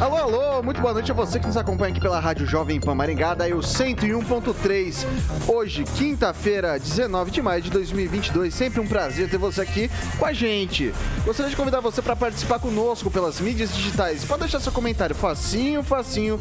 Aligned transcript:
Alô, 0.00 0.16
alô, 0.16 0.62
muito 0.62 0.80
boa 0.80 0.94
noite 0.94 1.10
a 1.10 1.14
você 1.14 1.38
que 1.38 1.46
nos 1.46 1.58
acompanha 1.58 1.90
aqui 1.90 2.00
pela 2.00 2.18
Rádio 2.18 2.46
Jovem 2.46 2.80
Pan 2.80 2.94
Maringá, 2.94 3.34
daí 3.34 3.52
o 3.52 3.58
101.3. 3.58 5.04
Hoje, 5.46 5.84
quinta-feira, 5.84 6.78
19 6.78 7.30
de 7.30 7.42
maio 7.42 7.60
de 7.60 7.68
2022. 7.68 8.54
Sempre 8.54 8.80
um 8.80 8.86
prazer 8.86 9.28
ter 9.28 9.36
você 9.36 9.60
aqui 9.60 9.90
com 10.18 10.24
a 10.24 10.32
gente. 10.32 10.90
Gostaria 11.22 11.50
de 11.50 11.56
convidar 11.56 11.80
você 11.80 12.00
para 12.00 12.16
participar 12.16 12.58
conosco 12.58 13.10
pelas 13.10 13.40
mídias 13.40 13.76
digitais. 13.76 14.24
Pode 14.24 14.40
deixar 14.40 14.58
seu 14.60 14.72
comentário 14.72 15.14
facinho, 15.14 15.82
facinho. 15.82 16.40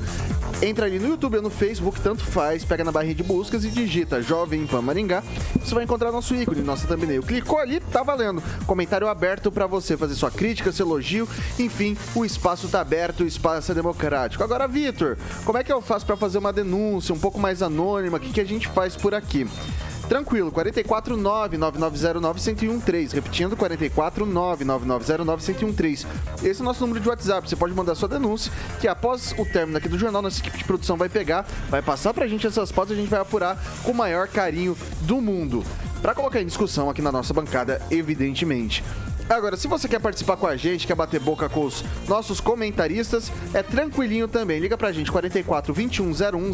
Entra 0.61 0.85
ali 0.85 0.97
no 0.99 1.07
YouTube 1.09 1.37
ou 1.37 1.43
no 1.43 1.49
Facebook, 1.49 1.99
tanto 2.01 2.25
faz, 2.25 2.63
pega 2.63 2.83
na 2.83 2.91
barrinha 2.91 3.15
de 3.15 3.23
buscas 3.23 3.65
e 3.65 3.69
digita 3.69 4.21
Jovem 4.21 4.65
Pan 4.67 4.81
Maringá. 4.81 5.21
Você 5.59 5.75
vai 5.75 5.83
encontrar 5.83 6.11
nosso 6.11 6.33
ícone, 6.33 6.61
nossa 6.61 6.87
thumbnail. 6.87 7.23
Clicou 7.23 7.59
ali, 7.59 7.79
tá 7.79 8.03
valendo. 8.03 8.41
Comentário 8.65 9.07
aberto 9.07 9.51
para 9.51 9.67
você 9.67 9.97
fazer 9.97 10.15
sua 10.15 10.31
crítica, 10.31 10.71
seu 10.71 10.85
elogio, 10.85 11.27
enfim, 11.57 11.97
o 12.15 12.25
espaço 12.25 12.67
tá 12.67 12.81
aberto, 12.81 13.23
o 13.23 13.27
espaço 13.27 13.48
espaço 13.49 13.73
democrático. 13.73 14.43
Agora, 14.43 14.67
Vitor, 14.67 15.17
como 15.43 15.57
é 15.57 15.63
que 15.63 15.73
eu 15.73 15.81
faço 15.81 16.05
para 16.05 16.15
fazer 16.15 16.37
uma 16.37 16.53
denúncia 16.53 17.15
um 17.15 17.19
pouco 17.19 17.39
mais 17.39 17.63
anônima? 17.63 18.17
O 18.17 18.19
que, 18.19 18.33
que 18.33 18.41
a 18.41 18.45
gente 18.45 18.67
faz 18.67 18.95
por 18.95 19.15
aqui? 19.15 19.47
Tranquilo, 20.07 20.51
449-9909-1013. 20.51 23.13
Repetindo, 23.13 23.57
449-9909-1013. 23.57 26.05
Esse 26.43 26.61
é 26.61 26.63
o 26.63 26.65
nosso 26.65 26.81
número 26.81 26.99
de 26.99 27.09
WhatsApp. 27.09 27.47
Você 27.47 27.55
pode 27.55 27.75
mandar 27.75 27.93
sua 27.95 28.09
denúncia, 28.09 28.51
que 28.79 28.87
após 28.87 29.35
o 29.37 29.45
término 29.45 29.77
aqui 29.77 29.87
do 29.87 29.99
jornal, 29.99 30.23
nossa 30.23 30.39
equipe 30.39 30.57
de 30.57 30.63
produção 30.63 30.97
vai 30.97 31.09
pegar, 31.09 31.45
vai 31.69 31.83
passar 31.83 32.11
pra 32.13 32.27
gente 32.27 32.47
essas 32.47 32.71
fotos 32.71 32.91
e 32.91 32.95
a 32.95 32.97
gente 32.97 33.09
vai 33.09 33.19
apurar 33.19 33.61
com 33.83 33.91
o 33.91 33.95
maior 33.95 34.27
carinho 34.27 34.75
do 35.01 35.21
mundo. 35.21 35.63
Para 36.01 36.15
colocar 36.15 36.41
em 36.41 36.45
discussão 36.45 36.89
aqui 36.89 37.01
na 37.01 37.11
nossa 37.11 37.33
bancada, 37.33 37.81
evidentemente. 37.91 38.81
Agora, 39.29 39.55
se 39.55 39.67
você 39.67 39.87
quer 39.87 39.99
participar 39.99 40.37
com 40.37 40.47
a 40.47 40.57
gente, 40.57 40.87
quer 40.87 40.95
bater 40.95 41.19
boca 41.19 41.47
com 41.47 41.63
os 41.63 41.85
nossos 42.07 42.41
comentaristas, 42.41 43.31
é 43.53 43.61
tranquilinho 43.61 44.27
também. 44.27 44.59
Liga 44.59 44.75
pra 44.75 44.91
gente, 44.91 45.11
44 45.11 45.71
2101 45.71 46.51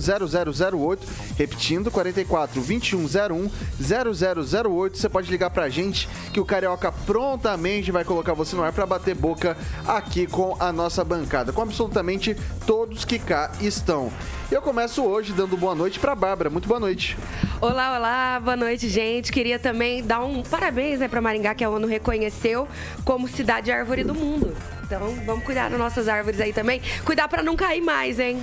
0008. 0.78 1.08
Repetindo, 1.38 1.90
44 1.90 2.56
2101 2.56 3.50
0008. 3.80 4.98
Você 4.98 5.08
pode 5.08 5.32
ligar 5.32 5.52
pra 5.52 5.70
gente 5.70 6.10
que 6.34 6.40
o 6.42 6.44
Carioca 6.44 6.92
prontamente 6.92 7.94
vai 7.94 8.04
colocar 8.04 8.34
você 8.34 8.58
no 8.58 8.64
ar 8.64 8.74
para 8.74 8.86
bater 8.86 9.16
boca 9.16 9.56
aqui 9.88 10.28
com 10.28 10.58
a 10.60 10.74
nossa 10.74 11.02
bancada, 11.02 11.54
com 11.54 11.62
absolutamente 11.62 12.36
todos 12.68 13.06
que 13.06 13.18
cá 13.18 13.54
estão. 13.62 14.12
Eu 14.52 14.62
começo 14.62 15.04
hoje 15.04 15.34
dando 15.34 15.58
boa 15.58 15.74
noite 15.74 16.00
para 16.00 16.14
Bárbara. 16.14 16.52
Muito 16.52 16.68
boa 16.68 16.80
noite. 16.80 17.18
Olá, 17.60 17.98
olá, 17.98 18.40
boa 18.40 18.56
noite, 18.56 18.88
gente. 18.88 19.32
Queria 19.32 19.58
também 19.58 20.04
dar 20.04 20.24
um 20.24 20.44
parabéns 20.44 21.00
né, 21.00 21.08
para 21.08 21.20
Maringá, 21.20 21.56
que 21.56 21.64
a 21.64 21.70
ONU 21.70 21.88
reconheceu 21.88 22.65
como 23.04 23.28
cidade 23.28 23.72
árvore 23.72 24.04
do 24.04 24.14
mundo. 24.14 24.56
Então, 24.84 25.16
vamos 25.26 25.44
cuidar 25.44 25.70
das 25.70 25.80
nossas 25.80 26.08
árvores 26.08 26.40
aí 26.40 26.54
também. 26.54 26.82
Cuidar 27.04 27.28
para 27.28 27.42
não 27.42 27.56
cair 27.56 27.82
mais, 27.82 28.20
hein? 28.20 28.42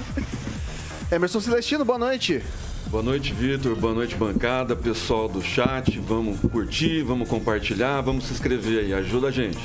Emerson 1.10 1.40
Celestino, 1.40 1.84
boa 1.84 1.98
noite. 1.98 2.42
Boa 2.86 3.02
noite, 3.02 3.32
Vitor. 3.32 3.76
Boa 3.76 3.94
noite, 3.94 4.14
bancada, 4.16 4.74
pessoal 4.74 5.28
do 5.28 5.40
chat. 5.40 5.98
Vamos 6.00 6.40
curtir, 6.40 7.02
vamos 7.02 7.28
compartilhar, 7.28 8.00
vamos 8.00 8.26
se 8.26 8.32
inscrever 8.32 8.84
aí. 8.84 8.94
Ajuda 8.94 9.28
a 9.28 9.30
gente. 9.30 9.58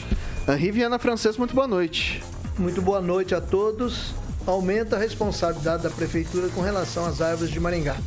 Henri 0.48 0.72
Viana 0.72 1.00
Francês, 1.00 1.38
muito 1.38 1.54
boa 1.54 1.68
noite. 1.68 2.24
Muito 2.58 2.82
boa 2.82 3.02
noite 3.02 3.36
a 3.36 3.42
todos 3.42 4.14
aumenta 4.52 4.96
a 4.96 5.00
responsabilidade 5.00 5.84
da 5.84 5.90
prefeitura 5.90 6.48
com 6.50 6.62
relação 6.62 7.06
às 7.06 7.22
árvores 7.22 7.52
de 7.52 7.60
Maringá. 7.60 7.98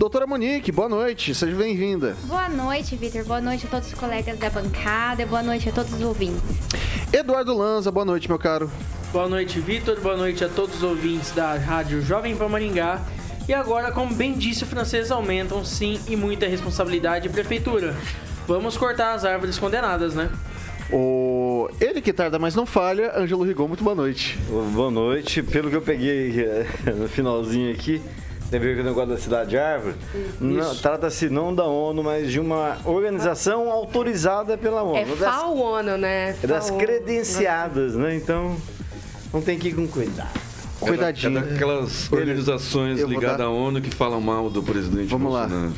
Doutora 0.00 0.26
Monique, 0.26 0.72
boa 0.72 0.88
noite, 0.88 1.34
seja 1.34 1.54
bem-vinda. 1.54 2.16
Boa 2.24 2.48
noite, 2.48 2.96
Vitor. 2.96 3.22
Boa 3.22 3.38
noite 3.38 3.66
a 3.66 3.68
todos 3.68 3.88
os 3.88 3.92
colegas 3.92 4.38
da 4.38 4.48
bancada. 4.48 5.26
Boa 5.26 5.42
noite 5.42 5.68
a 5.68 5.72
todos 5.72 5.92
os 5.92 6.00
ouvintes. 6.00 6.40
Eduardo 7.12 7.54
Lanza, 7.54 7.90
boa 7.90 8.06
noite, 8.06 8.26
meu 8.26 8.38
caro. 8.38 8.70
Boa 9.12 9.28
noite, 9.28 9.60
Vitor. 9.60 10.00
Boa 10.00 10.16
noite 10.16 10.42
a 10.42 10.48
todos 10.48 10.76
os 10.76 10.82
ouvintes 10.82 11.32
da 11.32 11.52
Rádio 11.52 12.00
Jovem 12.00 12.34
Pan 12.34 12.48
Maringá. 12.48 12.98
E 13.46 13.52
agora, 13.52 13.92
como 13.92 14.14
bem 14.14 14.32
disse 14.32 14.64
o 14.64 14.66
francês, 14.66 15.10
aumentam 15.10 15.62
sim 15.66 16.00
e 16.08 16.16
muita 16.16 16.46
responsabilidade 16.46 17.28
de 17.28 17.34
prefeitura. 17.34 17.94
Vamos 18.48 18.78
cortar 18.78 19.12
as 19.12 19.26
árvores 19.26 19.58
condenadas, 19.58 20.14
né? 20.14 20.30
O... 20.90 21.68
Ele 21.78 22.00
que 22.00 22.14
tarda, 22.14 22.38
mas 22.38 22.54
não 22.54 22.64
falha, 22.64 23.12
Ângelo 23.18 23.44
Rigon, 23.44 23.68
muito 23.68 23.84
boa 23.84 23.94
noite. 23.94 24.38
Boa 24.72 24.90
noite. 24.90 25.42
Pelo 25.42 25.68
que 25.68 25.76
eu 25.76 25.82
peguei 25.82 26.40
eh, 26.40 26.66
no 26.96 27.06
finalzinho 27.06 27.70
aqui, 27.70 28.00
ver 28.58 28.80
o 28.80 28.84
negócio 28.84 29.10
da 29.10 29.18
cidade 29.18 29.50
de 29.50 29.58
árvore. 29.58 29.96
Trata-se 30.82 31.28
não 31.28 31.54
da 31.54 31.64
ONU, 31.64 32.02
mas 32.02 32.30
de 32.30 32.40
uma 32.40 32.78
organização 32.84 33.70
autorizada 33.70 34.58
pela 34.58 34.82
ONU. 34.82 34.96
É 34.96 35.04
FAO 35.04 35.56
ONU, 35.56 35.96
né? 35.96 36.36
É 36.42 36.46
das 36.46 36.70
credenciadas, 36.70 37.94
né? 37.94 38.16
Então, 38.16 38.56
não 39.32 39.40
tem 39.40 39.58
que 39.58 39.68
ir 39.68 39.74
com 39.74 39.86
cuidado. 39.86 40.40
Cuidadinho. 40.80 41.38
É 41.38 41.42
daquelas 41.42 42.10
organizações 42.10 43.00
ligadas 43.00 43.38
dar... 43.38 43.44
à 43.44 43.50
ONU 43.50 43.80
que 43.80 43.90
falam 43.90 44.20
mal 44.20 44.48
do 44.48 44.62
presidente 44.62 45.08
Vamos 45.08 45.30
Bolsonaro. 45.30 45.66
lá. 45.66 45.72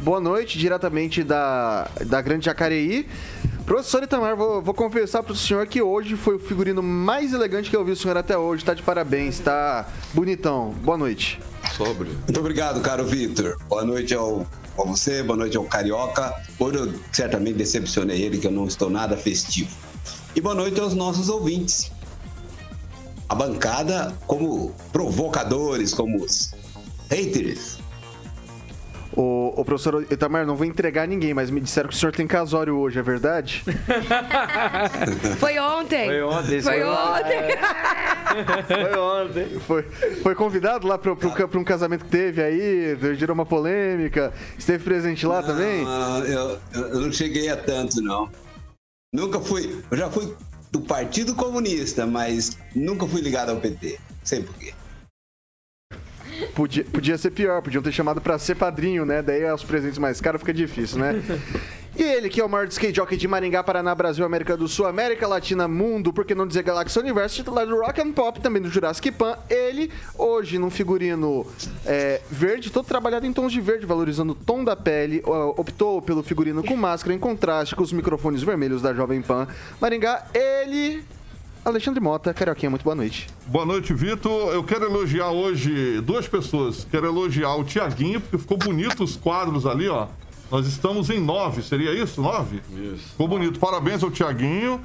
Boa 0.00 0.20
noite, 0.20 0.58
diretamente 0.58 1.22
da, 1.22 1.88
da 2.06 2.20
Grande 2.20 2.44
Jacareí. 2.46 3.06
Professor 3.64 4.02
Itamar, 4.02 4.36
vou, 4.36 4.60
vou 4.60 4.74
confessar 4.74 5.22
para 5.22 5.32
o 5.32 5.36
senhor 5.36 5.66
que 5.66 5.80
hoje 5.80 6.16
foi 6.16 6.34
o 6.34 6.38
figurino 6.38 6.82
mais 6.82 7.32
elegante 7.32 7.70
que 7.70 7.76
eu 7.76 7.84
vi 7.84 7.92
o 7.92 7.96
senhor 7.96 8.16
até 8.16 8.36
hoje. 8.36 8.62
Está 8.62 8.74
de 8.74 8.82
parabéns, 8.82 9.36
está 9.36 9.88
bonitão. 10.12 10.74
Boa 10.82 10.98
noite. 10.98 11.40
Sóbrio. 11.84 12.12
Muito 12.14 12.38
obrigado, 12.38 12.80
caro 12.80 13.04
Vitor. 13.04 13.58
Boa 13.68 13.84
noite 13.84 14.14
ao, 14.14 14.46
a 14.78 14.84
você, 14.84 15.20
boa 15.20 15.36
noite 15.36 15.56
ao 15.56 15.64
Carioca. 15.64 16.32
Hoje 16.56 16.78
eu 16.78 16.94
certamente 17.10 17.56
decepcionei 17.56 18.22
ele, 18.22 18.38
que 18.38 18.46
eu 18.46 18.52
não 18.52 18.66
estou 18.66 18.88
nada 18.88 19.16
festivo. 19.16 19.68
E 20.36 20.40
boa 20.40 20.54
noite 20.54 20.78
aos 20.78 20.94
nossos 20.94 21.28
ouvintes. 21.28 21.90
A 23.28 23.34
bancada 23.34 24.16
como 24.28 24.72
provocadores, 24.92 25.92
como 25.92 26.24
haters 27.10 27.78
o, 29.14 29.52
o 29.60 29.64
professor 29.64 30.06
Itamar, 30.10 30.46
não 30.46 30.56
vou 30.56 30.66
entregar 30.66 31.06
ninguém, 31.06 31.34
mas 31.34 31.50
me 31.50 31.60
disseram 31.60 31.88
que 31.88 31.94
o 31.94 31.98
senhor 31.98 32.12
tem 32.12 32.26
casório 32.26 32.76
hoje, 32.76 32.98
é 32.98 33.02
verdade? 33.02 33.62
Foi 35.38 35.58
ontem. 35.58 36.06
Foi 36.06 36.22
ontem. 36.22 36.62
Foi 36.62 36.82
ontem. 36.82 37.58
Foi 38.66 38.98
ontem. 38.98 39.60
Foi, 39.60 39.82
foi 40.22 40.34
convidado 40.34 40.86
lá 40.86 40.96
para 40.96 41.12
um 41.12 41.64
casamento 41.64 42.04
que 42.04 42.10
teve 42.10 42.42
aí, 42.42 42.96
gerou 43.16 43.34
uma 43.34 43.46
polêmica. 43.46 44.32
Esteve 44.58 44.82
presente 44.84 45.26
lá 45.26 45.40
não, 45.40 45.48
também? 45.48 45.84
Eu, 46.26 46.58
eu 46.72 47.00
não 47.00 47.12
cheguei 47.12 47.48
a 47.48 47.56
tanto, 47.56 48.00
não. 48.00 48.30
Nunca 49.12 49.38
fui. 49.40 49.82
Eu 49.90 49.96
já 49.96 50.10
fui 50.10 50.34
do 50.70 50.80
Partido 50.80 51.34
Comunista, 51.34 52.06
mas 52.06 52.56
nunca 52.74 53.06
fui 53.06 53.20
ligado 53.20 53.50
ao 53.50 53.56
PT. 53.56 53.98
Sei 54.24 54.42
por 54.42 54.54
quê. 54.54 54.72
Podia, 56.54 56.84
podia 56.84 57.16
ser 57.16 57.30
pior, 57.30 57.62
podiam 57.62 57.82
ter 57.82 57.92
chamado 57.92 58.20
pra 58.20 58.38
ser 58.38 58.54
padrinho, 58.54 59.04
né? 59.04 59.22
Daí 59.22 59.50
os 59.50 59.64
presentes 59.64 59.98
mais 59.98 60.20
caros 60.20 60.40
fica 60.40 60.52
difícil, 60.52 60.98
né? 60.98 61.22
E 61.94 62.02
ele, 62.02 62.30
que 62.30 62.40
é 62.40 62.44
o 62.44 62.48
maior 62.48 62.66
skate 62.68 62.96
jockey 62.96 63.18
de 63.18 63.28
Maringá, 63.28 63.62
Paraná, 63.62 63.94
Brasil, 63.94 64.24
América 64.24 64.56
do 64.56 64.66
Sul, 64.66 64.86
América 64.86 65.28
Latina, 65.28 65.68
Mundo, 65.68 66.10
por 66.10 66.24
que 66.24 66.34
não 66.34 66.46
dizer 66.46 66.62
Galáxia 66.62 67.02
Universo, 67.02 67.36
titular 67.36 67.66
do 67.66 67.78
Rock 67.78 68.00
and 68.00 68.12
Pop, 68.12 68.40
também 68.40 68.62
do 68.62 68.70
Jurassic 68.70 69.10
Pan. 69.10 69.36
Ele, 69.50 69.90
hoje, 70.16 70.58
num 70.58 70.70
figurino 70.70 71.46
é, 71.84 72.22
verde, 72.30 72.70
todo 72.70 72.86
trabalhado 72.86 73.26
em 73.26 73.32
tons 73.32 73.52
de 73.52 73.60
verde, 73.60 73.84
valorizando 73.84 74.32
o 74.32 74.34
tom 74.34 74.64
da 74.64 74.74
pele, 74.74 75.22
optou 75.26 76.00
pelo 76.00 76.22
figurino 76.22 76.64
com 76.64 76.76
máscara 76.76 77.14
em 77.14 77.18
contraste 77.18 77.76
com 77.76 77.82
os 77.82 77.92
microfones 77.92 78.42
vermelhos 78.42 78.80
da 78.80 78.94
Jovem 78.94 79.20
Pan. 79.20 79.46
Maringá, 79.78 80.24
ele, 80.32 81.04
Alexandre 81.64 82.00
Mota, 82.00 82.34
Carioquinha, 82.34 82.68
muito 82.68 82.82
boa 82.82 82.96
noite. 82.96 83.28
Boa 83.46 83.64
noite, 83.64 83.94
Vitor. 83.94 84.52
Eu 84.52 84.64
quero 84.64 84.84
elogiar 84.84 85.30
hoje 85.30 86.00
duas 86.00 86.26
pessoas. 86.26 86.84
Quero 86.90 87.06
elogiar 87.06 87.54
o 87.54 87.62
Tiaguinho, 87.62 88.20
porque 88.20 88.36
ficou 88.36 88.58
bonito 88.58 89.04
os 89.04 89.14
quadros 89.14 89.64
ali, 89.64 89.88
ó. 89.88 90.08
Nós 90.50 90.66
estamos 90.66 91.08
em 91.08 91.20
nove, 91.20 91.62
seria 91.62 91.92
isso? 91.94 92.20
Nove? 92.20 92.60
Isso. 92.68 93.10
Ficou 93.10 93.28
bonito. 93.28 93.60
Parabéns 93.60 94.02
ao 94.02 94.10
Tiaguinho, 94.10 94.80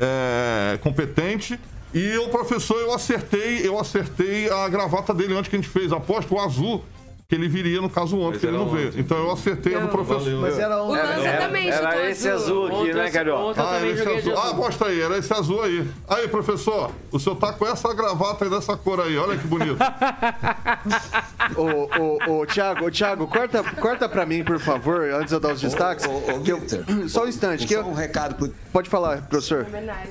é, 0.00 0.76
competente. 0.82 1.60
E 1.94 2.18
o 2.18 2.28
professor, 2.28 2.80
eu 2.80 2.92
acertei, 2.92 3.66
eu 3.66 3.78
acertei 3.78 4.50
a 4.50 4.68
gravata 4.68 5.14
dele 5.14 5.32
antes 5.32 5.48
que 5.48 5.54
a 5.54 5.60
gente 5.60 5.70
fez. 5.70 5.92
Aposto 5.92 6.34
o 6.34 6.40
azul 6.40 6.84
que 7.28 7.34
ele 7.34 7.48
viria 7.48 7.80
no 7.80 7.90
caso 7.90 8.16
ontem, 8.18 8.30
Mas 8.34 8.40
que 8.40 8.46
ele 8.46 8.56
era 8.56 8.64
não 8.64 8.70
veio. 8.72 8.88
ontem. 8.88 9.00
Então 9.00 9.18
eu 9.18 9.32
acertei 9.32 9.74
a 9.74 9.78
do 9.80 9.84
Não. 9.86 9.90
professor. 9.90 10.20
Valeu. 10.20 10.40
Mas 10.42 10.58
era 10.60 10.80
O 10.80 10.86
um. 10.86 10.90
Lanza 10.92 11.26
Era, 11.28 11.46
também 11.46 11.68
era 11.68 11.90
chutou 11.90 12.04
esse 12.08 12.28
azul 12.28 12.66
aqui, 12.66 12.74
Ontem- 12.76 12.94
né, 12.94 13.10
Carioca? 13.10 13.42
ontem 13.42 13.60
Ah, 13.60 13.64
também 13.74 13.90
esse 13.90 14.08
azul. 14.08 14.38
Ah, 14.38 14.52
mostra 14.54 14.88
aí, 14.88 15.00
era 15.00 15.18
esse 15.18 15.32
azul 15.32 15.62
aí. 15.62 15.88
Aí, 16.08 16.28
professor, 16.28 16.92
o 17.10 17.18
senhor 17.18 17.34
tá 17.36 17.52
com 17.52 17.66
essa 17.66 17.92
gravata 17.92 18.44
aí 18.44 18.50
dessa 18.50 18.76
cor 18.76 19.00
aí, 19.00 19.16
olha 19.18 19.36
que 19.36 19.46
bonito. 19.46 19.76
Ô, 21.56 22.32
ô, 22.32 22.40
ô, 22.42 22.46
Thiago, 22.46 22.86
ô, 22.86 22.90
Thiago, 22.90 23.26
corta, 23.26 23.62
corta 23.80 24.08
pra 24.08 24.24
mim, 24.26 24.44
por 24.44 24.58
favor, 24.60 25.10
antes 25.12 25.28
de 25.28 25.34
eu 25.34 25.40
dar 25.40 25.52
os 25.52 25.60
destaques. 25.60 26.04
Ô, 26.06 26.10
ô, 26.10 26.36
ô, 26.36 26.40
que 26.40 26.52
eu- 26.52 26.60
Victor, 26.60 26.84
só 27.08 27.24
um 27.24 27.28
instante, 27.28 27.66
que 27.66 27.74
Só 27.74 27.80
eu... 27.80 27.86
um 27.86 27.92
recado 27.94 28.34
pro, 28.36 28.54
Pode 28.72 28.88
falar, 28.88 29.22
professor. 29.28 29.66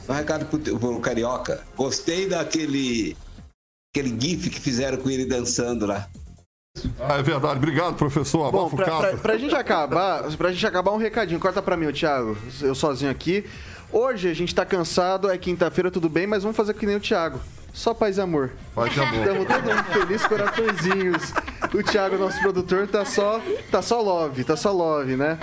um 0.09 0.13
recado 0.13 0.45
pro, 0.45 0.59
pro 0.59 0.99
Carioca. 0.99 1.61
Gostei 1.75 2.27
daquele 2.27 3.15
aquele 3.93 4.09
gif 4.19 4.49
que 4.49 4.59
fizeram 4.59 4.97
com 4.97 5.09
ele 5.09 5.25
dançando 5.25 5.85
lá. 5.85 6.07
Ah, 6.99 7.17
é 7.17 7.23
verdade. 7.23 7.57
Obrigado, 7.57 7.95
professor. 7.95 8.51
Bom, 8.51 8.67
Abafa 8.67 8.75
o 8.75 8.77
pra, 8.77 8.99
pra, 8.99 9.17
pra 9.17 9.37
gente 9.37 9.55
acabar, 9.55 10.23
pra 10.37 10.51
gente 10.51 10.65
acabar 10.65 10.91
um 10.91 10.97
recadinho, 10.97 11.39
corta 11.39 11.61
pra 11.61 11.77
mim, 11.77 11.91
Thiago, 11.91 12.37
eu 12.61 12.75
sozinho 12.75 13.11
aqui. 13.11 13.45
Hoje 13.91 14.29
a 14.29 14.33
gente 14.33 14.53
tá 14.53 14.65
cansado, 14.65 15.29
é 15.29 15.37
quinta-feira, 15.37 15.89
tudo 15.89 16.09
bem, 16.09 16.27
mas 16.27 16.43
vamos 16.43 16.57
fazer 16.57 16.73
que 16.73 16.85
nem 16.85 16.95
o 16.95 16.99
Thiago. 16.99 17.39
Só 17.73 17.93
paz 17.93 18.17
e 18.17 18.21
amor. 18.21 18.51
Paz 18.73 18.95
e 18.95 18.99
amor. 18.99 19.19
Estamos 19.19 19.47
todo 19.47 19.63
mundo 19.63 19.83
feliz, 19.85 20.25
coraçõezinhos. 20.25 21.33
O 21.73 21.83
Thiago, 21.83 22.17
nosso 22.17 22.39
produtor, 22.39 22.87
tá 22.87 23.03
só, 23.05 23.41
tá 23.69 23.81
só 23.81 24.01
love, 24.01 24.43
tá 24.43 24.55
só 24.55 24.71
love, 24.71 25.15
né? 25.15 25.37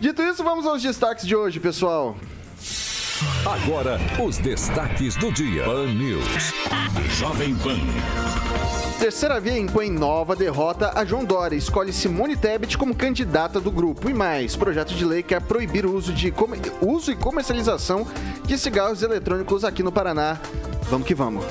Dito 0.00 0.22
isso, 0.22 0.42
vamos 0.42 0.66
aos 0.66 0.82
destaques 0.82 1.26
de 1.26 1.36
hoje, 1.36 1.60
pessoal. 1.60 2.16
Agora, 3.44 3.98
os 4.22 4.38
destaques 4.38 5.16
do 5.16 5.32
dia. 5.32 5.64
Pan 5.64 5.86
News. 5.92 6.52
Jovem 7.18 7.54
Pan. 7.56 7.78
Terceira 8.98 9.38
via 9.38 9.56
impõe 9.56 9.88
nova 9.90 10.34
derrota 10.34 10.90
a 10.92 11.04
João 11.04 11.24
Dória. 11.24 11.56
Escolhe 11.56 11.92
Simone 11.92 12.36
Tebet 12.36 12.76
como 12.76 12.94
candidata 12.94 13.60
do 13.60 13.70
grupo. 13.70 14.10
E 14.10 14.14
mais, 14.14 14.56
projeto 14.56 14.92
de 14.92 15.04
lei 15.04 15.22
quer 15.22 15.40
proibir 15.40 15.86
o 15.86 15.94
uso, 15.94 16.12
de 16.12 16.34
uso 16.80 17.12
e 17.12 17.16
comercialização 17.16 18.04
de 18.44 18.58
cigarros 18.58 19.02
eletrônicos 19.02 19.64
aqui 19.64 19.84
no 19.84 19.92
Paraná. 19.92 20.38
Vamos 20.90 21.06
que 21.06 21.14
vamos. 21.14 21.44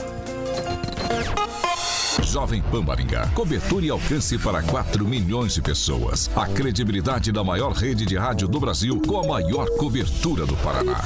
Jovem 2.22 2.62
Pan 2.62 2.82
Maringá. 2.82 3.28
Cobertura 3.34 3.86
e 3.86 3.90
alcance 3.90 4.38
para 4.38 4.62
4 4.62 5.06
milhões 5.06 5.54
de 5.54 5.62
pessoas. 5.62 6.30
A 6.36 6.46
credibilidade 6.46 7.32
da 7.32 7.44
maior 7.44 7.72
rede 7.72 8.06
de 8.06 8.18
rádio 8.18 8.50
do 8.50 8.60
Brasil 8.60 9.02
com 9.08 9.20
a 9.20 9.26
maior 9.26 9.68
cobertura 9.78 10.46
do 10.46 10.56
Paraná. 10.58 11.02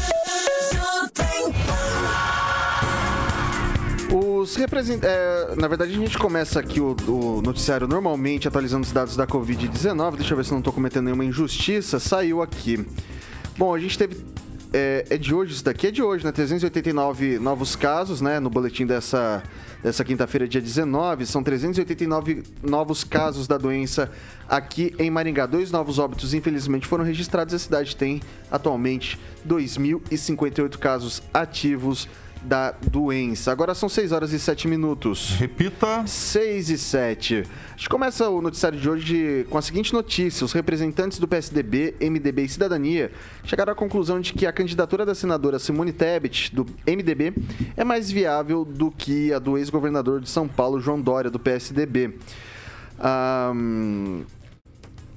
Os 4.41 4.55
representantes. 4.55 5.07
na 5.55 5.67
verdade, 5.67 5.93
a 5.93 5.95
gente 5.95 6.17
começa 6.17 6.59
aqui 6.59 6.81
o, 6.81 6.95
o 7.07 7.41
noticiário 7.43 7.88
normalmente 7.88 8.47
atualizando 8.47 8.83
os 8.83 8.91
dados 8.91 9.15
da 9.15 9.27
Covid-19. 9.27 10.15
Deixa 10.15 10.33
eu 10.33 10.38
ver 10.38 10.43
se 10.43 10.51
não 10.51 10.57
estou 10.57 10.73
cometendo 10.73 11.05
nenhuma 11.05 11.23
injustiça. 11.23 11.99
Saiu 11.99 12.41
aqui. 12.41 12.83
Bom, 13.55 13.71
a 13.75 13.79
gente 13.79 13.95
teve. 13.99 14.25
É, 14.73 15.05
é 15.11 15.17
de 15.17 15.31
hoje 15.31 15.53
isso 15.53 15.63
daqui? 15.63 15.88
É 15.88 15.91
de 15.91 16.01
hoje, 16.01 16.25
né? 16.25 16.31
389 16.31 17.38
novos 17.38 17.75
casos, 17.75 18.19
né? 18.19 18.39
No 18.39 18.49
boletim 18.49 18.83
dessa, 18.88 19.43
dessa 19.83 20.03
quinta-feira, 20.03 20.47
dia 20.47 20.61
19. 20.61 21.27
São 21.27 21.43
389 21.43 22.41
novos 22.63 23.03
casos 23.03 23.47
da 23.47 23.59
doença 23.59 24.09
aqui 24.49 24.95
em 24.97 25.11
Maringá. 25.11 25.45
Dois 25.45 25.71
novos 25.71 25.99
óbitos, 25.99 26.33
infelizmente, 26.33 26.88
foram 26.88 27.03
registrados. 27.03 27.53
A 27.53 27.59
cidade 27.59 27.95
tem 27.95 28.19
atualmente 28.49 29.19
2.058 29.47 30.79
casos 30.79 31.21
ativos 31.31 32.07
da 32.43 32.71
doença. 32.71 33.51
Agora 33.51 33.73
são 33.73 33.88
6 33.88 34.11
horas 34.11 34.33
e 34.33 34.39
7 34.39 34.67
minutos. 34.67 35.31
Repita. 35.38 36.05
6 36.05 36.69
e 36.69 36.77
7. 36.77 37.43
A 37.73 37.77
gente 37.77 37.89
começa 37.89 38.29
o 38.29 38.41
noticiário 38.41 38.79
de 38.79 38.89
hoje 38.89 39.45
com 39.49 39.57
a 39.57 39.61
seguinte 39.61 39.93
notícia: 39.93 40.43
os 40.45 40.53
representantes 40.53 41.19
do 41.19 41.27
PSDB, 41.27 41.95
MDB 42.01 42.43
e 42.43 42.49
Cidadania 42.49 43.11
chegaram 43.43 43.73
à 43.73 43.75
conclusão 43.75 44.19
de 44.19 44.33
que 44.33 44.45
a 44.45 44.51
candidatura 44.51 45.05
da 45.05 45.13
senadora 45.13 45.59
Simone 45.59 45.91
Tebet, 45.91 46.53
do 46.53 46.65
MDB, 46.85 47.33
é 47.77 47.83
mais 47.83 48.11
viável 48.11 48.65
do 48.65 48.91
que 48.91 49.31
a 49.33 49.39
do 49.39 49.57
ex-governador 49.57 50.21
de 50.21 50.29
São 50.29 50.47
Paulo, 50.47 50.79
João 50.79 51.01
Dória, 51.01 51.29
do 51.29 51.39
PSDB. 51.39 52.17
Ahn, 52.99 54.23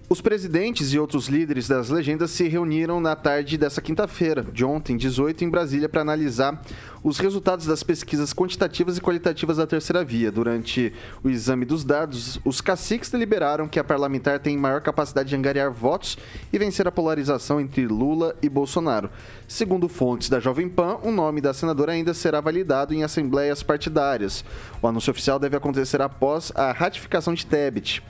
os 0.09 0.21
presidentes 0.21 0.93
e 0.93 0.99
outros 0.99 1.29
líderes 1.29 1.67
das 1.67 1.89
legendas 1.89 2.31
se 2.31 2.47
reuniram 2.47 3.01
na 3.01 3.17
tarde 3.17 3.57
dessa 3.57 3.81
quinta-feira, 3.81 4.43
de 4.43 4.65
ontem, 4.65 4.97
18, 4.97 5.45
em 5.45 5.49
Brasília, 5.49 5.89
para 5.89 6.03
analisar 6.03 6.63
os 7.03 7.19
resultados 7.19 7.67
das 7.67 7.83
pesquisas 7.83 8.33
quantitativas 8.33 8.99
e 8.99 9.01
qualitativas 9.01 9.57
da 9.57 9.67
terceira 9.67 10.05
via. 10.05 10.31
Durante 10.31 10.93
o 11.23 11.31
exame 11.31 11.65
dos 11.65 11.85
dados, 11.85 12.39
os 12.45 12.61
caciques 12.61 13.11
deliberaram 13.11 13.67
que 13.67 13.79
a 13.79 13.85
parlamentar 13.85 14.39
tem 14.41 14.57
maior 14.59 14.83
capacidade 14.83 15.31
de 15.31 15.37
angariar 15.37 15.73
votos 15.73 16.19
e 16.53 16.59
vencer 16.59 16.87
a 16.87 16.93
polarização 16.93 17.59
entre 17.59 17.87
Lula 17.87 18.37
e 18.43 18.49
Bolsonaro. 18.49 19.11
Segundo 19.49 19.89
fontes 19.89 20.29
da 20.29 20.39
Jovem 20.39 20.69
Pan, 20.69 20.99
o 21.03 21.11
nome 21.11 21.41
da 21.41 21.55
senadora 21.55 21.93
ainda 21.93 22.13
será 22.13 22.41
validado 22.43 22.93
em 22.93 23.03
assembleias 23.03 23.63
partidárias. 23.63 24.45
O 24.83 24.87
anúncio 24.87 25.11
oficial 25.11 25.39
deve 25.39 25.57
acontecer 25.57 26.03
após 26.03 26.53
a 26.55 26.73
ratificação 26.73 27.33
de 27.33 27.47
Tebet. 27.47 28.03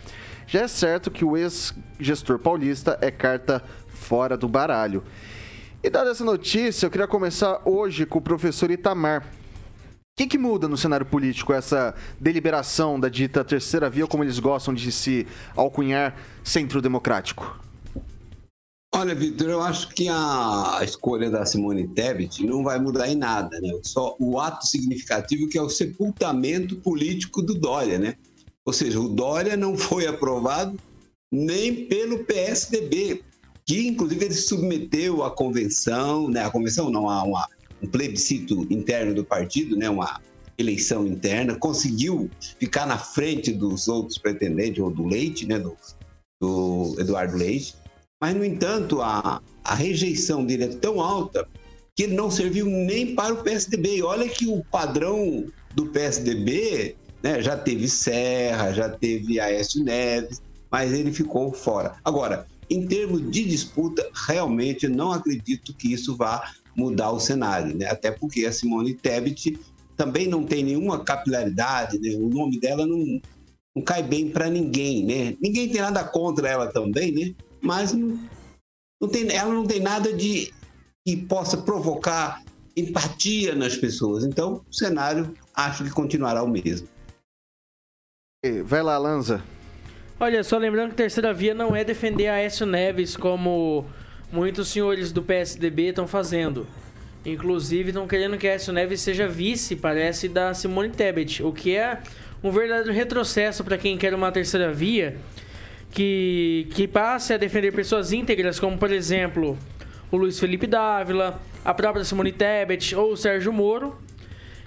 Já 0.46 0.62
é 0.62 0.69
certo 0.69 1.11
que 1.11 1.25
o 1.25 1.37
ex-gestor 1.37 2.38
paulista 2.38 2.99
é 3.00 3.11
carta 3.11 3.62
fora 3.88 4.37
do 4.37 4.49
baralho. 4.49 5.02
E 5.82 5.91
dada 5.91 6.11
essa 6.11 6.25
notícia, 6.25 6.87
eu 6.87 6.91
queria 6.91 7.06
começar 7.06 7.61
hoje 7.64 8.06
com 8.06 8.19
o 8.19 8.23
professor 8.23 8.70
Itamar. 8.70 9.23
O 9.23 10.17
que, 10.17 10.26
que 10.26 10.38
muda 10.38 10.69
no 10.69 10.76
cenário 10.76 11.05
político 11.05 11.52
essa 11.52 11.94
deliberação 12.20 13.00
da 13.00 13.08
dita 13.08 13.44
terceira 13.44 13.91
via, 13.91 14.06
como 14.06 14.23
eles 14.23 14.38
gostam 14.38 14.73
de 14.73 14.93
se 14.93 15.26
alcunhar 15.56 16.17
centro 16.44 16.81
democrático? 16.81 17.61
Olha, 18.94 19.12
Vitor, 19.12 19.50
eu 19.50 19.61
acho 19.61 19.88
que 19.88 20.08
a 20.08 20.79
escolha 20.85 21.29
da 21.29 21.44
Simone 21.44 21.88
Tebet 21.88 22.47
não 22.47 22.62
vai 22.62 22.79
mudar 22.79 23.08
em 23.08 23.17
nada, 23.17 23.61
né? 23.61 23.73
Só 23.82 24.14
o 24.20 24.38
ato 24.38 24.64
significativo 24.64 25.49
que 25.49 25.58
é 25.58 25.62
o 25.62 25.69
sepultamento 25.69 26.76
político 26.76 27.42
do 27.42 27.54
Dória, 27.54 27.99
né? 27.99 28.14
Ou 28.66 28.73
seja, 28.73 28.99
o 28.99 29.09
Dória 29.09 29.56
não 29.56 29.76
foi 29.76 30.06
aprovado 30.06 30.78
nem 31.30 31.87
pelo 31.87 32.25
PSDB, 32.25 33.23
que 33.66 33.87
inclusive 33.87 34.25
ele 34.25 34.35
submeteu 34.35 35.23
à 35.23 35.30
convenção, 35.30 36.28
né? 36.28 36.44
A 36.44 36.50
convenção 36.50 36.90
não, 36.90 37.09
a 37.09 37.23
uma, 37.23 37.47
um 37.83 37.87
plebiscito 37.87 38.66
interno 38.71 39.14
do 39.14 39.25
partido, 39.25 39.76
né? 39.76 39.88
Uma 39.90 40.21
eleição 40.56 41.06
interna, 41.06 41.56
conseguiu 41.56 42.30
ficar 42.59 42.87
na 42.87 42.97
frente 42.97 43.52
dos 43.52 43.88
outros 43.88 44.18
pretendentes, 44.18 44.83
ou 44.83 44.90
do 44.90 45.04
Leite, 45.04 45.47
né? 45.47 45.59
Do, 45.59 45.76
do 46.40 46.94
Eduardo 46.99 47.37
Leite. 47.37 47.75
Mas, 48.21 48.35
no 48.35 48.44
entanto, 48.44 49.02
a, 49.02 49.42
a 49.62 49.75
rejeição 49.75 50.44
dele 50.44 50.64
é 50.64 50.68
tão 50.68 51.00
alta 51.00 51.47
que 51.97 52.04
ele 52.04 52.14
não 52.14 52.30
serviu 52.30 52.66
nem 52.66 53.14
para 53.14 53.35
o 53.35 53.42
PSDB. 53.42 53.97
E 53.97 54.02
olha 54.02 54.28
que 54.28 54.47
o 54.47 54.64
padrão 54.64 55.47
do 55.75 55.87
PSDB 55.87 56.97
né, 57.25 57.40
já 57.40 57.57
teve 57.57 57.88
Serra, 57.88 58.71
já 58.75 58.87
teve 58.87 59.40
Aécio 59.40 59.83
Neves, 59.83 60.43
mas 60.71 60.93
ele 60.93 61.11
ficou 61.11 61.54
fora. 61.54 61.95
Agora, 62.04 62.47
em 62.69 62.87
termos 62.87 63.31
de 63.31 63.45
disputa, 63.45 64.07
realmente 64.26 64.87
não 64.88 65.11
acredito 65.11 65.73
que 65.73 65.90
isso 65.90 66.14
vá 66.14 66.52
mudar 66.76 67.12
o 67.12 67.19
cenário, 67.19 67.75
né? 67.75 67.87
até 67.87 68.11
porque 68.11 68.45
a 68.45 68.52
Simone 68.52 68.93
Tebet 68.93 69.59
também 69.97 70.28
não 70.28 70.45
tem 70.45 70.62
nenhuma 70.62 71.02
capilaridade, 71.02 71.99
né? 71.99 72.14
o 72.14 72.28
nome 72.28 72.61
dela 72.61 72.87
não, 72.87 73.19
não 73.75 73.83
cai 73.83 74.02
bem 74.02 74.28
para 74.28 74.50
ninguém, 74.50 75.02
né? 75.04 75.37
Ninguém 75.40 75.69
tem 75.71 75.81
nada 75.81 76.04
contra 76.04 76.49
ela 76.49 76.66
também, 76.66 77.12
né? 77.12 77.35
Mas 77.62 77.93
não, 77.93 78.19
não 79.00 79.09
tem, 79.09 79.33
ela 79.33 79.54
não 79.54 79.64
tem 79.64 79.81
nada 79.81 80.12
de 80.12 80.52
que 81.07 81.16
possa 81.16 81.57
provocar 81.57 82.43
empatia 82.76 83.54
nas 83.54 83.76
pessoas. 83.76 84.25
Então, 84.25 84.62
o 84.69 84.75
cenário 84.75 85.33
acho 85.54 85.85
que 85.85 85.90
continuará 85.90 86.43
o 86.43 86.49
mesmo. 86.49 86.88
Vai 88.65 88.83
lá, 88.83 88.99
Lanza. 88.99 89.43
Olha, 90.21 90.45
só 90.45 90.59
lembrando 90.59 90.91
que 90.91 90.97
terceira 90.97 91.33
via 91.33 91.55
não 91.55 91.75
é 91.75 91.83
defender 91.83 92.29
Aécio 92.29 92.67
Neves 92.67 93.17
como 93.17 93.87
muitos 94.31 94.69
senhores 94.69 95.13
do 95.13 95.23
PSDB 95.23 95.89
estão 95.89 96.07
fazendo. 96.07 96.67
Inclusive, 97.25 97.89
estão 97.89 98.07
querendo 98.07 98.37
que 98.37 98.47
Aécio 98.47 98.73
Neves 98.73 99.01
seja 99.01 99.27
vice, 99.27 99.77
parece, 99.77 100.29
da 100.29 100.53
Simone 100.53 100.91
Tebet, 100.91 101.43
o 101.43 101.53
que 101.53 101.75
é 101.75 101.99
um 102.43 102.51
verdadeiro 102.51 102.93
retrocesso 102.93 103.65
para 103.65 103.79
quem 103.79 103.97
quer 103.97 104.13
uma 104.15 104.31
terceira 104.31 104.71
via 104.73 105.17
que, 105.91 106.67
que 106.75 106.87
passe 106.87 107.33
a 107.33 107.39
defender 107.39 107.73
pessoas 107.73 108.13
íntegras, 108.13 108.61
como, 108.61 108.77
por 108.77 108.93
exemplo, 108.93 109.57
o 110.11 110.17
Luiz 110.17 110.39
Felipe 110.39 110.67
Dávila, 110.67 111.41
a 111.65 111.73
própria 111.73 112.05
Simone 112.05 112.33
Tebet 112.33 112.95
ou 112.95 113.13
o 113.13 113.17
Sérgio 113.17 113.53
Moro, 113.53 113.97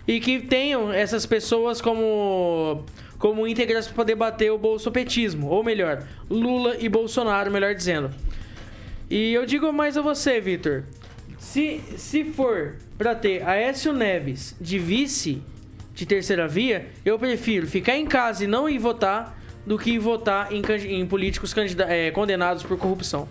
e 0.08 0.22
que 0.22 0.40
tenham 0.40 0.92
essas 0.92 1.26
pessoas 1.26 1.82
como 1.82 2.86
como 3.18 3.48
íntegras 3.48 3.88
para 3.88 3.96
poder 3.96 4.16
bater 4.16 4.52
o 4.52 4.58
bolsopetismo, 4.58 5.48
ou 5.48 5.64
melhor, 5.64 6.04
Lula 6.30 6.78
e 6.80 6.88
Bolsonaro, 6.88 7.52
melhor 7.52 7.74
dizendo. 7.74 8.12
E 9.10 9.34
eu 9.34 9.46
digo 9.46 9.72
mais 9.72 9.98
a 9.98 10.02
você, 10.02 10.40
Vitor. 10.40 10.84
Se, 11.40 11.82
se 11.96 12.24
for 12.26 12.76
pra 12.98 13.16
ter 13.16 13.48
Aécio 13.48 13.94
Neves 13.94 14.56
de 14.60 14.78
vice 14.78 15.42
de 15.94 16.06
terceira 16.06 16.48
via, 16.48 16.88
eu 17.06 17.18
prefiro 17.18 17.66
ficar 17.66 17.96
em 17.96 18.06
casa 18.06 18.44
e 18.44 18.48
não 18.48 18.68
ir 18.68 18.78
votar 18.78 19.38
do 19.66 19.78
que 19.78 19.98
votar 19.98 20.52
em, 20.52 20.62
em 20.88 21.06
políticos 21.06 21.54
eh, 21.88 22.12
condenados 22.12 22.64
por 22.64 22.78
corrupção. 22.78 23.28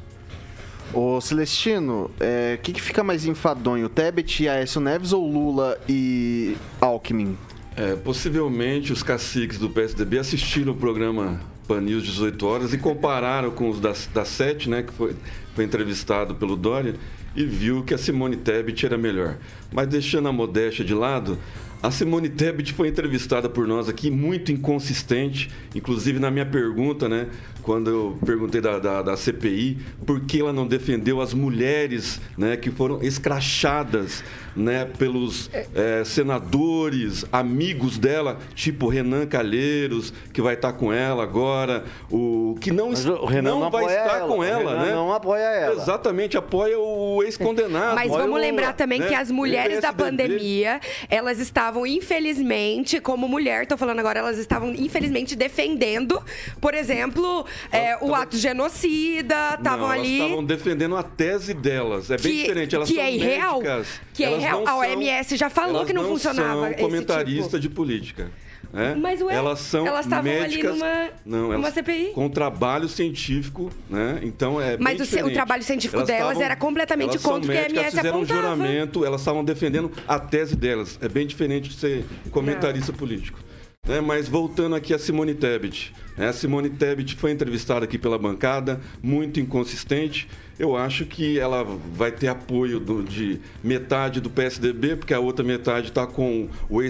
Ô 0.92 1.20
Celestino, 1.20 2.10
o 2.10 2.58
que, 2.62 2.72
que 2.72 2.80
fica 2.80 3.02
mais 3.02 3.26
enfadonho? 3.26 3.88
Tebet 3.88 4.44
e 4.44 4.48
Aécio 4.48 4.80
Neves 4.80 5.12
ou 5.12 5.28
Lula 5.28 5.78
e 5.88 6.56
Alckmin? 6.80 7.36
É, 7.76 7.94
possivelmente 7.94 8.90
os 8.90 9.02
caciques 9.02 9.58
do 9.58 9.68
PSDB 9.68 10.18
assistiram 10.18 10.72
o 10.72 10.76
programa 10.76 11.38
Pan 11.68 11.82
News 11.82 12.04
18 12.04 12.46
horas 12.46 12.72
e 12.72 12.78
compararam 12.78 13.50
com 13.50 13.68
os 13.68 13.78
da, 13.78 13.92
da 14.14 14.24
Sete, 14.24 14.70
né, 14.70 14.82
que 14.82 14.94
foi, 14.94 15.14
foi 15.54 15.64
entrevistado 15.64 16.34
pelo 16.34 16.56
Dória, 16.56 16.94
e 17.34 17.44
viu 17.44 17.82
que 17.82 17.92
a 17.92 17.98
Simone 17.98 18.36
Tebet 18.36 18.86
era 18.86 18.96
melhor. 18.96 19.36
Mas 19.70 19.88
deixando 19.88 20.26
a 20.26 20.32
modéstia 20.32 20.82
de 20.82 20.94
lado, 20.94 21.38
a 21.82 21.90
Simone 21.90 22.30
Tebet 22.30 22.72
foi 22.72 22.88
entrevistada 22.88 23.46
por 23.46 23.66
nós 23.68 23.90
aqui, 23.90 24.10
muito 24.10 24.50
inconsistente, 24.50 25.50
inclusive 25.74 26.18
na 26.18 26.30
minha 26.30 26.46
pergunta, 26.46 27.08
né? 27.08 27.28
Quando 27.62 27.90
eu 27.90 28.18
perguntei 28.24 28.60
da, 28.60 28.78
da, 28.78 29.02
da 29.02 29.16
CPI, 29.16 29.78
por 30.06 30.20
que 30.20 30.40
ela 30.40 30.52
não 30.52 30.66
defendeu 30.66 31.20
as 31.20 31.34
mulheres 31.34 32.20
né, 32.38 32.56
que 32.56 32.70
foram 32.70 33.02
escrachadas 33.02 34.24
né, 34.56 34.88
pelos 34.98 35.50
eh, 35.52 36.02
senadores, 36.04 37.24
amigos 37.32 37.98
dela, 37.98 38.38
tipo 38.54 38.88
Renan 38.88 39.26
Calheiros, 39.26 40.12
que 40.32 40.40
vai 40.40 40.54
estar 40.54 40.72
com 40.72 40.92
ela 40.92 41.22
agora, 41.22 41.84
o 42.10 42.56
que 42.60 42.70
não, 42.70 42.90
o 42.90 43.26
Renan 43.26 43.50
não 43.50 43.60
não 43.60 43.70
vai 43.70 43.84
apoia 43.84 43.98
estar 43.98 44.16
ela, 44.18 44.28
com 44.28 44.38
o 44.38 44.44
ela, 44.44 44.70
Renan 44.72 44.84
né? 44.86 44.92
não 44.92 45.12
apoia 45.12 45.42
ela. 45.42 45.82
Exatamente, 45.82 46.36
apoia 46.36 46.78
o 46.78 47.22
ex-condenado. 47.22 47.94
Mas 47.94 48.10
vamos 48.10 48.36
o- 48.36 48.40
lembrar 48.40 48.72
também 48.72 49.00
né? 49.00 49.08
que 49.08 49.14
as 49.14 49.30
mulheres 49.30 49.80
da 49.82 49.92
pandemia, 49.92 50.80
elas 51.08 51.38
estavam, 51.38 51.86
infelizmente, 51.86 53.00
como 53.00 53.28
mulher, 53.28 53.66
tô 53.66 53.76
falando 53.76 53.98
agora, 53.98 54.20
elas 54.20 54.38
estavam, 54.38 54.70
infelizmente, 54.74 55.36
defendendo, 55.36 56.22
por 56.60 56.74
exemplo, 56.74 57.44
é, 57.70 57.96
o 58.00 58.14
ato 58.14 58.36
genocida, 58.36 59.54
estavam 59.58 59.90
ali. 59.90 60.16
Elas 60.18 60.26
estavam 60.28 60.44
defendendo 60.44 60.96
a 60.96 61.02
tese 61.02 61.52
delas. 61.54 62.10
É 62.10 62.16
bem 62.16 62.32
Que- 62.32 62.42
diferente. 62.42 62.74
Elas 62.76 62.88
que 62.88 62.94
são 62.94 63.04
é 63.04 63.12
irreal? 63.12 63.58
médicas. 63.60 64.00
Que 64.14 64.24
é 64.24 64.26
Elas 64.28 64.42
irreal? 64.46 64.60
não 64.64 64.68
A 64.68 64.70
são- 64.70 64.78
OMS 64.98 65.36
já 65.36 65.50
falou 65.50 65.84
que 65.84 65.92
não 65.92 66.04
funcionava 66.04 66.68
São 66.68 66.74
comentarista 66.74 67.44
tipo. 67.50 67.60
de 67.60 67.68
política. 67.70 68.30
né? 68.72 68.94
Mas, 69.00 69.22
ué, 69.22 69.34
elas 69.34 69.60
são 69.60 69.86
elas 69.86 70.04
estavam 70.06 70.30
ali 70.30 70.40
médicas, 70.40 70.72
numa- 70.74 71.08
não, 71.24 71.52
numa 71.52 71.70
CPI. 71.70 72.12
com 72.14 72.28
trabalho 72.28 72.88
científico, 72.88 73.70
né? 73.88 74.18
Então 74.22 74.60
é 74.60 74.76
Mas 74.76 74.98
bem 74.98 75.22
o 75.22 75.26
o 75.28 75.32
trabalho 75.32 75.62
científico 75.62 75.96
Elas 75.96 76.08
delas 76.08 76.40
era 76.40 76.56
completamente 76.56 77.18
são 77.18 77.32
contra 77.32 77.48
o 77.48 77.52
que 77.52 77.58
a 77.58 77.60
médicas, 77.62 77.82
MS 77.84 77.96
fizeram 77.96 78.18
um 78.18 78.22
apontava. 78.22 78.56
juramento, 78.56 79.04
elas 79.04 79.20
estavam 79.20 79.44
defendendo 79.44 79.90
a 80.06 80.18
tese 80.18 80.56
delas. 80.56 80.98
É 81.00 81.08
bem 81.08 81.26
diferente 81.26 81.68
de 81.70 81.76
ser 81.76 82.04
comentarista 82.30 82.92
político. 82.92 83.38
Né, 83.86 84.00
mas 84.00 84.28
voltando 84.28 84.74
aqui 84.74 84.92
a 84.92 84.98
Simone 84.98 85.32
Tebet. 85.34 85.94
né, 86.16 86.28
A 86.28 86.32
Simone 86.32 86.68
Tebet 86.70 87.14
foi 87.14 87.30
entrevistada 87.30 87.84
aqui 87.84 87.96
pela 87.96 88.18
bancada, 88.18 88.80
muito 89.00 89.38
inconsistente. 89.38 90.28
Eu 90.58 90.74
acho 90.76 91.04
que 91.04 91.38
ela 91.38 91.62
vai 91.94 92.10
ter 92.10 92.28
apoio 92.28 92.80
do- 92.80 93.02
de 93.04 93.38
metade 93.62 94.20
do 94.20 94.28
PSDB, 94.30 94.96
porque 94.96 95.14
a 95.14 95.20
outra 95.20 95.44
metade 95.44 95.88
está 95.88 96.06
com 96.06 96.48
o 96.68 96.82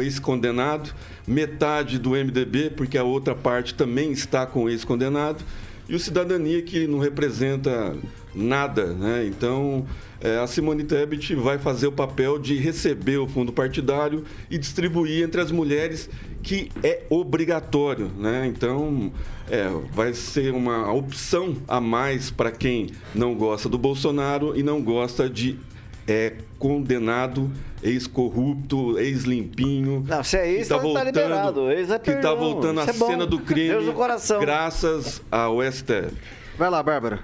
ex-condenado, 0.00 0.94
metade 1.26 1.98
do 1.98 2.14
MDB, 2.16 2.70
porque 2.70 2.96
a 2.96 3.04
outra 3.04 3.34
parte 3.34 3.74
também 3.74 4.12
está 4.12 4.46
com 4.46 4.64
o 4.64 4.70
ex-condenado, 4.70 5.44
e 5.88 5.94
o 5.94 5.98
Cidadania, 5.98 6.62
que 6.62 6.86
não 6.86 6.98
representa 7.00 7.94
nada. 8.34 8.86
Né? 8.94 9.26
Então, 9.26 9.84
é, 10.24 10.38
a 10.38 10.46
Simone 10.46 10.84
Tebet 10.84 11.34
vai 11.34 11.58
fazer 11.58 11.86
o 11.86 11.92
papel 11.92 12.38
de 12.38 12.56
receber 12.56 13.18
o 13.18 13.28
fundo 13.28 13.52
partidário 13.52 14.24
e 14.50 14.56
distribuir 14.56 15.22
entre 15.22 15.38
as 15.38 15.52
mulheres, 15.52 16.08
que 16.42 16.70
é 16.82 17.02
obrigatório. 17.10 18.10
Né? 18.16 18.46
Então, 18.46 19.12
é, 19.50 19.68
vai 19.92 20.14
ser 20.14 20.54
uma 20.54 20.90
opção 20.90 21.58
a 21.68 21.78
mais 21.78 22.30
para 22.30 22.50
quem 22.50 22.88
não 23.14 23.34
gosta 23.34 23.68
do 23.68 23.76
Bolsonaro 23.76 24.58
e 24.58 24.62
não 24.62 24.82
gosta 24.82 25.28
de 25.28 25.58
é, 26.08 26.32
condenado, 26.58 27.52
ex-corrupto, 27.82 28.98
ex-limpinho. 28.98 30.04
Não, 30.08 30.24
se 30.24 30.38
é 30.38 30.58
isso, 30.58 30.70
tá 30.70 31.04
liberado. 31.04 31.70
Ex 31.70 31.90
é 31.90 31.98
que 31.98 32.14
tá 32.14 32.32
voltando 32.32 32.80
à 32.80 32.84
é 32.84 32.92
cena 32.94 33.26
do 33.26 33.38
crime 33.40 33.68
Deus 33.68 33.84
no 33.84 33.92
coração. 33.92 34.40
graças 34.40 35.20
ao 35.30 35.60
STF. 35.62 36.16
Vai 36.56 36.70
lá, 36.70 36.82
Bárbara. 36.82 37.20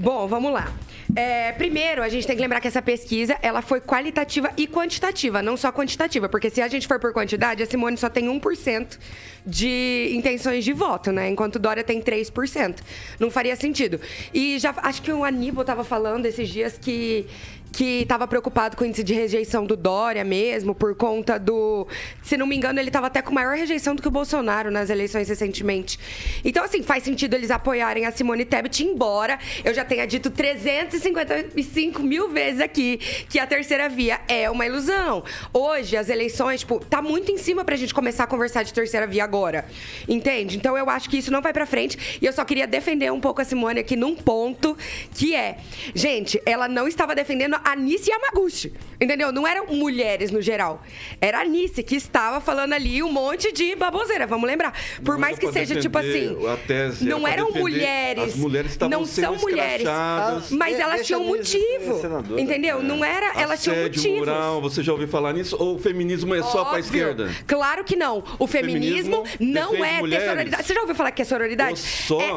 Bom, 0.00 0.26
vamos 0.26 0.50
lá. 0.50 0.72
É, 1.14 1.52
primeiro, 1.52 2.02
a 2.02 2.08
gente 2.08 2.26
tem 2.26 2.34
que 2.34 2.40
lembrar 2.40 2.58
que 2.58 2.66
essa 2.66 2.80
pesquisa 2.80 3.36
ela 3.42 3.60
foi 3.60 3.82
qualitativa 3.82 4.50
e 4.56 4.66
quantitativa, 4.66 5.42
não 5.42 5.58
só 5.58 5.70
quantitativa, 5.70 6.26
porque 6.26 6.48
se 6.48 6.62
a 6.62 6.68
gente 6.68 6.88
for 6.88 6.98
por 6.98 7.12
quantidade, 7.12 7.62
a 7.62 7.66
Simone 7.66 7.98
só 7.98 8.08
tem 8.08 8.24
1% 8.24 8.98
de 9.44 10.10
intenções 10.14 10.64
de 10.64 10.72
voto, 10.72 11.12
né? 11.12 11.28
Enquanto 11.28 11.58
Dória 11.58 11.84
tem 11.84 12.00
3%. 12.00 12.78
Não 13.18 13.30
faria 13.30 13.54
sentido. 13.56 14.00
E 14.32 14.58
já 14.58 14.74
acho 14.78 15.02
que 15.02 15.12
o 15.12 15.22
Aníbal 15.22 15.64
estava 15.64 15.84
falando 15.84 16.24
esses 16.24 16.48
dias 16.48 16.78
que 16.78 17.26
que 17.72 18.02
estava 18.02 18.26
preocupado 18.26 18.76
com 18.76 18.84
o 18.84 18.86
índice 18.86 19.04
de 19.04 19.14
rejeição 19.14 19.64
do 19.64 19.76
Dória 19.76 20.24
mesmo, 20.24 20.74
por 20.74 20.94
conta 20.94 21.38
do. 21.38 21.86
Se 22.22 22.36
não 22.36 22.46
me 22.46 22.56
engano, 22.56 22.78
ele 22.78 22.88
estava 22.88 23.06
até 23.06 23.22
com 23.22 23.32
maior 23.32 23.56
rejeição 23.56 23.94
do 23.94 24.02
que 24.02 24.08
o 24.08 24.10
Bolsonaro 24.10 24.70
nas 24.70 24.90
eleições 24.90 25.28
recentemente. 25.28 25.98
Então, 26.44 26.64
assim, 26.64 26.82
faz 26.82 27.04
sentido 27.04 27.34
eles 27.34 27.50
apoiarem 27.50 28.06
a 28.06 28.12
Simone 28.12 28.44
Tebet, 28.44 28.84
embora 28.84 29.38
eu 29.64 29.72
já 29.72 29.84
tenha 29.84 30.06
dito 30.06 30.30
355 30.30 32.02
mil 32.02 32.28
vezes 32.30 32.60
aqui 32.60 32.98
que 33.28 33.38
a 33.38 33.46
terceira 33.46 33.88
via 33.88 34.20
é 34.26 34.50
uma 34.50 34.66
ilusão. 34.66 35.22
Hoje, 35.52 35.96
as 35.96 36.08
eleições, 36.08 36.60
tipo, 36.60 36.80
tá 36.84 37.00
muito 37.00 37.30
em 37.30 37.38
cima 37.38 37.64
pra 37.64 37.76
gente 37.76 37.94
começar 37.94 38.24
a 38.24 38.26
conversar 38.26 38.62
de 38.62 38.72
terceira 38.72 39.06
via 39.06 39.24
agora. 39.24 39.64
Entende? 40.08 40.56
Então, 40.56 40.76
eu 40.76 40.90
acho 40.90 41.08
que 41.08 41.18
isso 41.18 41.30
não 41.30 41.40
vai 41.40 41.52
pra 41.52 41.66
frente. 41.66 42.18
E 42.20 42.26
eu 42.26 42.32
só 42.32 42.44
queria 42.44 42.66
defender 42.66 43.12
um 43.12 43.20
pouco 43.20 43.40
a 43.40 43.44
Simone 43.44 43.80
aqui 43.80 43.96
num 43.96 44.14
ponto 44.14 44.76
que 45.14 45.34
é. 45.34 45.58
Gente, 45.94 46.40
ela 46.44 46.68
não 46.68 46.88
estava 46.88 47.14
defendendo 47.14 47.59
a 47.64 47.76
Nice 47.76 48.10
Yamaguchi. 48.10 48.72
Entendeu? 49.00 49.32
Não 49.32 49.46
eram 49.46 49.66
mulheres 49.68 50.30
no 50.30 50.42
geral. 50.42 50.82
Era 51.20 51.40
a 51.40 51.44
Nice 51.44 51.82
que 51.82 51.96
estava 51.96 52.38
falando 52.40 52.74
ali 52.74 53.02
um 53.02 53.10
monte 53.10 53.50
de 53.52 53.74
baboseira, 53.74 54.26
vamos 54.26 54.46
lembrar. 54.46 54.74
Por 55.02 55.14
Não 55.14 55.20
mais 55.20 55.38
que 55.38 55.50
seja 55.50 55.80
tipo 55.80 55.96
assim. 55.98 56.36
a 56.46 56.56
tese, 56.58 57.04
não 57.06 57.26
era 57.26 57.40
eram 57.42 57.50
mulheres. 57.52 58.24
as 58.24 58.34
mulheres 58.36 58.72
estavam 58.72 58.98
não 58.98 59.06
sendo 59.06 59.24
são 59.24 59.36
mulheres. 59.36 59.76
escrachadas. 59.86 60.50
Mas 60.50 60.76
De- 60.76 60.82
elas 60.82 61.06
tinham 61.06 61.22
ser 61.22 61.28
motivo. 61.28 62.00
senadora. 62.00 62.40
Entendeu? 62.40 62.82
Não 62.82 63.02
era. 63.04 63.40
Elas 63.40 63.62
tinham 63.62 63.76
motivos. 63.82 64.18
moral, 64.18 64.60
você 64.60 64.82
já 64.82 64.92
ouviu 64.92 65.08
falar 65.08 65.32
nisso? 65.32 65.56
Ou 65.58 65.76
o 65.76 65.78
feminismo 65.78 66.34
é 66.34 66.42
só 66.42 66.64
para 66.66 66.78
esquerda? 66.80 67.30
Claro 67.46 67.84
que 67.84 67.96
não. 67.96 68.22
O 68.38 68.46
feminismo, 68.46 69.24
feminismo 69.24 69.24
não 69.40 69.82
é 69.84 69.94
ter 69.94 70.00
mulheres. 70.00 70.26
sororidade. 70.28 70.66
Você 70.66 70.74
já 70.74 70.80
ouviu 70.80 70.94
falar 70.94 71.10
que 71.12 71.22
é 71.22 71.24
sororidade? 71.24 71.80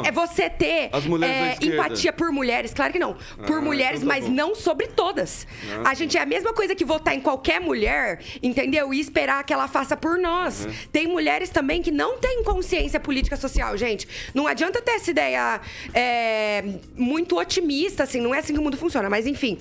É, 0.03 0.08
é 0.08 0.12
você 0.12 0.50
ter 0.50 0.89
as 0.94 1.03
mulheres 1.06 1.60
da 1.60 1.65
é, 1.65 1.70
empatia 1.70 2.13
por 2.13 2.32
mulheres. 2.32 2.74
Claro 2.74 2.94
que 2.94 3.00
não. 3.00 3.15
Por 3.46 3.58
Ah, 3.58 3.62
mulheres, 3.62 4.01
então 4.01 4.10
tá 4.10 4.15
mas 4.15 4.25
bom. 4.25 4.32
não 4.34 4.56
sobre 4.56 4.88
todas. 5.13 5.48
Ah, 5.84 5.91
a 5.91 5.93
gente 5.93 6.17
é 6.17 6.22
a 6.22 6.25
mesma 6.25 6.53
coisa 6.53 6.75
que 6.75 6.84
votar 6.84 7.15
em 7.15 7.22
qualquer 7.22 7.62
mulher, 7.62 8.20
entendeu? 8.41 8.93
E 8.93 9.00
esperar 9.00 9.43
que 9.43 9.53
ela 9.53 9.67
faça 9.67 9.96
por 9.96 10.17
nós. 10.17 10.65
Uhum. 10.65 10.74
Tem 10.91 11.08
mulheres 11.08 11.50
também 11.50 11.82
que 11.82 11.91
não 11.91 12.17
têm 12.17 12.43
consciência 12.43 13.00
política 13.00 13.38
social, 13.38 13.77
gente. 13.77 14.08
Não 14.34 14.48
adianta 14.48 14.82
ter 14.82 14.91
essa 14.91 15.12
ideia 15.12 15.62
é, 15.93 16.63
muito 16.96 17.38
otimista, 17.38 18.03
assim. 18.03 18.20
Não 18.20 18.34
é 18.34 18.39
assim 18.39 18.53
que 18.53 18.60
o 18.60 18.63
mundo 18.63 18.77
funciona. 18.77 19.10
Mas, 19.10 19.27
enfim. 19.27 19.60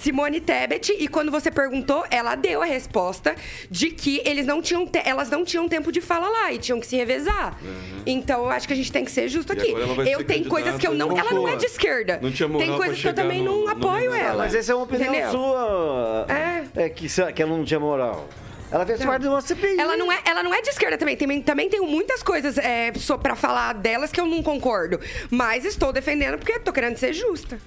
Simone 0.00 0.40
Tebet, 0.40 0.92
e 0.98 1.08
quando 1.08 1.30
você 1.30 1.50
perguntou, 1.50 2.04
ela 2.10 2.34
deu 2.34 2.62
a 2.62 2.64
resposta 2.64 3.34
de 3.70 3.90
que 3.90 4.22
eles 4.24 4.46
não 4.46 4.62
tinham 4.62 4.86
te- 4.86 5.02
elas 5.04 5.28
não 5.30 5.44
tinham 5.44 5.68
tempo 5.68 5.90
de 5.92 6.00
fala 6.00 6.28
lá 6.28 6.52
e 6.52 6.58
tinham 6.58 6.78
que 6.80 6.86
se 6.86 6.96
revezar. 6.96 7.58
Então, 8.06 8.44
eu 8.44 8.50
acho 8.50 8.66
que 8.66 8.72
a 8.72 8.76
gente 8.76 8.90
tem 8.92 9.04
que 9.04 9.10
ser 9.10 9.28
justo 9.28 9.52
Uhum. 9.52 9.58
E 9.58 9.62
aqui. 9.62 10.10
Eu 10.10 10.24
tenho 10.24 10.44
coisas 10.48 10.76
que 10.76 10.86
eu 10.86 10.94
não. 10.94 11.16
Ela 11.18 11.32
não 11.32 11.48
é 11.48 11.56
de 11.56 11.66
esquerda. 11.66 12.18
Não 12.22 12.30
tinha 12.30 12.48
moral 12.48 12.66
Tem 12.68 12.76
coisas 12.76 13.00
que 13.00 13.08
eu 13.08 13.14
também 13.14 13.42
no- 13.42 13.64
não 13.64 13.68
apoio 13.68 14.12
ela. 14.14 14.44
Mas 14.44 14.54
essa 14.54 14.72
é 14.72 14.74
uma 14.74 14.84
opinião 14.84 15.08
Entendeu? 15.12 15.30
sua. 15.30 16.26
É. 16.74 16.88
que, 16.90 17.08
se- 17.08 17.32
que 17.32 17.42
ela 17.42 17.56
não 17.56 17.64
tinha 17.64 17.80
moral. 17.80 18.28
Ela 18.70 18.84
fez 18.84 19.02
parte 19.02 19.22
de 19.22 19.28
uma 19.28 19.40
CPI. 19.40 19.80
Ela 19.80 19.96
não, 19.96 20.12
é, 20.12 20.18
ela 20.26 20.42
não 20.42 20.52
é 20.54 20.60
de 20.60 20.68
esquerda 20.68 20.98
também. 20.98 21.16
Tem, 21.16 21.42
também 21.42 21.68
tenho 21.70 21.86
muitas 21.86 22.22
coisas 22.22 22.58
é, 22.58 22.92
só 22.96 23.16
pra 23.16 23.34
falar 23.34 23.72
delas 23.74 24.12
que 24.12 24.20
eu 24.20 24.26
não 24.26 24.42
concordo. 24.42 25.00
Mas 25.30 25.64
estou 25.64 25.92
defendendo 25.92 26.36
porque 26.38 26.58
tô 26.58 26.70
querendo 26.72 26.96
ser 26.98 27.12
justa. 27.14 27.58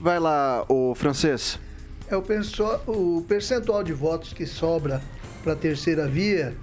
Vai 0.00 0.18
lá, 0.18 0.64
o 0.68 0.94
francês. 0.94 1.58
É 2.08 2.16
o, 2.16 2.22
o 2.86 3.22
percentual 3.22 3.82
de 3.82 3.92
votos 3.92 4.32
que 4.32 4.46
sobra 4.46 5.02
para 5.42 5.54
a 5.54 5.56
terceira 5.56 6.06
via 6.06 6.54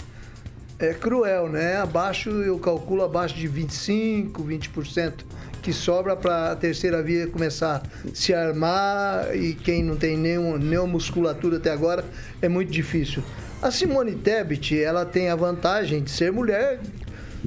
é 0.79 0.93
cruel, 0.93 1.49
né? 1.49 1.77
Abaixo, 1.77 2.29
eu 2.29 2.57
calculo 2.59 3.03
abaixo 3.03 3.35
de 3.35 3.47
25, 3.47 4.43
20% 4.43 5.13
que 5.61 5.71
sobra 5.71 6.15
para 6.15 6.51
a 6.51 6.55
terceira 6.57 7.01
via 7.01 7.25
começar 7.25 7.81
a 7.81 8.13
se 8.13 8.33
armar 8.33 9.33
e 9.33 9.53
quem 9.53 9.81
não 9.81 9.95
tem 9.95 10.17
nenhum, 10.17 10.57
nenhuma 10.57 10.87
musculatura 10.87 11.55
até 11.55 11.71
agora 11.71 12.03
é 12.41 12.49
muito 12.49 12.69
difícil. 12.69 13.23
A 13.61 13.71
Simone 13.71 14.13
Tebet, 14.13 14.77
ela 14.81 15.05
tem 15.05 15.29
a 15.29 15.35
vantagem 15.37 16.03
de 16.03 16.11
ser 16.11 16.33
mulher. 16.33 16.81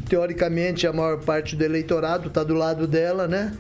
Teoricamente, 0.09 0.87
a 0.87 0.93
maior 0.93 1.19
parte 1.21 1.55
do 1.55 1.63
eleitorado 1.63 2.29
está 2.29 2.43
do 2.43 2.55
lado 2.55 2.87
dela, 2.87 3.29
né? 3.29 3.53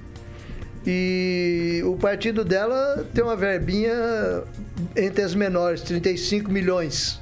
E 0.86 1.82
o 1.84 1.96
partido 1.96 2.44
dela 2.44 3.04
tem 3.12 3.24
uma 3.24 3.34
verbinha 3.34 3.92
entre 4.94 5.22
as 5.22 5.34
menores, 5.34 5.80
35 5.82 6.50
milhões. 6.50 7.20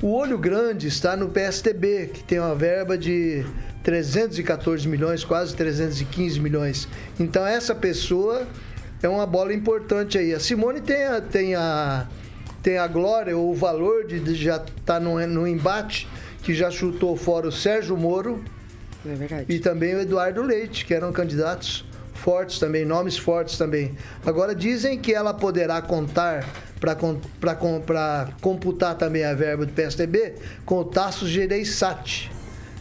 O 0.00 0.12
olho 0.12 0.38
grande 0.38 0.86
está 0.86 1.16
no 1.16 1.28
PSTB, 1.30 2.10
que 2.12 2.22
tem 2.22 2.38
uma 2.38 2.54
verba 2.54 2.98
de 2.98 3.44
314 3.82 4.86
milhões, 4.86 5.24
quase 5.24 5.56
315 5.56 6.38
milhões. 6.38 6.88
Então 7.18 7.46
essa 7.46 7.74
pessoa 7.74 8.46
é 9.02 9.08
uma 9.08 9.26
bola 9.26 9.54
importante 9.54 10.18
aí. 10.18 10.34
A 10.34 10.40
Simone 10.40 10.80
tem 10.80 11.04
a, 11.04 11.20
tem 11.20 11.54
a, 11.54 12.06
tem 12.62 12.78
a 12.78 12.86
glória 12.86 13.36
ou 13.36 13.50
o 13.52 13.54
valor 13.54 14.06
de, 14.06 14.20
de 14.20 14.34
já 14.34 14.56
estar 14.56 14.72
tá 14.84 15.00
no, 15.00 15.24
no 15.26 15.46
embate, 15.46 16.06
que 16.42 16.52
já 16.54 16.70
chutou 16.70 17.16
fora 17.16 17.48
o 17.48 17.52
Sérgio 17.52 17.96
Moro 17.96 18.44
É 19.04 19.44
e 19.48 19.58
também 19.58 19.94
o 19.94 20.00
Eduardo 20.00 20.42
Leite, 20.42 20.84
que 20.84 20.92
eram 20.92 21.10
candidatos 21.10 21.85
fortes 22.16 22.58
também, 22.58 22.84
nomes 22.84 23.16
fortes 23.18 23.56
também. 23.58 23.94
Agora 24.24 24.54
dizem 24.54 24.98
que 24.98 25.12
ela 25.12 25.32
poderá 25.34 25.80
contar 25.82 26.44
para 26.80 26.94
computar 28.40 28.96
também 28.96 29.24
a 29.24 29.34
verba 29.34 29.64
do 29.66 29.72
PSDB 29.72 30.34
com 30.64 30.78
o 30.80 30.84
Tasso 30.84 31.26
Gereissati, 31.26 32.30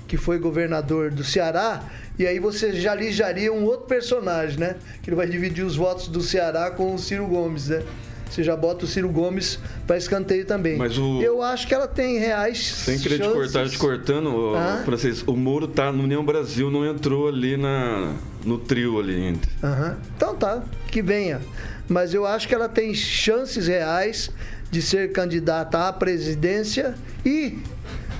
que 0.07 0.17
foi 0.17 0.37
governador 0.39 1.11
do 1.11 1.23
Ceará. 1.23 1.83
E 2.17 2.25
aí 2.25 2.39
você 2.39 2.73
já 2.73 2.93
lijaria 2.95 3.51
um 3.51 3.63
outro 3.65 3.85
personagem, 3.87 4.59
né? 4.59 4.75
Que 5.03 5.09
ele 5.09 5.15
vai 5.15 5.27
dividir 5.27 5.65
os 5.65 5.75
votos 5.75 6.07
do 6.07 6.21
Ceará 6.21 6.71
com 6.71 6.93
o 6.95 6.99
Ciro 6.99 7.25
Gomes, 7.27 7.69
né? 7.69 7.83
Você 8.29 8.43
já 8.43 8.55
bota 8.55 8.85
o 8.85 8.87
Ciro 8.87 9.09
Gomes 9.09 9.59
para 9.85 9.97
escanteio 9.97 10.45
também. 10.45 10.77
Mas 10.77 10.97
o- 10.97 11.21
Eu 11.21 11.41
acho 11.41 11.67
que 11.67 11.73
ela 11.73 11.87
tem 11.87 12.17
reais 12.17 12.57
Sem 12.73 12.97
querer 12.99 13.17
te 13.19 13.23
chances. 13.23 13.37
cortar, 13.37 13.69
te 13.69 13.77
cortando, 13.77 14.55
Ah. 14.55 14.81
francês, 14.83 15.23
o 15.27 15.35
Moro 15.35 15.67
tá 15.67 15.91
no 15.91 16.03
União 16.03 16.25
Brasil, 16.25 16.69
não 16.71 16.85
entrou 16.85 17.27
ali 17.27 17.55
na, 17.55 18.13
no 18.45 18.57
trio 18.57 18.99
ali 18.99 19.15
ainda. 19.15 19.47
Aham. 19.63 19.97
Então 20.15 20.35
tá, 20.35 20.63
que 20.87 21.01
venha. 21.01 21.41
Mas 21.89 22.13
eu 22.13 22.25
acho 22.25 22.47
que 22.47 22.55
ela 22.55 22.69
tem 22.69 22.93
chances 22.93 23.67
reais 23.67 24.29
de 24.71 24.81
ser 24.81 25.11
candidata 25.11 25.87
à 25.87 25.93
presidência 25.93 26.95
e, 27.25 27.59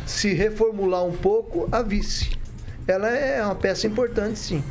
se 0.06 0.34
reformular 0.34 1.04
um 1.06 1.12
pouco, 1.16 1.68
a 1.72 1.82
vice. 1.82 2.32
Ela 2.88 3.10
é 3.10 3.44
uma 3.44 3.56
peça 3.56 3.88
importante, 3.88 4.38
sim. 4.38 4.64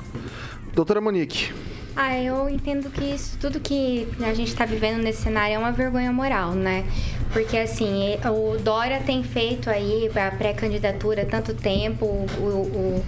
Doutora 0.73 1.01
Monique. 1.01 1.53
Ah, 1.97 2.19
eu 2.21 2.49
entendo 2.49 2.91
que 2.91 3.05
isso, 3.05 3.37
tudo 3.41 3.61
que 3.61 4.09
a 4.21 4.35
gente 4.35 4.49
está 4.49 4.65
vivendo 4.65 5.01
nesse 5.03 5.23
cenário 5.23 5.55
é 5.55 5.59
uma 5.59 5.71
vergonha 5.71 6.13
moral, 6.13 6.53
né? 6.53 6.85
Porque, 7.33 7.57
assim, 7.57 8.17
o 8.27 8.57
Dória 8.59 9.01
tem 9.05 9.23
feito 9.23 9.71
aí 9.71 10.11
a 10.15 10.31
pré-candidatura 10.37 11.23
há 11.23 11.27
tanto 11.27 11.55
tempo, 11.55 12.05
o, 12.05 12.27
o- 12.41 12.47
o- 12.47 13.05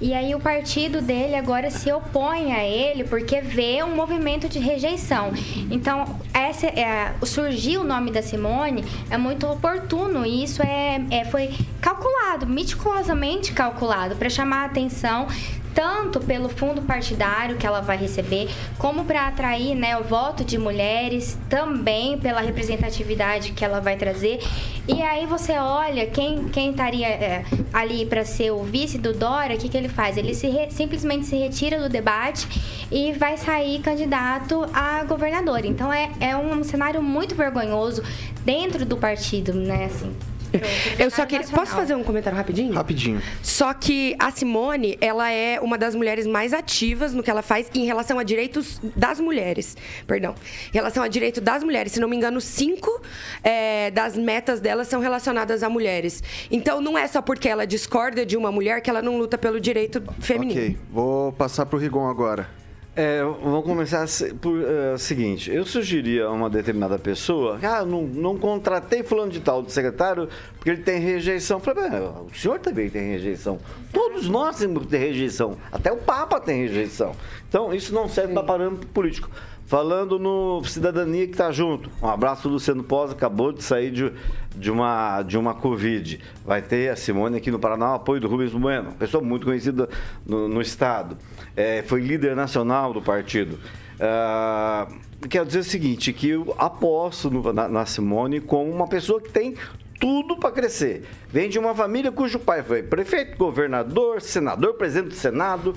e 0.00 0.12
aí 0.12 0.34
o 0.34 0.40
partido 0.40 1.00
dele 1.00 1.34
agora 1.34 1.70
se 1.70 1.92
opõe 1.92 2.52
a 2.52 2.64
ele 2.64 3.04
porque 3.04 3.40
vê 3.40 3.82
um 3.82 3.94
movimento 3.94 4.48
de 4.48 4.58
rejeição. 4.58 5.32
Então, 5.70 6.18
essa, 6.32 6.66
é, 6.66 7.14
surgir 7.24 7.78
o 7.78 7.84
nome 7.84 8.10
da 8.10 8.22
Simone 8.22 8.84
é 9.10 9.16
muito 9.16 9.46
oportuno 9.46 10.26
e 10.26 10.44
isso 10.44 10.62
é, 10.62 11.00
é- 11.10 11.24
foi 11.24 11.50
calculado, 11.80 12.46
meticulosamente 12.46 13.52
calculado, 13.52 14.16
para 14.16 14.28
chamar 14.28 14.62
a 14.62 14.66
atenção 14.66 15.26
tanto 15.74 16.20
pelo 16.20 16.48
fundo 16.48 16.82
partidário 16.82 17.56
que 17.56 17.66
ela 17.66 17.80
vai 17.80 17.96
receber, 17.96 18.48
como 18.78 19.04
para 19.04 19.26
atrair 19.26 19.74
né, 19.74 19.96
o 19.98 20.04
voto 20.04 20.44
de 20.44 20.56
mulheres, 20.56 21.36
também 21.48 22.16
pela 22.18 22.40
representatividade 22.40 23.52
que 23.52 23.64
ela 23.64 23.80
vai 23.80 23.96
trazer. 23.96 24.40
E 24.86 25.02
aí 25.02 25.26
você 25.26 25.52
olha 25.58 26.06
quem, 26.06 26.48
quem 26.48 26.70
estaria 26.70 27.08
é, 27.08 27.44
ali 27.72 28.06
para 28.06 28.24
ser 28.24 28.52
o 28.52 28.62
vice 28.62 28.98
do 28.98 29.12
Dória, 29.12 29.56
o 29.56 29.58
que, 29.58 29.68
que 29.68 29.76
ele 29.76 29.88
faz? 29.88 30.16
Ele 30.16 30.34
se 30.34 30.46
re- 30.48 30.70
simplesmente 30.70 31.26
se 31.26 31.36
retira 31.36 31.80
do 31.80 31.88
debate 31.88 32.46
e 32.90 33.12
vai 33.12 33.36
sair 33.36 33.80
candidato 33.80 34.64
a 34.72 35.02
governador. 35.04 35.64
Então 35.64 35.92
é, 35.92 36.10
é 36.20 36.36
um 36.36 36.62
cenário 36.62 37.02
muito 37.02 37.34
vergonhoso 37.34 38.02
dentro 38.44 38.84
do 38.84 38.96
partido, 38.96 39.52
né? 39.54 39.86
Assim, 39.86 40.14
Eu 40.98 41.10
só 41.10 41.26
queria. 41.26 41.46
Posso 41.46 41.72
fazer 41.72 41.94
um 41.94 42.02
comentário 42.02 42.36
rapidinho? 42.36 42.72
Rapidinho. 42.74 43.22
Só 43.42 43.72
que 43.74 44.16
a 44.18 44.30
Simone, 44.30 44.96
ela 45.00 45.30
é 45.30 45.60
uma 45.60 45.76
das 45.76 45.94
mulheres 45.94 46.26
mais 46.26 46.52
ativas 46.52 47.12
no 47.12 47.22
que 47.22 47.30
ela 47.30 47.42
faz 47.42 47.70
em 47.74 47.84
relação 47.84 48.18
a 48.18 48.22
direitos 48.22 48.80
das 48.96 49.20
mulheres. 49.20 49.76
Perdão. 50.06 50.34
Em 50.72 50.76
relação 50.76 51.02
a 51.02 51.08
direito 51.08 51.40
das 51.40 51.62
mulheres. 51.62 51.92
Se 51.92 52.00
não 52.00 52.08
me 52.08 52.16
engano, 52.16 52.40
cinco 52.40 53.02
é, 53.42 53.90
das 53.90 54.16
metas 54.16 54.60
dela 54.60 54.84
são 54.84 55.00
relacionadas 55.00 55.62
a 55.62 55.68
mulheres. 55.68 56.22
Então 56.50 56.80
não 56.80 56.96
é 56.96 57.06
só 57.06 57.20
porque 57.20 57.48
ela 57.48 57.66
discorda 57.66 58.24
de 58.24 58.36
uma 58.36 58.50
mulher 58.50 58.80
que 58.80 58.90
ela 58.90 59.02
não 59.02 59.18
luta 59.18 59.36
pelo 59.36 59.60
direito 59.60 60.02
feminino. 60.20 60.60
Ok, 60.60 60.78
vou 60.90 61.32
passar 61.32 61.66
pro 61.66 61.78
Rigon 61.78 62.08
agora. 62.08 62.63
É, 62.96 63.24
vamos 63.24 63.64
começar 63.64 64.06
por 64.40 64.56
o 64.94 64.98
seguinte. 64.98 65.50
Eu 65.50 65.66
sugeria 65.66 66.26
a 66.26 66.30
uma 66.30 66.48
determinada 66.48 66.96
pessoa, 66.96 67.58
ah, 67.60 67.84
não, 67.84 68.02
não 68.02 68.38
contratei 68.38 69.02
fulano 69.02 69.32
de 69.32 69.40
tal 69.40 69.64
de 69.64 69.72
secretário 69.72 70.28
porque 70.54 70.70
ele 70.70 70.82
tem 70.82 71.00
rejeição. 71.00 71.58
Eu 71.58 71.60
Falei, 71.60 71.90
"Bem, 71.90 72.00
o 72.00 72.32
senhor 72.32 72.60
também 72.60 72.88
tem 72.88 73.10
rejeição. 73.10 73.58
Todos 73.92 74.28
nós 74.28 74.58
temos 74.58 74.84
que 74.84 74.90
ter 74.90 74.98
rejeição. 74.98 75.56
Até 75.72 75.90
o 75.92 75.96
Papa 75.96 76.38
tem 76.40 76.62
rejeição. 76.62 77.16
Então, 77.48 77.74
isso 77.74 77.92
não 77.92 78.08
serve 78.08 78.32
para 78.32 78.44
parâmetro 78.44 78.86
político. 78.88 79.28
Falando 79.66 80.18
no 80.18 80.62
Cidadania 80.64 81.26
que 81.26 81.32
está 81.32 81.50
junto. 81.50 81.90
Um 82.02 82.08
abraço 82.08 82.48
Luciano 82.48 82.84
Pós, 82.84 83.10
acabou 83.10 83.50
de 83.50 83.64
sair 83.64 83.90
de, 83.90 84.12
de, 84.54 84.70
uma, 84.70 85.22
de 85.22 85.38
uma 85.38 85.54
Covid. 85.54 86.20
Vai 86.44 86.60
ter 86.60 86.90
a 86.90 86.96
Simone 86.96 87.38
aqui 87.38 87.50
no 87.50 87.58
Paraná, 87.58 87.92
o 87.92 87.94
apoio 87.94 88.20
do 88.20 88.28
Rubens 88.28 88.52
Bueno, 88.52 88.92
pessoa 88.92 89.22
muito 89.24 89.46
conhecida 89.46 89.88
no, 90.26 90.48
no 90.48 90.60
Estado. 90.60 91.16
É, 91.56 91.82
foi 91.86 92.02
líder 92.02 92.36
nacional 92.36 92.92
do 92.92 93.00
partido. 93.00 93.58
Ah, 93.98 94.86
quero 95.30 95.46
dizer 95.46 95.60
o 95.60 95.64
seguinte, 95.64 96.12
que 96.12 96.28
eu 96.28 96.54
aposto 96.58 97.30
no- 97.30 97.52
na, 97.52 97.66
na 97.66 97.86
Simone 97.86 98.40
como 98.40 98.70
uma 98.70 98.86
pessoa 98.86 99.18
que 99.20 99.30
tem 99.30 99.54
tudo 99.98 100.36
para 100.36 100.50
crescer. 100.50 101.04
Vem 101.30 101.48
de 101.48 101.58
uma 101.58 101.74
família 101.74 102.12
cujo 102.12 102.38
pai 102.38 102.62
foi 102.62 102.82
prefeito, 102.82 103.38
governador, 103.38 104.20
senador, 104.20 104.74
presidente 104.74 105.08
do 105.08 105.14
Senado. 105.14 105.74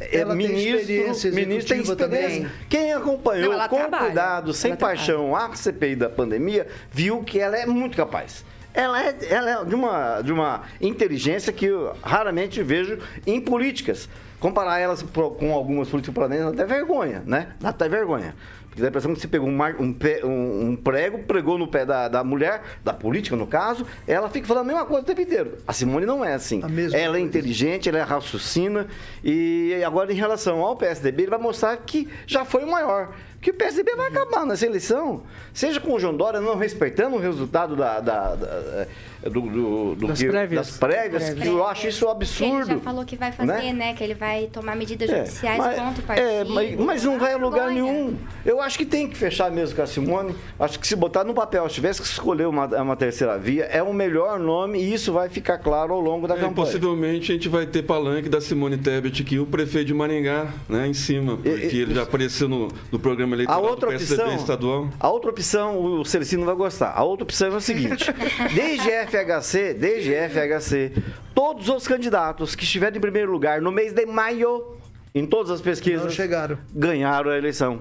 É 0.00 0.18
Ela 0.18 0.36
tem 0.36 0.44
experiência 0.46 1.30
ministro 1.30 1.68
tem 1.74 1.80
executiva 1.80 1.96
também. 1.96 2.20
experiência. 2.20 2.52
Quem 2.68 2.92
acompanhou 2.92 3.52
Não, 3.56 3.68
com 3.68 3.76
trabalha. 3.76 4.04
cuidado, 4.06 4.52
sem 4.52 4.70
Ela 4.70 4.78
trabalha. 4.78 4.98
paixão, 4.98 5.36
a 5.36 5.54
CPI 5.54 5.96
da 5.96 6.08
pandemia, 6.08 6.66
viu 6.90 7.22
que 7.22 7.38
ela 7.38 7.56
é 7.56 7.66
muito 7.66 7.96
capaz. 7.96 8.44
Ela 8.74 9.02
é, 9.02 9.16
ela 9.28 9.50
é 9.50 9.64
de, 9.64 9.74
uma, 9.74 10.20
de 10.22 10.32
uma 10.32 10.62
inteligência 10.80 11.52
que 11.52 11.66
eu 11.66 11.96
raramente 12.02 12.62
vejo 12.62 12.98
em 13.26 13.40
políticas. 13.40 14.08
Comparar 14.38 14.78
elas 14.78 15.02
com 15.02 15.52
algumas 15.52 15.88
políticas 15.88 16.14
paranaenses 16.14 16.54
dá 16.54 16.62
até 16.62 16.74
vergonha, 16.74 17.22
né? 17.26 17.48
Dá 17.58 17.70
até 17.70 17.88
vergonha. 17.88 18.36
Dá 18.80 18.86
a 18.86 18.90
impressão 18.90 19.14
que 19.14 19.20
você 19.20 19.28
pegou 19.28 19.48
um, 19.48 19.58
um 19.80 19.96
um- 20.24 20.76
prego, 20.76 21.18
pregou 21.24 21.58
no 21.58 21.66
pé 21.68 21.84
da, 21.84 22.08
da 22.08 22.24
mulher, 22.24 22.62
da 22.84 22.92
política 22.92 23.36
no 23.36 23.46
caso, 23.46 23.86
ela 24.06 24.28
fica 24.30 24.46
falando 24.46 24.64
a 24.64 24.66
mesma 24.66 24.84
coisa 24.86 25.02
o 25.02 25.06
tempo 25.06 25.20
inteiro. 25.20 25.58
A 25.66 25.72
Simone 25.72 26.06
não 26.06 26.24
é 26.24 26.34
assim. 26.34 26.60
ela 26.94 27.16
é 27.16 27.20
coisa. 27.20 27.26
inteligente, 27.26 27.88
ela 27.88 27.98
é 27.98 28.02
raciocina. 28.02 28.86
E 29.24 29.74
agora, 29.86 30.12
em 30.12 30.16
relação 30.16 30.60
ao 30.60 30.76
PSDB, 30.76 31.22
ele 31.24 31.30
vai 31.30 31.38
mostrar 31.40 31.76
que 31.78 32.08
já 32.26 32.44
foi 32.44 32.64
o 32.64 32.70
maior. 32.70 33.12
Que 33.40 33.52
o 33.52 33.54
PSDB 33.54 33.94
vai 33.94 34.08
acabar 34.08 34.44
nessa 34.44 34.66
eleição. 34.66 35.22
Seja 35.54 35.78
com 35.78 35.92
o 35.94 35.98
João 36.00 36.16
Dória 36.16 36.40
não 36.40 36.56
respeitando 36.56 37.14
o 37.14 37.20
resultado 37.20 37.76
da, 37.76 38.00
da- 38.00 38.34
da- 38.34 38.86
do, 39.22 39.40
do- 39.42 39.94
do 39.94 40.06
Das 40.08 40.18
que- 40.20 40.28
prévias. 40.28 40.66
das 40.66 40.76
prévias, 40.78 41.30
que 41.30 41.46
eu 41.46 41.64
acho 41.66 41.86
isso 41.86 42.00
Que 42.00 42.04
ele 42.04 42.12
absurdo. 42.12 42.66
já 42.66 42.78
falou 42.80 43.04
que 43.04 43.16
vai 43.16 43.30
fazer, 43.30 43.46
né? 43.52 43.72
né? 43.72 43.94
Que 43.94 44.02
ele 44.02 44.14
vai 44.14 44.46
tomar 44.52 44.74
medidas 44.76 45.08
É, 45.08 45.18
judiciais 45.24 45.56
mas- 45.58 45.78
contra 45.78 46.02
o 46.02 46.04
partido. 46.06 46.26
É, 46.28 46.44
mas, 46.44 46.76
mas 46.80 47.04
não 47.04 47.16
vai 47.18 47.32
a 47.32 47.36
lugar 47.36 47.70
nenhum. 47.70 48.16
Eu 48.44 48.60
acho 48.60 48.76
que 48.76 48.84
tem 48.84 49.08
que 49.08 49.16
fechar 49.16 49.50
mesmo 49.52 49.76
com 49.76 49.82
a 49.82 49.86
Simone. 49.86 50.34
Acho 50.58 50.78
que 50.80 50.86
se 50.86 50.96
botar 50.96 51.22
no 51.22 51.32
papel, 51.34 51.68
se 51.68 51.76
tivesse 51.76 52.02
que 52.02 52.08
escolher 52.08 52.46
uma, 52.48 52.66
uma 52.82 52.96
terceira 52.96 53.38
via, 53.38 53.64
é 53.66 53.82
o 53.82 53.92
melhor 53.94 54.38
nome 54.40 54.80
e 54.80 54.92
isso 54.92 55.12
vai 55.12 55.28
ficar 55.28 55.58
claro 55.58 55.94
ao 55.94 56.00
longo 56.00 56.26
da 56.26 56.34
É, 56.34 56.38
campanha. 56.38 56.54
possivelmente 56.56 57.30
a 57.30 57.34
gente 57.36 57.48
vai 57.48 57.66
ter 57.66 57.82
palanque 57.82 58.28
da 58.28 58.40
Simone 58.40 58.76
Tebet 58.78 59.22
aqui, 59.22 59.38
o 59.38 59.46
prefeito 59.46 59.86
de 59.86 59.94
Maringá, 59.94 60.48
né, 60.68 60.86
em 60.88 60.94
cima, 60.94 61.36
porque 61.36 61.48
E- 61.48 61.74
e- 61.76 61.80
ele 61.82 61.94
já 61.94 62.02
apareceu 62.02 62.48
no, 62.48 62.68
no 62.90 62.98
programa 62.98 63.27
A 63.34 63.36
eleitoral 63.36 63.62
outra 63.64 63.86
do 63.88 63.92
PSDB 63.92 64.22
opção, 64.22 64.36
estadual. 64.36 64.88
a 64.98 65.08
outra 65.08 65.30
opção, 65.30 65.78
o 66.00 66.04
Celicino 66.04 66.44
vai 66.44 66.54
gostar. 66.54 66.92
A 66.94 67.02
outra 67.02 67.24
opção 67.24 67.48
é 67.48 67.56
o 67.56 67.60
seguinte: 67.60 68.04
desde 68.54 68.88
FHC, 68.90 69.74
desde 69.74 70.12
FHC, 70.14 70.92
todos 71.34 71.68
os 71.68 71.86
candidatos 71.86 72.54
que 72.54 72.64
estiverem 72.64 72.98
em 72.98 73.00
primeiro 73.00 73.30
lugar 73.32 73.60
no 73.60 73.70
mês 73.72 73.92
de 73.92 74.06
maio, 74.06 74.76
em 75.14 75.24
todas 75.26 75.50
as 75.50 75.60
pesquisas, 75.60 76.04
Não 76.04 76.10
chegaram. 76.10 76.58
ganharam 76.74 77.30
a 77.30 77.36
eleição. 77.38 77.80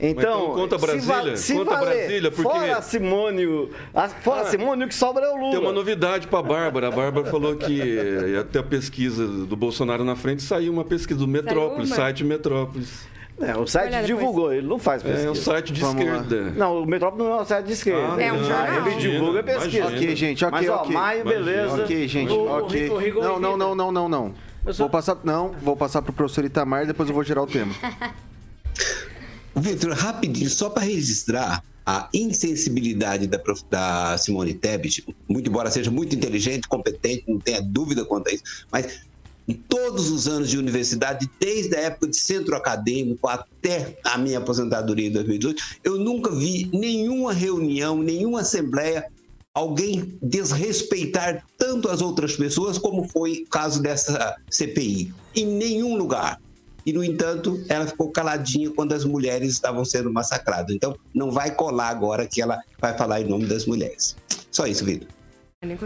Então, 0.00 0.20
então 0.20 0.52
conta 0.54 0.78
se 0.78 0.86
Brasília, 0.86 1.30
va- 1.32 1.36
se 1.36 1.54
conta 1.54 1.70
valer, 1.72 1.96
Brasília, 2.06 2.30
porque- 2.30 2.42
Fora 2.48 2.76
a 2.78 2.82
Simone, 2.82 3.46
o- 3.46 3.70
a- 3.92 4.08
fora 4.08 4.42
a 4.42 4.44
Simone, 4.44 4.84
o 4.84 4.88
que 4.88 4.94
sobra 4.94 5.24
é 5.24 5.28
o 5.28 5.36
Lula. 5.36 5.50
Tem 5.50 5.58
uma 5.60 5.72
novidade 5.72 6.28
para 6.28 6.38
a 6.38 6.42
Bárbara. 6.42 6.86
A 6.86 6.90
Bárbara 6.92 7.26
falou 7.28 7.56
que 7.56 7.72
ia 7.72 8.44
ter 8.44 8.60
a 8.60 8.62
pesquisa 8.62 9.26
do 9.26 9.56
Bolsonaro 9.56 10.04
na 10.04 10.14
frente, 10.14 10.40
saiu 10.42 10.72
uma 10.72 10.84
pesquisa 10.84 11.18
do 11.18 11.26
Metrópolis, 11.26 11.88
site 11.88 12.22
Metrópolis. 12.22 13.08
É, 13.40 13.56
o 13.56 13.66
site 13.66 13.92
Olha 13.94 14.02
depois. 14.02 14.06
divulgou, 14.18 14.52
ele 14.52 14.66
não 14.66 14.78
faz 14.78 15.02
pesquisa. 15.02 15.28
É 15.28 15.30
um 15.30 15.34
site 15.34 15.72
de 15.72 15.80
Vamos 15.80 16.04
lá. 16.04 16.16
esquerda. 16.20 16.50
Não, 16.56 16.82
o 16.82 16.86
Metrópole 16.86 17.22
não 17.22 17.38
é 17.38 17.42
um 17.42 17.44
site 17.44 17.66
de 17.66 17.72
esquerda. 17.72 18.14
Ah, 18.16 18.22
É 18.22 18.32
um 18.32 18.42
jornal. 18.44 18.86
Ele 18.88 18.96
divulga 18.96 19.42
pesquisa. 19.44 19.76
imagina. 19.78 19.96
Ok, 19.96 20.16
gente, 20.16 20.44
ok, 20.44 20.58
Mas, 20.60 20.68
ó, 20.68 20.76
ok. 20.82 20.92
maio, 20.92 21.24
beleza. 21.24 21.82
Ok, 21.84 22.08
gente, 22.08 22.32
O- 22.32 22.36
o 22.40 22.58
ok. 22.58 22.80
Rico- 22.82 22.94
o 22.94 22.98
Rico 22.98 23.20
Não, 23.20 23.38
não, 23.38 23.56
não, 23.56 23.74
não, 23.76 23.92
não, 23.92 24.08
não. 24.08 24.34
Vou 24.76 24.90
passar. 24.90 25.16
Não, 25.22 25.52
vou 25.62 25.76
passar 25.76 26.02
pro 26.02 26.12
professor 26.12 26.44
Itamar 26.44 26.82
e 26.82 26.86
depois 26.86 27.08
eu 27.08 27.14
vou 27.14 27.22
gerar 27.24 27.42
o 27.42 27.46
tema. 27.46 27.72
Vitor, 29.54 29.92
rapidinho, 29.92 30.48
só 30.50 30.70
para 30.70 30.84
registrar 30.84 31.62
a 31.84 32.08
insensibilidade 32.14 33.26
da, 33.26 33.38
prof- 33.38 33.64
da 33.70 34.16
Simone 34.18 34.54
Tebet, 34.54 35.04
muito 35.28 35.48
embora 35.48 35.70
seja 35.70 35.90
muito 35.90 36.14
inteligente, 36.14 36.68
competente, 36.68 37.24
não 37.26 37.38
tenha 37.38 37.60
dúvida 37.62 38.04
quanto 38.04 38.28
a 38.28 38.32
isso, 38.32 38.66
mas 38.70 39.00
em 39.48 39.54
todos 39.54 40.10
os 40.10 40.28
anos 40.28 40.50
de 40.50 40.58
universidade, 40.58 41.28
desde 41.40 41.74
a 41.74 41.80
época 41.80 42.08
de 42.08 42.16
centro 42.18 42.54
acadêmico 42.54 43.26
até 43.26 43.98
a 44.04 44.18
minha 44.18 44.38
aposentadoria 44.38 45.08
em 45.08 45.12
2018, 45.12 45.62
eu 45.82 45.96
nunca 45.98 46.30
vi 46.30 46.68
nenhuma 46.72 47.32
reunião, 47.32 47.96
nenhuma 48.02 48.40
assembleia 48.40 49.06
alguém 49.54 50.16
desrespeitar 50.22 51.44
tanto 51.56 51.88
as 51.88 52.00
outras 52.00 52.36
pessoas 52.36 52.78
como 52.78 53.08
foi 53.08 53.44
o 53.44 53.48
caso 53.48 53.82
dessa 53.82 54.36
CPI. 54.50 55.12
Em 55.34 55.46
nenhum 55.46 55.96
lugar. 55.96 56.38
E, 56.86 56.92
no 56.92 57.02
entanto, 57.02 57.62
ela 57.68 57.86
ficou 57.86 58.10
caladinha 58.10 58.70
quando 58.70 58.92
as 58.92 59.04
mulheres 59.04 59.50
estavam 59.50 59.84
sendo 59.84 60.12
massacradas. 60.12 60.74
Então, 60.74 60.96
não 61.12 61.30
vai 61.30 61.50
colar 61.50 61.88
agora 61.88 62.26
que 62.26 62.40
ela 62.40 62.58
vai 62.80 62.96
falar 62.96 63.20
em 63.20 63.24
nome 63.24 63.46
das 63.46 63.66
mulheres. 63.66 64.16
Só 64.50 64.66
isso, 64.66 64.84
Vitor. 64.84 65.08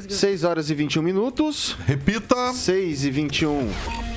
6 0.07 0.45
horas 0.45 0.69
e 0.69 0.75
21 0.75 1.03
minutos. 1.03 1.75
Repita. 1.87 2.53
6 2.53 3.07
e 3.07 3.11
21. 3.11 4.12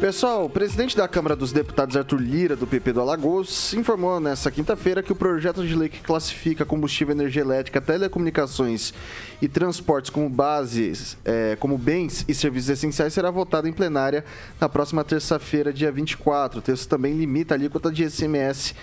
Pessoal, 0.00 0.46
o 0.46 0.48
presidente 0.48 0.96
da 0.96 1.06
Câmara 1.06 1.36
dos 1.36 1.52
Deputados, 1.52 1.94
Arthur 1.94 2.22
Lira, 2.22 2.56
do 2.56 2.66
PP 2.66 2.94
do 2.94 3.02
Alagoas, 3.02 3.74
informou 3.74 4.18
nesta 4.18 4.50
quinta-feira 4.50 5.02
que 5.02 5.12
o 5.12 5.14
projeto 5.14 5.62
de 5.62 5.74
lei 5.74 5.90
que 5.90 6.00
classifica 6.00 6.64
combustível, 6.64 7.14
energia 7.14 7.42
elétrica, 7.42 7.82
telecomunicações 7.82 8.94
e 9.42 9.46
transportes 9.46 10.08
como 10.08 10.26
bases, 10.30 11.18
eh, 11.22 11.54
como 11.60 11.76
bens 11.76 12.24
e 12.26 12.32
serviços 12.32 12.70
essenciais 12.70 13.12
será 13.12 13.30
votado 13.30 13.68
em 13.68 13.74
plenária 13.74 14.24
na 14.58 14.70
próxima 14.70 15.04
terça-feira, 15.04 15.70
dia 15.70 15.92
24. 15.92 16.60
O 16.60 16.62
texto 16.62 16.88
também 16.88 17.12
limita 17.12 17.52
a 17.52 17.58
alíquota 17.58 17.92
de 17.92 18.02
ICMS, 18.04 18.74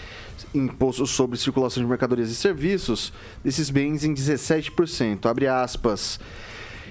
imposto 0.53 1.08
sobre 1.08 1.36
circulação 1.36 1.82
de 1.82 1.89
mercadorias 1.89 2.30
e 2.30 2.36
serviços, 2.36 3.12
desses 3.43 3.71
bens 3.71 4.03
em 4.03 4.13
17%. 4.13 5.25
Abre 5.25 5.47
aspas. 5.47 6.19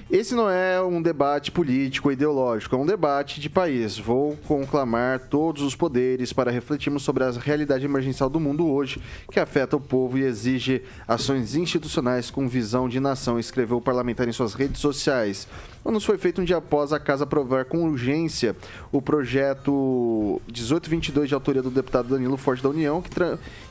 Esse 0.08 0.36
não 0.36 0.48
é 0.48 0.80
um 0.80 1.02
debate 1.02 1.50
político 1.50 2.06
ou 2.06 2.12
ideológico, 2.12 2.76
é 2.76 2.78
um 2.78 2.86
debate 2.86 3.40
de 3.40 3.50
país. 3.50 3.98
Vou 3.98 4.36
conclamar 4.46 5.18
todos 5.18 5.62
os 5.62 5.74
poderes 5.74 6.32
para 6.32 6.48
refletirmos 6.48 7.02
sobre 7.02 7.24
a 7.24 7.30
realidade 7.32 7.84
emergencial 7.84 8.30
do 8.30 8.38
mundo 8.38 8.68
hoje, 8.68 9.02
que 9.32 9.40
afeta 9.40 9.76
o 9.76 9.80
povo 9.80 10.16
e 10.16 10.22
exige 10.22 10.80
ações 11.08 11.56
institucionais 11.56 12.30
com 12.30 12.46
visão 12.46 12.88
de 12.88 13.00
nação, 13.00 13.36
escreveu 13.36 13.78
o 13.78 13.82
parlamentar 13.82 14.28
em 14.28 14.32
suas 14.32 14.54
redes 14.54 14.80
sociais. 14.80 15.48
O 15.84 15.88
anúncio 15.88 16.06
foi 16.06 16.18
feito 16.18 16.40
um 16.40 16.44
dia 16.44 16.58
após 16.58 16.92
a 16.92 17.00
Casa 17.00 17.24
aprovar 17.24 17.64
com 17.64 17.82
urgência 17.82 18.54
o 18.92 19.02
projeto 19.02 20.40
1822 20.46 21.28
de 21.28 21.34
autoria 21.34 21.62
do 21.62 21.70
deputado 21.70 22.10
Danilo 22.10 22.36
Forte 22.36 22.62
da 22.62 22.68
União 22.68 23.02
que 23.02 23.10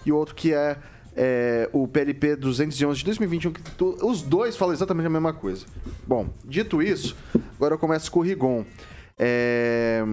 e 0.06 0.12
outro 0.12 0.36
que 0.36 0.54
é 0.54 0.76
é, 1.16 1.70
o 1.72 1.88
PLP 1.88 2.36
211 2.36 3.00
de 3.00 3.06
2021, 3.06 3.52
que 3.54 3.62
tu- 3.72 3.98
os 4.02 4.22
dois 4.22 4.56
falam 4.58 4.74
exatamente 4.74 5.06
a 5.08 5.10
mesma 5.10 5.34
coisa. 5.34 5.66
Bom, 6.06 6.28
dito 6.44 6.82
isso, 6.82 7.16
agora 7.56 7.76
eu 7.76 7.80
começo 7.80 8.12
com 8.12 8.20
o 8.20 8.24
Rigon. 8.24 8.66
É, 9.18 10.04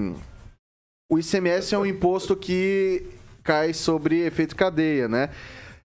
o 1.10 1.18
ICMS 1.18 1.74
é 1.74 1.78
um 1.78 1.84
imposto 1.86 2.36
que 2.36 3.04
cai 3.42 3.74
sobre 3.74 4.24
efeito 4.24 4.54
cadeia, 4.54 5.08
né? 5.08 5.28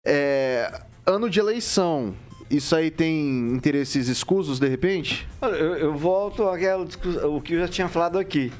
É, 0.05 0.81
ano 1.05 1.29
de 1.29 1.39
eleição, 1.39 2.13
isso 2.49 2.75
aí 2.75 2.89
tem 2.91 3.51
interesses 3.51 4.07
escusos 4.07 4.59
de 4.59 4.67
repente? 4.67 5.27
Eu, 5.41 5.49
eu 5.75 5.97
volto 5.97 6.47
àquela 6.47 6.85
discussão, 6.85 7.35
o 7.35 7.41
que 7.41 7.53
eu 7.55 7.59
já 7.59 7.67
tinha 7.67 7.87
falado 7.89 8.17
aqui. 8.19 8.51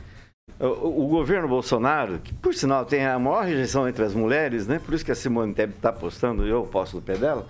O, 0.60 1.06
o 1.06 1.08
governo 1.08 1.48
Bolsonaro, 1.48 2.20
que 2.20 2.34
por 2.34 2.54
sinal 2.54 2.86
tem 2.86 3.06
a 3.06 3.20
maior 3.20 3.46
rejeição 3.46 3.88
entre 3.88 4.04
as 4.04 4.14
mulheres, 4.14 4.68
né? 4.68 4.80
Por 4.80 4.94
isso 4.94 5.04
que 5.04 5.12
a 5.12 5.16
Simone 5.16 5.54
Tebet 5.54 5.78
está 5.78 5.90
apostando, 5.90 6.46
eu 6.46 6.64
posto 6.64 6.98
no 6.98 7.02
pé 7.02 7.18
dela. 7.18 7.48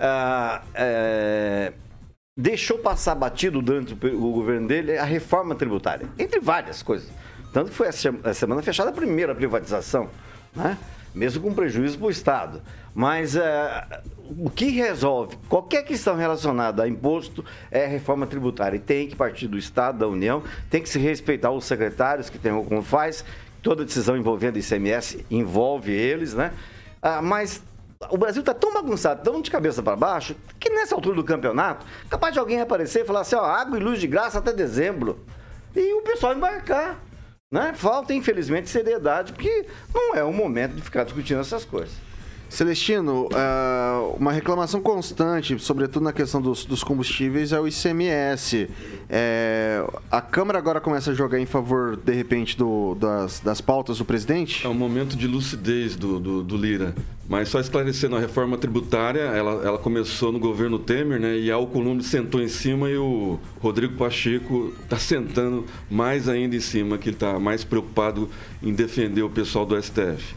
ah, 0.00 0.62
é, 0.74 1.72
deixou 2.36 2.78
passar 2.78 3.14
batido 3.14 3.60
durante 3.60 3.92
o 3.92 4.32
governo 4.32 4.66
dele 4.66 4.96
a 4.96 5.04
reforma 5.04 5.54
tributária, 5.54 6.06
entre 6.18 6.40
várias 6.40 6.82
coisas. 6.82 7.10
Tanto 7.52 7.70
que 7.70 7.76
foi 7.76 7.88
a 7.88 8.34
semana 8.34 8.62
fechada 8.62 8.88
a 8.88 8.92
primeira 8.92 9.34
privatização, 9.34 10.08
né? 10.56 10.78
mesmo 11.14 11.42
com 11.42 11.54
prejuízo 11.54 11.98
para 11.98 12.06
o 12.06 12.10
Estado. 12.10 12.62
Mas 12.94 13.36
eh, 13.36 14.02
o 14.38 14.50
que 14.50 14.66
resolve 14.68 15.36
qualquer 15.48 15.82
questão 15.82 16.16
relacionada 16.16 16.82
a 16.82 16.88
imposto 16.88 17.44
é 17.70 17.86
reforma 17.86 18.26
tributária. 18.26 18.76
E 18.76 18.80
tem 18.80 19.08
que 19.08 19.16
partir 19.16 19.48
do 19.48 19.58
Estado, 19.58 19.98
da 19.98 20.08
União, 20.08 20.42
tem 20.70 20.82
que 20.82 20.88
se 20.88 20.98
respeitar 20.98 21.50
os 21.50 21.64
secretários 21.64 22.28
que 22.28 22.38
tem 22.38 22.52
como 22.64 22.82
faz. 22.82 23.24
Toda 23.62 23.84
decisão 23.84 24.16
envolvendo 24.16 24.58
ICMS 24.58 25.24
envolve 25.30 25.92
eles, 25.92 26.34
né? 26.34 26.52
Ah, 27.00 27.22
mas 27.22 27.62
o 28.10 28.16
Brasil 28.16 28.40
está 28.40 28.52
tão 28.52 28.72
bagunçado, 28.72 29.22
tão 29.22 29.40
de 29.40 29.50
cabeça 29.50 29.82
para 29.82 29.96
baixo, 29.96 30.34
que 30.58 30.68
nessa 30.70 30.94
altura 30.94 31.16
do 31.16 31.24
campeonato, 31.24 31.86
capaz 32.08 32.32
de 32.32 32.40
alguém 32.40 32.60
aparecer 32.60 33.02
e 33.02 33.04
falar 33.04 33.20
assim, 33.20 33.36
ó, 33.36 33.44
água 33.44 33.78
e 33.78 33.82
luz 33.82 34.00
de 34.00 34.06
graça 34.06 34.38
até 34.38 34.52
dezembro. 34.52 35.20
E 35.74 35.94
o 35.94 36.02
pessoal 36.02 36.34
embarcar. 36.34 36.98
Né? 37.50 37.72
Falta, 37.74 38.14
infelizmente, 38.14 38.70
seriedade, 38.70 39.32
porque 39.32 39.66
não 39.94 40.14
é 40.14 40.24
o 40.24 40.32
momento 40.32 40.74
de 40.74 40.82
ficar 40.82 41.04
discutindo 41.04 41.40
essas 41.40 41.64
coisas. 41.64 41.94
Celestino, 42.52 43.30
ah, 43.34 44.10
uma 44.20 44.30
reclamação 44.30 44.78
constante, 44.82 45.58
sobretudo 45.58 46.02
na 46.04 46.12
questão 46.12 46.40
dos, 46.40 46.66
dos 46.66 46.84
combustíveis, 46.84 47.50
é 47.50 47.58
o 47.58 47.66
ICMS. 47.66 48.68
É, 49.08 49.82
a 50.10 50.20
Câmara 50.20 50.58
agora 50.58 50.78
começa 50.78 51.12
a 51.12 51.14
jogar 51.14 51.40
em 51.40 51.46
favor, 51.46 51.96
de 51.96 52.12
repente, 52.12 52.54
do- 52.58 52.94
das, 52.94 53.40
das 53.40 53.62
pautas 53.62 53.96
do 53.98 54.04
presidente? 54.04 54.66
É 54.66 54.68
um 54.68 54.74
momento 54.74 55.16
de 55.16 55.26
lucidez 55.26 55.96
do, 55.96 56.20
do, 56.20 56.42
do 56.42 56.56
Lira. 56.58 56.94
Mas 57.26 57.48
só 57.48 57.58
esclarecendo, 57.58 58.16
a 58.16 58.20
reforma 58.20 58.58
tributária, 58.58 59.20
ela, 59.22 59.64
ela 59.64 59.78
começou 59.78 60.30
no 60.30 60.38
governo 60.38 60.78
Temer, 60.78 61.18
né? 61.18 61.38
E 61.38 61.50
a 61.50 61.54
Alcolumbre 61.54 62.04
sentou 62.04 62.42
em 62.42 62.48
cima 62.48 62.90
e 62.90 62.98
o 62.98 63.38
Rodrigo 63.62 63.94
Pacheco 63.96 64.74
está 64.82 64.98
sentando 64.98 65.64
mais 65.90 66.28
ainda 66.28 66.54
em 66.54 66.60
cima, 66.60 66.98
que 66.98 67.08
está 67.08 67.38
mais 67.38 67.64
preocupado 67.64 68.28
em 68.62 68.74
defender 68.74 69.22
o 69.22 69.30
pessoal 69.30 69.64
do 69.64 69.80
STF. 69.82 70.34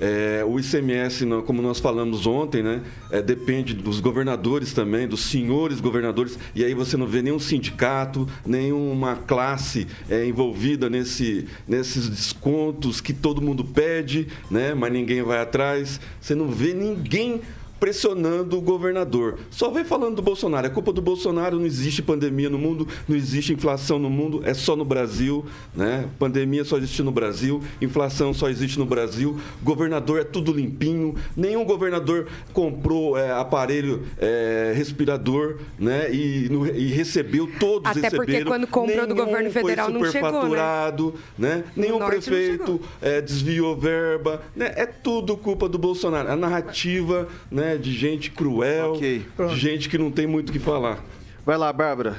É, 0.00 0.42
o 0.44 0.58
ICMS, 0.58 1.26
como 1.46 1.60
nós 1.60 1.78
falamos 1.78 2.26
ontem, 2.26 2.62
né, 2.62 2.80
é, 3.10 3.20
depende 3.20 3.74
dos 3.74 4.00
governadores 4.00 4.72
também, 4.72 5.06
dos 5.06 5.20
senhores 5.20 5.78
governadores, 5.78 6.38
e 6.54 6.64
aí 6.64 6.72
você 6.72 6.96
não 6.96 7.06
vê 7.06 7.20
nenhum 7.20 7.38
sindicato, 7.38 8.26
nenhuma 8.46 9.16
classe 9.16 9.86
é, 10.08 10.24
envolvida 10.24 10.88
nesse, 10.88 11.46
nesses 11.68 12.08
descontos 12.08 13.00
que 13.00 13.12
todo 13.12 13.42
mundo 13.42 13.62
pede, 13.62 14.28
né, 14.50 14.72
mas 14.72 14.90
ninguém 14.92 15.22
vai 15.22 15.40
atrás. 15.40 16.00
Você 16.20 16.34
não 16.34 16.48
vê 16.48 16.72
ninguém 16.72 17.42
pressionando 17.80 18.58
o 18.58 18.60
governador. 18.60 19.38
Só 19.50 19.70
vem 19.70 19.82
falando 19.84 20.16
do 20.16 20.22
Bolsonaro. 20.22 20.66
É 20.66 20.70
culpa 20.70 20.92
do 20.92 21.00
Bolsonaro, 21.00 21.58
não 21.58 21.64
existe 21.66 22.02
pandemia 22.02 22.50
no 22.50 22.58
mundo, 22.58 22.86
não 23.08 23.16
existe 23.16 23.52
inflação 23.54 23.98
no 23.98 24.10
mundo, 24.10 24.42
é 24.44 24.52
só 24.52 24.76
no 24.76 24.84
Brasil, 24.84 25.44
né? 25.74 26.06
Pandemia 26.18 26.62
só 26.64 26.76
existe 26.76 27.02
no 27.02 27.10
Brasil, 27.10 27.62
inflação 27.80 28.34
só 28.34 28.48
existe 28.50 28.78
no 28.78 28.84
Brasil, 28.84 29.40
governador 29.62 30.20
é 30.20 30.24
tudo 30.24 30.52
limpinho, 30.52 31.14
nenhum 31.34 31.64
governador 31.64 32.28
comprou 32.52 33.16
é, 33.16 33.32
aparelho 33.32 34.02
é, 34.18 34.72
respirador, 34.76 35.56
né? 35.78 36.12
E, 36.12 36.48
no- 36.50 36.66
e 36.66 36.88
recebeu, 36.88 37.48
todos 37.58 37.90
Até 37.90 38.10
porque 38.10 38.32
receberam. 38.32 38.46
quando 38.50 38.66
comprou 38.66 39.06
do 39.06 39.14
governo 39.14 39.50
federal 39.50 39.88
não 39.90 40.04
chegou, 40.04 40.20
né? 40.20 40.28
superfaturado, 40.28 41.14
né? 41.38 41.64
Nenhum 41.74 41.98
prefeito 41.98 42.78
é, 43.00 43.20
desviou 43.22 43.74
verba, 43.74 44.42
né? 44.54 44.72
É 44.76 44.84
tudo 44.84 45.36
culpa 45.36 45.66
do 45.68 45.78
Bolsonaro. 45.78 46.30
A 46.30 46.36
narrativa, 46.36 47.26
né, 47.50 47.69
de 47.78 47.92
gente 47.92 48.30
cruel, 48.30 48.92
Ok. 48.94 49.22
de 49.48 49.56
gente 49.56 49.88
que 49.88 49.98
não 49.98 50.10
tem 50.10 50.26
muito 50.26 50.50
o 50.50 50.52
que 50.52 50.58
falar. 50.58 51.02
Vai 51.44 51.56
lá, 51.56 51.72
Bárbara. 51.72 52.16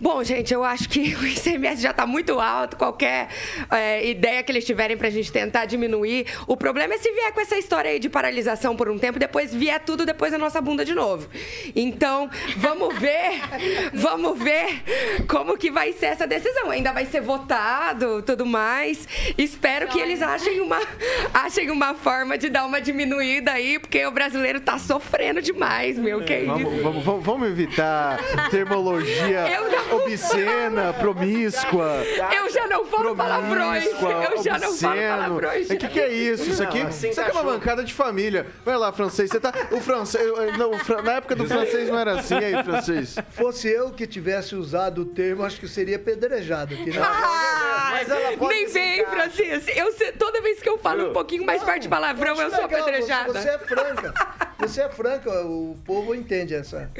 Bom, 0.00 0.22
gente, 0.22 0.54
eu 0.54 0.62
acho 0.62 0.88
que 0.88 1.14
o 1.16 1.26
ICMS 1.26 1.82
já 1.82 1.90
está 1.90 2.06
muito 2.06 2.38
alto. 2.38 2.76
Qualquer 2.76 3.28
é, 3.70 4.08
ideia 4.08 4.42
que 4.44 4.52
eles 4.52 4.64
tiverem 4.64 4.96
para 4.96 5.08
a 5.08 5.10
gente 5.10 5.32
tentar 5.32 5.64
diminuir. 5.64 6.26
O 6.46 6.56
problema 6.56 6.94
é 6.94 6.98
se 6.98 7.10
vier 7.10 7.32
com 7.32 7.40
essa 7.40 7.56
história 7.58 7.90
aí 7.90 7.98
de 7.98 8.08
paralisação 8.08 8.76
por 8.76 8.88
um 8.88 8.96
tempo, 8.98 9.18
depois 9.18 9.52
vier 9.52 9.80
tudo 9.80 10.06
depois 10.06 10.30
da 10.30 10.38
nossa 10.38 10.60
bunda 10.60 10.84
de 10.84 10.94
novo. 10.94 11.28
Então, 11.74 12.30
vamos 12.56 12.96
ver, 12.96 13.40
vamos 13.92 14.38
ver 14.38 14.82
como 15.28 15.56
que 15.58 15.70
vai 15.70 15.92
ser 15.92 16.06
essa 16.06 16.26
decisão. 16.26 16.70
Ainda 16.70 16.92
vai 16.92 17.04
ser 17.06 17.20
votado, 17.20 18.22
tudo 18.22 18.46
mais. 18.46 19.08
Espero 19.36 19.88
que 19.88 19.98
eles 19.98 20.22
achem 20.22 20.60
uma, 20.60 20.78
achem 21.34 21.70
uma 21.70 21.94
forma 21.94 22.38
de 22.38 22.48
dar 22.48 22.64
uma 22.66 22.80
diminuída 22.80 23.52
aí, 23.52 23.78
porque 23.80 24.06
o 24.06 24.12
brasileiro 24.12 24.60
tá 24.60 24.78
sofrendo 24.78 25.42
demais, 25.42 25.98
meu. 25.98 26.22
Que 26.22 26.36
isso? 26.38 26.46
Vamos, 26.46 26.82
vamos- 26.82 27.04
vamos- 27.04 27.24
vamos 27.24 27.48
evitar 27.48 28.18
termologia 28.50 29.46
Eu 29.48 29.70
não 29.70 29.87
obscena, 29.92 30.92
promíscua. 30.92 32.02
Eu 32.34 32.50
já 32.50 32.66
não 32.66 32.84
falo 32.86 33.14
palavrões. 33.16 33.84
Eu 33.86 34.42
já 34.42 34.58
não 34.58 34.74
falo 34.76 34.96
palavrões. 35.00 35.70
O 35.70 35.76
que, 35.76 35.88
que 35.88 36.00
é 36.00 36.08
isso? 36.12 36.48
Isso 36.50 36.62
aqui, 36.62 36.82
Não, 36.82 36.88
isso 36.90 37.20
aqui 37.20 37.30
é 37.30 37.32
uma 37.32 37.42
bancada 37.42 37.84
de 37.84 37.92
família. 37.94 38.46
Vai 38.64 38.76
lá, 38.76 38.92
francês. 38.92 39.30
Você 39.30 39.40
tá. 39.40 39.52
O 39.70 39.80
francês. 39.80 40.24
Não, 40.56 40.70
o 40.72 40.78
fran- 40.78 41.02
na 41.02 41.12
época 41.14 41.34
do 41.34 41.46
francês 41.46 41.88
não 41.88 41.98
era 41.98 42.18
assim 42.20 42.34
aí, 42.36 42.62
francês. 42.64 43.16
Fosse 43.30 43.68
eu 43.68 43.90
que 43.90 44.06
tivesse 44.06 44.54
usado 44.54 45.02
o 45.02 45.04
termo, 45.04 45.44
acho 45.44 45.58
que 45.60 45.68
seria 45.68 45.96
apedrejado 45.96 46.74
aqui. 46.74 46.90
Né? 46.90 47.00
Ah, 47.02 47.88
Mas 47.92 48.08
ela 48.10 48.36
pode 48.36 48.54
nem 48.54 48.66
vem. 48.66 49.06
Francis. 49.06 49.66
Eu 49.76 49.92
toda 50.18 50.40
vez 50.40 50.60
que 50.60 50.68
eu 50.68 50.78
falo 50.78 51.10
um 51.10 51.12
pouquinho 51.12 51.44
mais 51.44 51.62
perto 51.62 51.82
de 51.82 51.88
palavrão, 51.88 52.30
eu 52.40 52.50
sou 52.50 52.62
legal, 52.62 52.80
apedrejada. 52.82 53.32
Você, 53.32 53.40
você 53.42 53.48
é 53.48 53.58
franca. 53.58 54.14
Você 54.60 54.80
é 54.80 54.88
franca, 54.88 55.30
o 55.44 55.76
povo 55.84 56.12
entende 56.14 56.52
essa, 56.52 56.90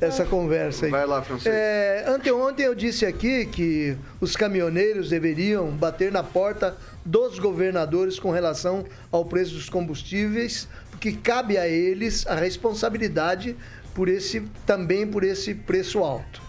essa 0.00 0.24
conversa 0.24 0.86
aí. 0.86 0.90
Vai 0.90 1.06
lá, 1.06 1.22
francês. 1.22 1.54
É, 1.54 2.04
anteontem 2.08 2.66
eu 2.66 2.74
disse 2.74 3.06
aqui 3.06 3.46
que 3.46 3.96
os 4.20 4.34
caminhoneiros 4.34 5.08
deveriam 5.08 5.68
bater 5.70 6.10
na 6.10 6.24
porta 6.24 6.76
dos 7.04 7.38
governadores 7.38 8.18
com 8.18 8.32
relação 8.32 8.84
ao 9.12 9.24
preço 9.24 9.54
dos 9.54 9.68
combustíveis, 9.68 10.68
porque 10.90 11.12
cabe 11.12 11.56
a 11.56 11.68
eles 11.68 12.26
a 12.26 12.34
responsabilidade 12.34 13.56
por 13.94 14.08
esse, 14.08 14.40
também 14.66 15.06
por 15.06 15.22
esse 15.22 15.54
preço 15.54 16.00
alto. 16.00 16.42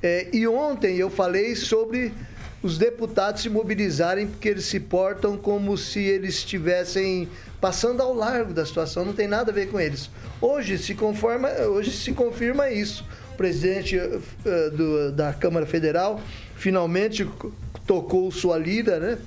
É, 0.00 0.28
e 0.32 0.46
ontem 0.46 0.96
eu 0.96 1.10
falei 1.10 1.56
sobre 1.56 2.14
os 2.62 2.78
deputados 2.78 3.42
se 3.42 3.48
mobilizarem 3.48 4.28
porque 4.28 4.48
eles 4.48 4.64
se 4.64 4.78
portam 4.78 5.36
como 5.36 5.76
se 5.76 6.00
eles 6.00 6.36
estivessem 6.36 7.28
passando 7.60 8.02
ao 8.02 8.14
largo 8.14 8.52
da 8.52 8.64
situação, 8.64 9.04
não 9.04 9.12
tem 9.12 9.26
nada 9.26 9.50
a 9.50 9.54
ver 9.54 9.68
com 9.68 9.80
eles. 9.80 10.10
Hoje 10.40 10.78
se 10.78 10.94
conforma, 10.94 11.48
hoje 11.50 11.90
se 11.90 12.12
confirma 12.12 12.70
isso. 12.70 13.04
O 13.34 13.36
presidente 13.36 13.96
eh, 13.98 14.70
do- 14.70 15.12
da 15.12 15.32
Câmara 15.32 15.66
Federal 15.66 16.20
finalmente 16.56 17.24
co- 17.24 17.52
tocou 17.86 18.30
sua 18.30 18.58
lira, 18.58 18.98
né? 18.98 19.18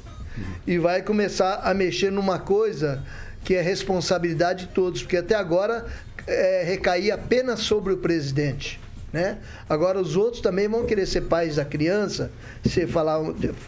E 0.65 0.77
vai 0.77 1.01
começar 1.01 1.55
a 1.63 1.73
mexer 1.73 2.11
numa 2.11 2.39
coisa 2.39 3.03
que 3.43 3.53
é 3.55 3.61
responsabilidade 3.61 4.65
de 4.67 4.71
todos, 4.73 5.01
porque 5.01 5.17
até 5.17 5.35
agora 5.35 5.85
eh, 6.27 6.63
recaía 6.65 7.15
apenas 7.15 7.59
sobre 7.61 7.93
o 7.93 7.97
presidente. 7.97 8.79
Né? 9.11 9.39
Agora 9.67 9.99
os 9.99 10.15
outros 10.15 10.41
também 10.41 10.69
vão 10.69 10.85
querer 10.85 11.05
ser 11.05 11.21
pais 11.21 11.57
da 11.57 11.65
criança, 11.65 12.31
se 12.63 12.87
falar, 12.87 13.19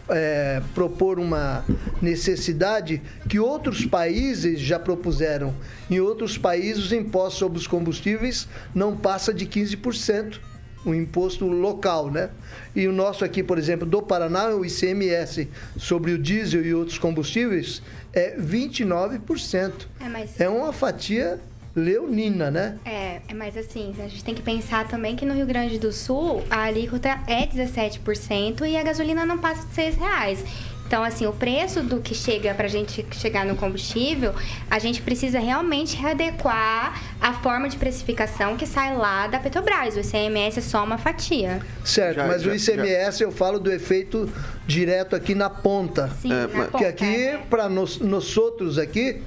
é, 0.08 0.62
propor 0.74 1.18
uma 1.18 1.64
necessidade 2.00 3.02
que 3.28 3.38
outros 3.38 3.84
países 3.84 4.58
já 4.58 4.78
propuseram. 4.78 5.54
Em 5.90 6.00
outros 6.00 6.38
países, 6.38 6.86
os 6.86 6.92
impostos 6.92 7.38
sobre 7.38 7.58
os 7.58 7.66
combustíveis 7.66 8.48
não 8.74 8.96
passa 8.96 9.34
de 9.34 9.44
15%, 9.44 10.38
o 10.84 10.94
imposto 10.94 11.46
local, 11.46 12.10
né? 12.10 12.30
E 12.74 12.86
o 12.86 12.92
nosso 12.92 13.24
aqui, 13.24 13.42
por 13.42 13.58
exemplo, 13.58 13.86
do 13.86 14.02
Paraná, 14.02 14.48
o 14.48 14.64
ICMS 14.64 15.48
sobre 15.76 16.12
o 16.12 16.18
diesel 16.18 16.64
e 16.64 16.74
outros 16.74 16.98
combustíveis 16.98 17.82
é 18.12 18.36
29%. 18.38 19.72
É, 20.00 20.08
mas... 20.08 20.40
É 20.40 20.48
uma 20.48 20.72
fatia 20.72 21.40
leonina, 21.74 22.50
né? 22.50 22.78
É, 22.84 23.20
é 23.28 23.34
mais 23.34 23.56
assim, 23.56 23.92
a 23.98 24.08
gente 24.08 24.22
tem 24.24 24.34
que 24.34 24.42
pensar 24.42 24.86
também 24.88 25.16
que 25.16 25.24
no 25.26 25.34
Rio 25.34 25.46
Grande 25.46 25.78
do 25.78 25.92
Sul 25.92 26.42
a 26.50 26.62
alíquota 26.64 27.08
é 27.26 27.46
17% 27.46 28.66
e 28.66 28.76
a 28.76 28.82
gasolina 28.82 29.26
não 29.26 29.38
passa 29.38 29.66
de 29.66 29.74
6 29.74 29.96
reais. 29.96 30.44
Então, 30.86 31.02
assim, 31.02 31.26
o 31.26 31.32
preço 31.32 31.82
do 31.82 31.98
que 31.98 32.14
chega 32.14 32.52
pra 32.54 32.68
gente 32.68 33.04
chegar 33.12 33.44
no 33.46 33.56
combustível, 33.56 34.34
a 34.70 34.78
gente 34.78 35.00
precisa 35.00 35.38
realmente 35.40 35.96
readequar 35.96 37.02
a 37.20 37.32
forma 37.32 37.70
de 37.70 37.78
precificação 37.78 38.54
que 38.56 38.66
sai 38.66 38.94
lá 38.94 39.26
da 39.26 39.40
Petrobras. 39.40 39.96
O 39.96 40.00
ICMS 40.00 40.58
é 40.58 40.62
só 40.62 40.84
uma 40.84 40.98
fatia. 40.98 41.60
Certo, 41.84 42.16
Já- 42.16 42.26
mas 42.26 42.42
já- 42.42 42.50
o 42.50 42.54
ICMS 42.54 43.22
eu 43.24 43.32
falo 43.32 43.58
do 43.58 43.72
efeito 43.72 44.30
direto 44.66 45.16
aqui 45.16 45.34
na 45.34 45.48
ponta. 45.48 46.10
Sim, 46.20 46.30
É, 46.30 46.42
na 46.42 46.48
mas- 46.48 46.66
ponta, 46.70 46.78
Que 46.78 46.84
aqui, 46.84 47.04
é. 47.28 47.38
para 47.48 47.66
nós, 47.68 47.98
nós 47.98 48.36
outros 48.36 48.78
aqui, 48.78 49.22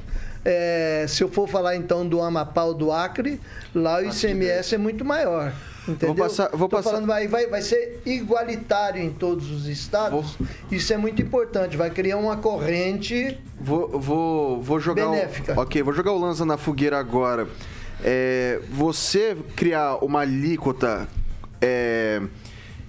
é, 0.49 1.05
se 1.09 1.21
eu 1.21 1.27
for 1.29 1.45
falar 1.47 1.75
então 1.75 2.07
do 2.07 2.21
Amapá 2.21 2.63
ou 2.63 2.73
do 2.73 2.89
Acre, 2.89 3.37
lá 3.75 3.97
o 3.99 4.05
ICMS 4.05 4.75
é 4.75 4.77
muito 4.77 5.03
maior. 5.03 5.51
Entendeu? 5.85 6.15
Vou 6.15 6.25
passar- 6.25 6.49
vou 6.53 6.69
passar- 6.69 6.89
falando, 6.91 7.05
vai, 7.07 7.27
vai, 7.27 7.47
vai 7.47 7.61
ser 7.61 8.01
igualitário 8.05 9.01
em 9.01 9.09
todos 9.09 9.49
os 9.51 9.67
estados. 9.67 10.37
Isso 10.71 10.93
é 10.93 10.97
muito 10.97 11.21
importante. 11.21 11.75
Vai 11.77 11.89
criar 11.89 12.17
uma 12.17 12.37
corrente. 12.37 13.37
Vou, 13.59 13.99
vou, 13.99 14.61
vou 14.61 14.79
jogar. 14.79 15.09
Benéfica. 15.09 15.53
O, 15.57 15.61
ok, 15.61 15.81
vou 15.83 15.93
jogar 15.93 16.11
o 16.13 16.17
Lanza 16.17 16.45
na 16.45 16.57
fogueira 16.57 16.97
agora. 16.97 17.47
É, 18.03 18.59
você 18.69 19.35
criar 19.55 19.95
uma 20.03 20.19
alíquota 20.21 21.07
é, 21.61 22.21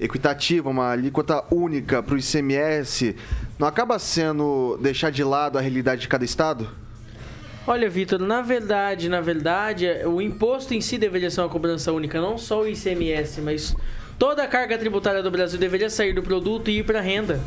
equitativa, 0.01 0.68
uma 0.68 0.90
alíquota 0.90 1.44
única 1.53 2.03
para 2.03 2.14
o 2.14 2.18
ICMS, 2.18 3.14
não 3.59 3.66
acaba 3.68 3.99
sendo 3.99 4.77
deixar 4.83 5.11
de 5.11 5.23
lado 5.25 5.57
a 5.57 5.61
realidade 5.61 6.01
de 6.03 6.09
cada 6.09 6.25
estado? 6.25 6.68
Olha, 7.71 7.87
Vitor, 7.91 8.19
na 8.19 8.41
verdade, 8.41 9.11
na 9.11 9.21
verdade, 9.21 9.87
o 10.07 10.23
imposto 10.23 10.73
em 10.73 10.81
si 10.81 10.97
deveria 10.97 11.31
ser 11.31 11.43
uma 11.43 11.51
cobrança 11.51 11.93
única, 11.93 12.19
não 12.19 12.39
só 12.39 12.63
o 12.63 12.67
ICMS, 12.67 13.43
mas 13.43 13.77
toda 14.19 14.43
a 14.43 14.47
carga 14.47 14.79
tributária 14.79 15.23
do 15.23 15.31
Brasil 15.31 15.59
deveria 15.61 15.91
sair 15.91 16.15
do 16.15 16.23
produto 16.23 16.71
e 16.71 16.79
ir 16.79 16.85
para 16.85 17.03
renda. 17.03 17.39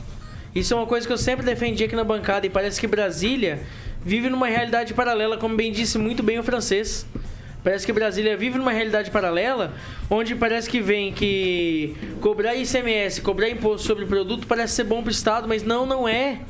Isso 0.53 0.75
é 0.75 0.77
uma 0.77 0.85
coisa 0.85 1.07
que 1.07 1.11
eu 1.11 1.17
sempre 1.17 1.43
defendi 1.43 1.85
aqui 1.85 1.95
na 1.95 2.03
bancada 2.03 2.45
e 2.45 2.51
parece 2.51 2.79
que 2.79 2.85
Brasília 2.85 3.61
vive 4.05 4.29
numa 4.29 4.45
realidade 4.45 4.93
paralela, 4.93 5.37
como 5.37 5.55
bem 5.55 5.71
disse 5.71 5.97
muito 5.97 6.21
bem 6.21 6.37
o 6.37 6.43
francês. 6.43 7.03
Parece 7.63 7.83
que 7.83 7.91
Brasília 7.91 8.37
vive 8.37 8.59
numa 8.59 8.71
realidade 8.71 9.09
paralela, 9.09 9.73
onde 10.07 10.35
parece 10.35 10.69
que 10.69 10.79
vem 10.79 11.11
que 11.11 11.95
cobrar 12.21 12.53
ICMS, 12.53 13.21
cobrar 13.21 13.49
imposto 13.49 13.87
sobre 13.87 14.03
o 14.03 14.07
produto 14.07 14.45
parece 14.45 14.75
ser 14.75 14.83
bom 14.83 15.01
para 15.01 15.09
o 15.09 15.11
Estado, 15.11 15.47
mas 15.47 15.63
não, 15.63 15.83
não 15.83 16.07
é. 16.07 16.41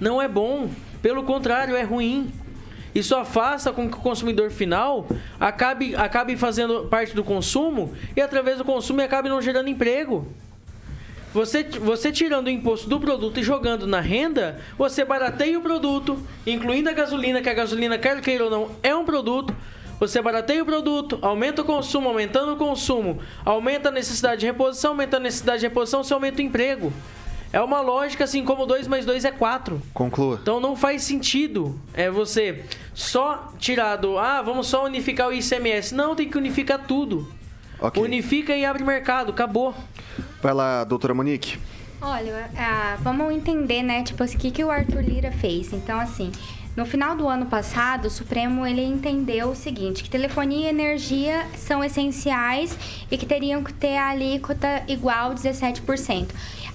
Não 0.00 0.22
é 0.22 0.26
bom. 0.26 0.70
Pelo 1.02 1.24
contrário, 1.24 1.76
é 1.76 1.82
ruim. 1.82 2.32
Isso 2.94 3.14
afasta 3.14 3.72
com 3.72 3.88
que 3.88 3.96
o 3.96 4.00
consumidor 4.00 4.50
final 4.50 5.06
acabe, 5.38 5.94
acabe 5.94 6.36
fazendo 6.36 6.86
parte 6.86 7.14
do 7.14 7.22
consumo 7.22 7.92
e 8.16 8.20
através 8.20 8.58
do 8.58 8.64
consumo 8.64 9.02
acabe 9.02 9.28
não 9.28 9.40
gerando 9.40 9.68
emprego. 9.68 10.26
Você, 11.32 11.62
você 11.62 12.10
tirando 12.10 12.46
o 12.46 12.50
imposto 12.50 12.88
do 12.88 12.98
produto 12.98 13.38
e 13.38 13.42
jogando 13.42 13.86
na 13.86 14.00
renda, 14.00 14.60
você 14.78 15.04
barateia 15.04 15.58
o 15.58 15.62
produto, 15.62 16.18
incluindo 16.46 16.88
a 16.88 16.92
gasolina, 16.92 17.42
que 17.42 17.48
a 17.48 17.54
gasolina, 17.54 17.98
quer 17.98 18.20
queira 18.22 18.44
ou 18.44 18.50
não, 18.50 18.70
é 18.82 18.94
um 18.94 19.04
produto. 19.04 19.54
Você 20.00 20.22
barateia 20.22 20.62
o 20.62 20.66
produto, 20.66 21.18
aumenta 21.20 21.62
o 21.62 21.64
consumo, 21.64 22.08
aumentando 22.08 22.52
o 22.52 22.56
consumo, 22.56 23.20
aumenta 23.44 23.88
a 23.88 23.92
necessidade 23.92 24.40
de 24.40 24.46
reposição, 24.46 24.92
aumenta 24.92 25.16
a 25.16 25.20
necessidade 25.20 25.60
de 25.60 25.66
reposição, 25.66 26.04
você 26.04 26.14
aumenta 26.14 26.40
o 26.40 26.44
emprego. 26.44 26.92
É 27.52 27.60
uma 27.60 27.80
lógica 27.80 28.24
assim 28.24 28.44
como 28.44 28.66
2 28.66 28.86
mais 28.86 29.06
2 29.06 29.24
é 29.24 29.30
4. 29.30 29.80
Conclua. 29.94 30.38
Então 30.42 30.60
não 30.60 30.76
faz 30.76 31.02
sentido 31.02 31.78
é 31.94 32.10
você 32.10 32.64
só 32.94 33.52
tirar 33.58 33.96
do. 33.96 34.18
Ah, 34.18 34.42
vamos 34.42 34.66
só 34.66 34.84
unificar 34.84 35.28
o 35.28 35.32
ICMS. 35.32 35.94
Não, 35.94 36.14
tem 36.14 36.28
que 36.28 36.36
unificar 36.36 36.86
tudo. 36.86 37.32
Ok. 37.80 38.02
Unifica 38.02 38.56
e 38.56 38.64
abre 38.64 38.82
mercado, 38.84 39.30
acabou. 39.30 39.74
Vai 40.42 40.52
lá, 40.52 40.84
doutora 40.84 41.14
Monique. 41.14 41.58
Olha, 42.00 42.50
ah, 42.56 42.96
vamos 43.00 43.32
entender, 43.32 43.82
né, 43.82 44.04
tipo, 44.04 44.22
o 44.22 44.28
que, 44.28 44.52
que 44.52 44.62
o 44.62 44.70
Arthur 44.70 45.02
Lira 45.02 45.32
fez. 45.32 45.72
Então, 45.72 45.98
assim, 45.98 46.30
no 46.76 46.86
final 46.86 47.16
do 47.16 47.28
ano 47.28 47.46
passado, 47.46 48.04
o 48.04 48.10
Supremo, 48.10 48.64
ele 48.64 48.84
entendeu 48.84 49.48
o 49.48 49.56
seguinte, 49.56 50.04
que 50.04 50.08
telefonia 50.08 50.66
e 50.66 50.70
energia 50.70 51.44
são 51.56 51.82
essenciais 51.82 52.78
e 53.10 53.18
que 53.18 53.26
teriam 53.26 53.64
que 53.64 53.72
ter 53.72 53.96
a 53.96 54.10
alíquota 54.10 54.84
igual 54.86 55.34
17%. 55.34 56.28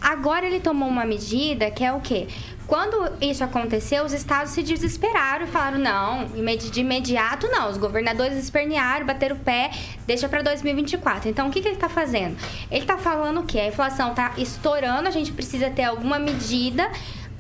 Agora 0.04 0.46
ele 0.46 0.60
tomou 0.60 0.90
uma 0.90 1.06
medida 1.06 1.72
que 1.72 1.82
é 1.82 1.94
o 1.94 2.02
quê? 2.02 2.28
Quando 2.68 3.12
isso 3.22 3.44
aconteceu, 3.44 4.04
os 4.04 4.14
estados 4.14 4.52
se 4.52 4.62
desesperaram 4.62 5.46
e 5.46 5.48
falaram: 5.48 5.80
não, 5.80 6.26
de 6.26 6.82
imediato 6.82 7.48
não. 7.48 7.70
Os 7.70 7.78
governadores 7.78 8.38
espernearam, 8.38 9.06
bateram 9.06 9.36
o 9.36 9.40
pé, 9.40 9.72
deixa 10.06 10.28
para 10.28 10.42
2024. 10.42 11.30
Então, 11.30 11.48
o 11.48 11.52
que, 11.52 11.62
que 11.62 11.68
ele 11.68 11.76
está 11.76 11.90
fazendo? 11.90 12.38
Ele 12.70 12.82
está 12.82 12.98
falando 12.98 13.42
o 13.42 13.46
quê? 13.46 13.60
A 13.60 13.68
inflação 13.68 14.12
está 14.12 14.34
estourando, 14.38 15.08
a 15.08 15.12
gente 15.12 15.32
precisa 15.32 15.70
ter 15.70 15.84
alguma 15.84 16.20
medida 16.20 16.90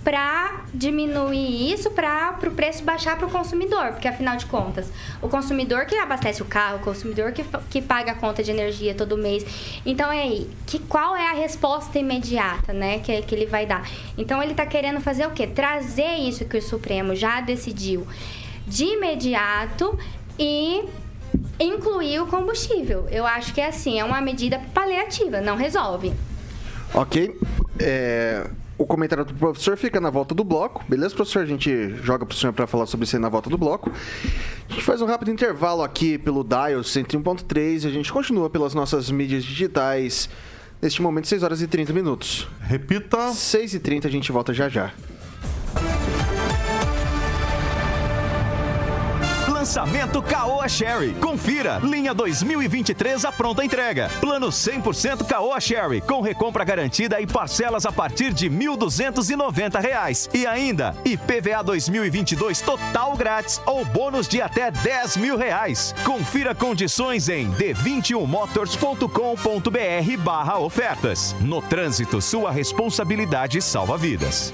para 0.03 0.65
diminuir 0.73 1.71
isso, 1.71 1.89
para 1.91 2.37
o 2.45 2.51
preço 2.51 2.83
baixar 2.83 3.17
para 3.17 3.25
o 3.25 3.31
consumidor, 3.31 3.91
porque 3.91 4.07
afinal 4.07 4.35
de 4.35 4.45
contas, 4.45 4.91
o 5.21 5.29
consumidor 5.29 5.85
que 5.85 5.95
abastece 5.95 6.41
o 6.41 6.45
carro, 6.45 6.77
o 6.77 6.79
consumidor 6.79 7.31
que, 7.31 7.43
que 7.69 7.81
paga 7.81 8.11
a 8.11 8.15
conta 8.15 8.43
de 8.43 8.51
energia 8.51 8.93
todo 8.93 9.17
mês. 9.17 9.45
Então 9.85 10.11
é 10.11 10.23
aí, 10.23 10.49
que, 10.65 10.79
qual 10.79 11.15
é 11.15 11.29
a 11.29 11.33
resposta 11.33 11.97
imediata, 11.97 12.73
né, 12.73 12.99
que, 12.99 13.21
que 13.21 13.33
ele 13.33 13.45
vai 13.45 13.65
dar? 13.65 13.89
Então 14.17 14.43
ele 14.43 14.51
está 14.51 14.65
querendo 14.65 14.99
fazer 14.99 15.25
o 15.25 15.31
quê? 15.31 15.47
Trazer 15.47 16.15
isso 16.15 16.43
que 16.45 16.57
o 16.57 16.61
Supremo 16.61 17.15
já 17.15 17.39
decidiu 17.39 18.05
de 18.67 18.85
imediato 18.85 19.97
e 20.37 20.83
incluir 21.59 22.19
o 22.19 22.27
combustível. 22.27 23.07
Eu 23.09 23.25
acho 23.25 23.53
que 23.53 23.61
é 23.61 23.67
assim, 23.67 23.99
é 23.99 24.03
uma 24.03 24.19
medida 24.21 24.59
paliativa, 24.73 25.39
não 25.39 25.55
resolve. 25.55 26.13
Ok. 26.93 27.35
É, 27.79 28.47
o 28.77 28.85
comentário 28.85 29.25
do 29.25 29.33
professor 29.33 29.77
fica 29.77 29.99
na 29.99 30.09
volta 30.09 30.33
do 30.33 30.43
bloco. 30.43 30.83
Beleza, 30.87 31.15
professor? 31.15 31.43
A 31.43 31.45
gente 31.45 31.95
joga 32.03 32.25
pro 32.25 32.35
senhor 32.35 32.53
para 32.53 32.67
falar 32.67 32.85
sobre 32.85 33.05
isso 33.05 33.15
aí 33.15 33.21
na 33.21 33.29
volta 33.29 33.49
do 33.49 33.57
bloco. 33.57 33.91
A 34.69 34.73
gente 34.73 34.83
faz 34.83 35.01
um 35.01 35.05
rápido 35.05 35.31
intervalo 35.31 35.83
aqui 35.83 36.17
pelo 36.17 36.43
Dial 36.43 36.81
101.3 36.81 37.83
e 37.83 37.87
a 37.87 37.91
gente 37.91 38.11
continua 38.11 38.49
pelas 38.49 38.73
nossas 38.73 39.11
mídias 39.11 39.43
digitais 39.43 40.29
Neste 40.83 41.01
momento, 41.01 41.29
6 41.29 41.43
horas 41.43 41.61
e 41.61 41.67
30 41.67 41.93
minutos. 41.93 42.45
Repita. 42.59 43.31
6 43.31 43.75
e 43.75 43.79
30 43.79 44.05
a 44.05 44.11
gente 44.11 44.29
volta 44.33 44.53
já 44.53 44.67
já. 44.67 44.91
Lançamento 49.63 50.21
Caoa 50.21 50.67
Sherry. 50.67 51.13
Confira. 51.13 51.79
Linha 51.81 52.13
2023 52.13 53.23
à 53.23 53.31
pronta 53.31 53.63
entrega. 53.63 54.09
Plano 54.19 54.49
100% 54.49 55.25
Caoa 55.25 55.57
Sherry. 55.61 56.01
Com 56.01 56.19
recompra 56.19 56.65
garantida 56.65 57.21
e 57.21 57.25
parcelas 57.25 57.85
a 57.85 57.91
partir 57.93 58.33
de 58.33 58.49
1.290 58.49 59.79
reais. 59.79 60.29
E 60.33 60.45
ainda, 60.45 60.93
IPVA 61.05 61.63
2022 61.63 62.59
total 62.59 63.15
grátis 63.15 63.61
ou 63.65 63.85
bônus 63.85 64.27
de 64.27 64.41
até 64.41 64.69
10 64.69 65.15
mil 65.15 65.37
reais. 65.37 65.95
Confira 66.03 66.53
condições 66.53 67.29
em 67.29 67.49
d21motors.com.br 67.53 70.21
barra 70.21 70.59
ofertas. 70.59 71.33
No 71.39 71.61
trânsito, 71.61 72.21
sua 72.21 72.51
responsabilidade 72.51 73.61
salva 73.61 73.97
vidas. 73.97 74.53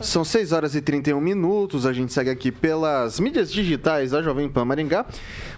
São 0.00 0.24
6 0.24 0.52
horas 0.52 0.74
e 0.74 0.80
31 0.80 1.20
minutos. 1.20 1.86
A 1.86 1.92
gente 1.92 2.12
segue 2.12 2.30
aqui 2.30 2.50
pelas 2.50 3.20
mídias 3.20 3.52
digitais 3.52 4.10
da 4.10 4.22
Jovem 4.22 4.48
Pan 4.48 4.64
Maringá. 4.64 5.06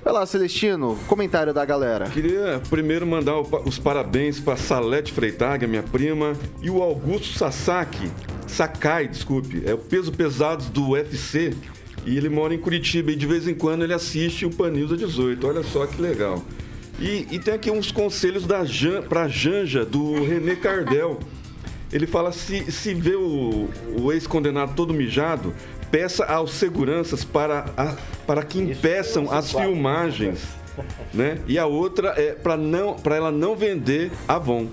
Vai 0.04 0.12
lá, 0.12 0.26
Celestino, 0.26 0.96
comentário 1.06 1.52
da 1.52 1.64
galera. 1.64 2.08
Queria 2.10 2.60
primeiro 2.70 3.06
mandar 3.06 3.40
os 3.40 3.78
parabéns 3.78 4.38
para 4.38 4.56
Salete 4.56 5.12
Freitag, 5.12 5.66
minha 5.66 5.82
prima, 5.82 6.34
e 6.62 6.70
o 6.70 6.82
Augusto 6.82 7.36
Sasaki, 7.38 8.10
Sakai, 8.46 9.08
desculpe, 9.08 9.62
é 9.66 9.74
o 9.74 9.78
peso 9.78 10.12
pesados 10.12 10.66
do 10.66 10.90
UFC. 10.90 11.54
E 12.04 12.16
ele 12.16 12.28
mora 12.28 12.54
em 12.54 12.58
Curitiba 12.58 13.10
e 13.10 13.16
de 13.16 13.26
vez 13.26 13.48
em 13.48 13.54
quando 13.54 13.82
ele 13.82 13.92
assiste 13.92 14.46
o 14.46 14.50
Pan 14.50 14.70
News 14.70 14.96
18. 14.96 15.44
Olha 15.44 15.62
só 15.64 15.86
que 15.86 16.00
legal. 16.00 16.42
E, 17.00 17.26
e 17.30 17.38
tem 17.38 17.52
aqui 17.52 17.70
uns 17.70 17.90
conselhos 17.90 18.46
da 18.46 18.64
Jan, 18.64 19.02
pra 19.02 19.28
Janja, 19.28 19.84
do 19.84 20.24
René 20.24 20.54
Cardel. 20.54 21.18
Ele 21.92 22.06
fala: 22.06 22.32
se, 22.32 22.70
se 22.72 22.92
vê 22.94 23.14
o, 23.14 23.68
o 24.00 24.12
ex-condenado 24.12 24.72
todo 24.74 24.92
mijado, 24.92 25.54
peça 25.90 26.24
aos 26.24 26.52
seguranças 26.52 27.24
para, 27.24 27.66
a- 27.76 27.94
para 28.26 28.42
que 28.42 28.58
impeçam 28.58 29.30
as 29.30 29.52
filmagens. 29.52 30.42
Né? 31.14 31.38
E 31.46 31.58
a 31.58 31.64
outra 31.66 32.08
é 32.16 32.32
para 32.32 32.56
não, 32.56 32.94
para 32.94 33.16
ela 33.16 33.30
não 33.32 33.54
vender 33.56 34.10
Avon. 34.28 34.66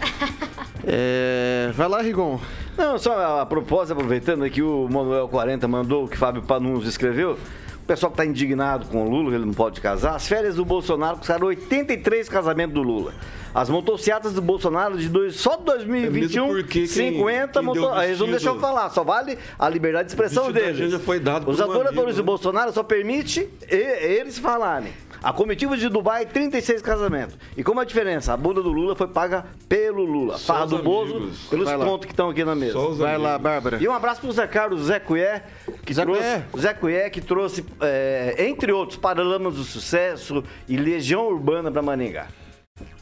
É... 0.86 1.70
Vai 1.74 1.88
lá, 1.88 2.02
Rigon. 2.02 2.38
Não, 2.76 2.98
só 2.98 3.40
a 3.40 3.46
propósito, 3.46 3.92
aproveitando 3.94 4.44
aqui, 4.44 4.60
o 4.60 4.86
Manuel 4.86 5.26
40 5.28 5.66
mandou 5.66 6.04
o 6.04 6.08
que 6.08 6.16
Fábio 6.18 6.42
Panunzio 6.42 6.88
escreveu. 6.88 7.38
O 7.84 7.86
pessoal 7.86 8.10
que 8.10 8.14
está 8.14 8.24
indignado 8.24 8.86
com 8.86 9.04
o 9.04 9.10
Lula, 9.10 9.28
que 9.28 9.36
ele 9.36 9.44
não 9.44 9.52
pode 9.52 9.78
casar. 9.78 10.14
As 10.14 10.26
férias 10.26 10.56
do 10.56 10.64
Bolsonaro 10.64 11.18
custaram 11.18 11.48
83 11.48 12.26
casamentos 12.30 12.72
do 12.72 12.82
Lula. 12.82 13.12
As 13.54 13.68
motocicletas 13.68 14.32
do 14.32 14.40
Bolsonaro 14.40 14.96
de 14.96 15.06
dois, 15.06 15.36
só 15.36 15.56
de 15.56 15.64
2021, 15.64 16.58
É 16.58 16.62
quem- 16.62 16.86
50 16.86 17.60
quem 17.62 17.72
deu 17.74 17.82
moto... 17.82 18.02
Eles 18.02 18.18
não 18.18 18.26
deixam 18.28 18.54
eu 18.54 18.60
falar, 18.60 18.88
só 18.88 19.04
vale 19.04 19.36
a 19.58 19.68
liberdade 19.68 20.06
de 20.08 20.12
expressão 20.14 20.50
deles. 20.50 20.94
Os 20.94 21.60
um 21.60 21.62
adoradores 21.62 21.88
amigo, 21.98 22.12
do 22.14 22.16
né? 22.16 22.22
Bolsonaro 22.22 22.72
só 22.72 22.82
permite 22.82 23.46
eles 23.68 24.38
falarem. 24.38 24.90
A 25.24 25.32
comitiva 25.32 25.74
de 25.74 25.88
Dubai, 25.88 26.26
36 26.26 26.82
casamentos. 26.82 27.34
E 27.56 27.64
como 27.64 27.80
a 27.80 27.84
diferença? 27.84 28.34
A 28.34 28.36
bunda 28.36 28.62
do 28.62 28.70
Lula 28.70 28.94
foi 28.94 29.08
paga 29.08 29.46
pelo 29.66 30.04
Lula. 30.04 30.36
Só 30.36 30.52
Farra 30.52 30.66
do 30.66 30.82
Bozo, 30.82 31.16
amigos. 31.16 31.46
pelos 31.48 31.64
Vai 31.64 31.78
lá. 31.78 31.84
pontos 31.86 32.04
que 32.04 32.12
estão 32.12 32.28
aqui 32.28 32.44
na 32.44 32.54
mesa. 32.54 32.78
Vai 32.78 33.16
lá, 33.16 33.30
amigos. 33.30 33.42
Bárbara. 33.42 33.78
E 33.80 33.88
um 33.88 33.94
abraço 33.94 34.20
pro 34.20 34.30
Zé 34.30 34.46
Carlos, 34.46 34.82
Zé 34.82 35.00
Cuié, 35.00 35.42
que 35.86 35.94
Zé 35.94 36.02
trouxe, 36.02 36.20
Cuié. 36.20 36.44
Zé 36.58 36.74
Cuié, 36.74 37.08
que 37.08 37.22
trouxe, 37.22 37.64
é, 37.80 38.34
entre 38.46 38.70
outros, 38.70 38.98
Paralamas 38.98 39.54
do 39.54 39.64
Sucesso 39.64 40.44
e 40.68 40.76
Legião 40.76 41.26
Urbana 41.26 41.70
para 41.72 41.80
Maringá. 41.80 42.26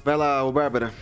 Vai 0.04 0.16
lá, 0.16 0.44
o 0.44 0.52
Bárbara. 0.52 0.92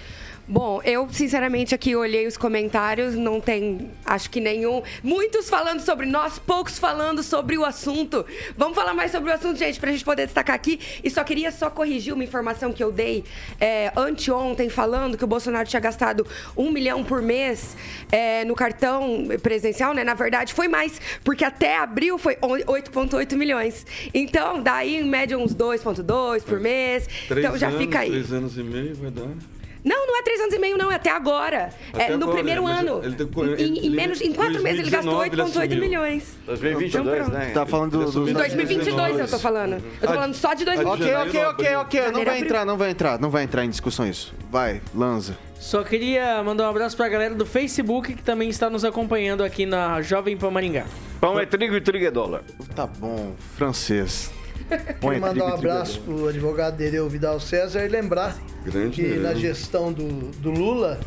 Bom, 0.50 0.82
eu 0.82 1.08
sinceramente 1.12 1.76
aqui 1.76 1.94
olhei 1.94 2.26
os 2.26 2.36
comentários, 2.36 3.14
não 3.14 3.40
tem, 3.40 3.88
acho 4.04 4.28
que 4.28 4.40
nenhum. 4.40 4.82
Muitos 5.00 5.48
falando 5.48 5.78
sobre 5.78 6.06
nós, 6.06 6.40
poucos 6.40 6.76
falando 6.76 7.22
sobre 7.22 7.56
o 7.56 7.64
assunto. 7.64 8.26
Vamos 8.56 8.74
falar 8.74 8.92
mais 8.92 9.12
sobre 9.12 9.30
o 9.30 9.32
assunto, 9.32 9.56
gente, 9.56 9.78
pra 9.78 9.92
gente 9.92 10.04
poder 10.04 10.26
destacar 10.26 10.56
aqui. 10.56 10.80
E 11.04 11.08
só 11.08 11.22
queria 11.22 11.52
só 11.52 11.70
corrigir 11.70 12.12
uma 12.12 12.24
informação 12.24 12.72
que 12.72 12.82
eu 12.82 12.90
dei 12.90 13.22
é, 13.60 13.92
anteontem, 13.96 14.68
falando 14.68 15.16
que 15.16 15.22
o 15.22 15.26
Bolsonaro 15.28 15.68
tinha 15.68 15.78
gastado 15.78 16.26
um 16.56 16.72
milhão 16.72 17.04
por 17.04 17.22
mês 17.22 17.76
é, 18.10 18.44
no 18.44 18.56
cartão 18.56 19.28
presencial, 19.40 19.94
né? 19.94 20.02
Na 20.02 20.14
verdade, 20.14 20.52
foi 20.52 20.66
mais, 20.66 21.00
porque 21.22 21.44
até 21.44 21.78
abril 21.78 22.18
foi 22.18 22.34
8,8 22.34 23.36
milhões. 23.36 23.86
Então, 24.12 24.60
daí, 24.60 24.96
em 24.96 25.04
média, 25.04 25.38
uns 25.38 25.54
2,2 25.54 26.42
por 26.42 26.58
mês. 26.58 27.06
Três 27.28 27.44
então 27.44 27.56
já 27.56 27.68
anos, 27.68 27.80
fica 27.80 28.00
aí. 28.00 28.10
Três 28.10 28.32
anos 28.32 28.58
e 28.58 28.64
meio 28.64 28.96
vai 28.96 29.12
dar. 29.12 29.60
Não, 29.85 30.07
não 30.07 30.19
é 30.19 30.23
três 30.23 30.40
anos 30.40 30.55
e 30.55 30.59
meio, 30.59 30.77
não, 30.79 30.90
é 30.93 30.95
até 30.95 31.11
agora. 31.11 31.71
Até 31.93 32.05
é 32.05 32.09
no 32.11 32.16
agora, 32.16 32.33
primeiro 32.33 32.66
ano. 32.66 33.01
ele 33.03 33.14
tem- 33.16 33.27
em, 33.66 33.75
em 33.75 33.79
ele- 33.87 33.90
menos, 33.97 34.21
em 34.21 34.33
quatro 34.33 34.62
meses 34.62 34.81
ele 34.81 34.90
gastou 34.90 35.14
2019 35.16 35.29
ele 35.31 35.43
8,8 35.43 35.59
assumiu. 35.73 35.81
milhões. 35.81 36.38
2022, 36.47 37.27
Então, 37.27 37.38
né? 37.38 37.51
Tá 37.53 37.66
falando 37.66 37.90
do, 37.90 38.11
dos... 38.11 38.29
Em 38.29 38.33
2022 38.33 39.19
eu 39.19 39.29
tô 39.29 39.38
falando. 39.38 39.73
Eu 39.75 40.09
tô 40.09 40.14
falando 40.14 40.35
só 40.35 40.55
de 40.55 40.61
de 40.61 40.66
2022. 40.66 41.19
Ok, 41.25 41.45
ok, 41.47 41.77
ok, 41.77 42.01
ok. 42.01 42.12
Não 42.12 42.25
vai 42.25 42.38
entrar, 42.40 42.64
não 42.66 42.77
vai 42.77 42.90
entrar. 42.90 43.19
Não 43.19 43.31
vai 43.31 43.43
entrar 43.45 43.64
em 43.64 43.71
discussão 43.71 44.07
isso. 44.07 44.35
Vai, 44.51 44.83
Lanza. 44.95 45.37
Só 45.59 45.83
queria 45.83 46.43
mandar 46.43 46.66
um 46.66 46.71
abraço 46.71 46.97
pra 46.97 47.09
galera 47.09 47.35
do 47.35 47.47
Facebook 47.47 48.14
que 48.14 48.23
também 48.23 48.49
está 48.51 48.69
nos 48.71 48.85
acompanhando 48.85 49.43
aqui 49.43 49.64
na 49.66 50.01
Jovem 50.03 50.37
Pan 50.37 50.51
Maringá. 50.51 50.85
Pão 51.21 51.38
é 51.40 51.47
trigo 51.47 51.75
e 51.75 51.81
trigo 51.81 52.05
é 52.05 52.11
dólar. 52.11 52.43
Tá 52.75 52.87
bom, 52.87 53.35
francês. 53.57 54.31
Põe 55.00 55.20
Quero 55.20 55.20
mandar 55.20 55.30
trigo 55.33 55.46
um 55.46 55.59
trigo 55.59 55.72
abraço 55.72 56.00
pro 56.02 56.28
advogado 56.28 56.76
Dereu 56.76 57.09
Vidal 57.09 57.40
César 57.40 57.85
e 57.85 57.88
lembrar 57.88 58.37
Grande 58.64 59.02
que 59.02 59.16
na 59.16 59.35
gestão 59.35 59.92
do, 59.92 60.04
do 60.38 60.50
Lula, 60.50 61.00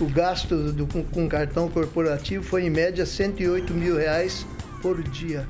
o 0.00 0.06
gasto 0.06 0.56
do- 0.72 0.86
com, 0.86 1.02
com 1.04 1.28
cartão 1.28 1.68
corporativo 1.68 2.42
foi 2.44 2.64
em 2.64 2.70
média 2.70 3.04
108 3.04 3.74
mil 3.74 3.96
reais 3.96 4.46
por 4.80 5.02
dia. 5.02 5.46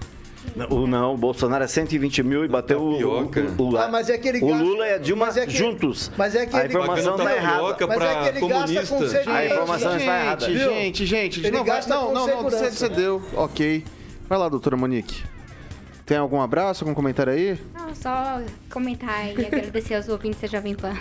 O 0.70 0.86
não, 0.86 1.14
o 1.14 1.18
Bolsonaro 1.18 1.62
é 1.62 1.66
120 1.66 2.22
mil 2.22 2.44
e 2.44 2.48
bateu 2.48 2.80
o, 2.80 2.92
o, 2.98 3.30
o, 3.72 3.76
Ah, 3.76 3.88
mas 3.88 4.08
é 4.08 4.14
aquele 4.14 4.38
o 4.42 4.48
gasto- 4.48 4.62
Lula 4.64 4.86
e 4.88 4.94
a 4.94 4.98
Dilma 4.98 5.26
mas 5.26 5.36
é 5.36 5.44
que- 5.46 5.52
juntos. 5.52 6.10
mas 6.16 6.34
é 6.34 6.46
que 6.46 6.56
a 6.56 6.60
ele- 6.64 6.68
informação 6.70 7.12
Pagando 7.16 7.28
tá 7.28 7.36
errada. 7.36 7.86
Mas 7.86 8.00
é 8.02 8.14
que 8.14 8.28
ele 8.38 8.40
gasta 8.48 8.64
comunista. 8.64 8.96
com 8.96 9.08
seguinte, 9.08 9.28
A 9.30 9.46
informação 9.46 9.96
está 9.96 10.20
errada. 10.22 10.46
Gente, 10.46 10.56
gente, 10.56 11.06
gente. 11.06 11.46
Ele 11.46 11.56
não, 11.56 11.64
gasta 11.64 11.94
não, 11.94 12.06
com 12.06 12.12
não, 12.14 12.26
não, 12.26 12.42
você, 12.42 12.56
segurança. 12.56 12.70
você 12.76 12.88
deu. 12.88 13.22
Ok. 13.34 13.84
Vai 14.28 14.38
lá, 14.38 14.48
doutora 14.48 14.76
Monique. 14.76 15.22
Tem 16.10 16.18
algum 16.18 16.40
abraço, 16.40 16.82
algum 16.82 16.92
comentário 16.92 17.32
aí? 17.32 17.56
Não, 17.72 17.94
só 17.94 18.42
comentar 18.68 19.28
e 19.28 19.46
agradecer 19.46 19.94
aos 19.94 20.08
ouvintes 20.08 20.40
da 20.40 20.48
Jovem 20.48 20.74
Pan. 20.74 20.92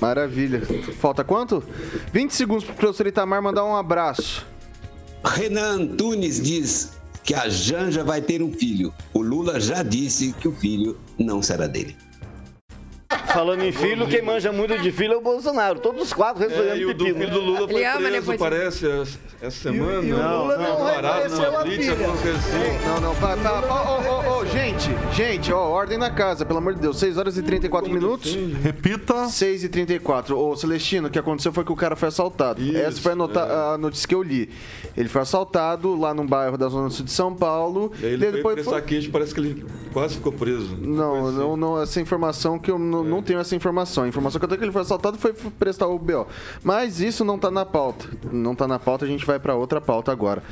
Maravilha. 0.00 0.62
Falta 1.00 1.24
quanto? 1.24 1.64
20 2.12 2.30
segundos 2.30 2.62
pro 2.62 2.74
professor 2.74 3.08
Itamar 3.08 3.42
mandar 3.42 3.64
um 3.64 3.74
abraço. 3.74 4.46
Renan 5.24 5.80
Antunes 5.80 6.40
diz 6.40 6.92
que 7.24 7.34
a 7.34 7.48
Janja 7.48 8.04
vai 8.04 8.22
ter 8.22 8.40
um 8.40 8.52
filho. 8.52 8.94
O 9.12 9.20
Lula 9.20 9.58
já 9.58 9.82
disse 9.82 10.32
que 10.32 10.46
o 10.46 10.52
filho 10.52 10.96
não 11.18 11.42
será 11.42 11.66
dele. 11.66 11.96
Falando 13.32 13.62
em 13.62 13.72
filho, 13.72 14.06
quem 14.06 14.22
manja 14.22 14.52
muito 14.52 14.78
de 14.78 14.90
filho 14.92 15.14
é 15.14 15.16
o 15.16 15.20
Bolsonaro. 15.20 15.78
Todos 15.80 16.02
os 16.02 16.12
quatro 16.12 16.44
É, 16.44 16.48
respondendo 16.48 16.76
e 16.78 16.84
o 16.86 16.94
do 16.94 17.04
filho 17.04 17.30
do 17.30 17.40
Lula 17.40 17.68
foi 17.68 17.76
Ele 17.76 17.84
ama, 17.86 18.00
né, 18.00 18.10
preso, 18.20 18.38
parece, 18.38 18.86
essa- 19.40 19.50
semana. 19.50 20.06
e 20.06 20.12
o 20.12 20.16
Lula 20.16 20.56
não 20.58 20.76
parado 20.76 21.22
reconheceu 21.22 21.46
numa 21.50 21.60
a 21.60 21.62
blitz, 21.64 21.88
alguma 21.88 22.16
coisa 22.16 22.38
assim. 22.38 22.86
Não, 22.86 23.00
não, 23.00 23.14
para, 23.16 23.36
para. 23.38 23.60
Ó, 23.72 23.84
ó, 23.84 24.02
ó, 24.06 24.40
ó, 24.40 24.44
gente, 24.44 24.90
gente, 25.14 25.52
ó, 25.52 25.68
ordem 25.70 25.98
na 25.98 26.10
casa, 26.10 26.44
pelo 26.44 26.58
amor 26.58 26.74
de 26.74 26.80
Deus. 26.80 26.98
6 26.98 27.16
horas 27.16 27.36
e 27.38 27.42
34 27.42 27.90
minutos. 27.92 28.34
Repita. 28.62 29.28
6 29.28 29.64
e 29.64 29.68
34. 29.68 30.38
Ô, 30.38 30.54
Celestino, 30.56 31.08
o 31.08 31.10
que 31.10 31.18
aconteceu 31.18 31.52
foi 31.52 31.64
que 31.64 31.72
o 31.72 31.76
cara 31.76 31.96
foi 31.96 32.08
assaltado. 32.08 32.60
Isso, 32.62 32.76
Essa 32.76 33.00
foi 33.00 33.12
a, 33.12 33.16
nota- 33.16 33.40
é. 33.40 33.74
a 33.74 33.78
notícia 33.78 34.06
que 34.06 34.14
eu 34.14 34.22
li. 34.22 34.50
Ele 34.96 35.08
foi 35.08 35.22
assaltado 35.22 35.94
lá 35.98 36.12
num 36.12 36.26
bairro 36.26 36.58
da 36.58 36.68
Zona 36.68 36.90
Sul 36.90 37.04
de 37.04 37.12
São 37.12 37.34
Paulo. 37.34 37.92
E 38.00 38.06
aí 38.06 38.12
ele 38.12 38.42
foi 38.42 38.56
depois 38.56 38.84
queixa, 38.84 39.08
parece 39.12 39.32
que 39.34 39.40
ele 39.40 39.64
quase 39.92 40.16
ficou 40.16 40.32
preso. 40.32 40.76
Não, 40.78 41.20
Foi 41.20 41.28
assim. 41.30 41.38
não, 41.38 41.56
não, 41.56 41.82
essa 41.82 42.00
informação 42.00 42.58
que 42.58 42.70
eu 42.70 42.78
não, 42.78 43.02
não 43.02 43.21
tenho 43.22 43.38
essa 43.38 43.54
informação. 43.56 44.04
A 44.04 44.08
informação 44.08 44.38
que 44.38 44.44
eu 44.44 44.48
tenho 44.48 44.56
é 44.56 44.58
que 44.58 44.64
ele 44.64 44.72
foi 44.72 44.82
assaltado 44.82 45.16
foi 45.18 45.32
prestar 45.32 45.86
o 45.86 45.98
BO. 45.98 46.26
Mas 46.62 47.00
isso 47.00 47.24
não 47.24 47.38
tá 47.38 47.50
na 47.50 47.64
pauta. 47.64 48.06
Não 48.30 48.54
tá 48.54 48.68
na 48.68 48.78
pauta, 48.78 49.04
a 49.04 49.08
gente 49.08 49.24
vai 49.24 49.38
pra 49.38 49.54
outra 49.54 49.80
pauta 49.80 50.12
agora. 50.12 50.42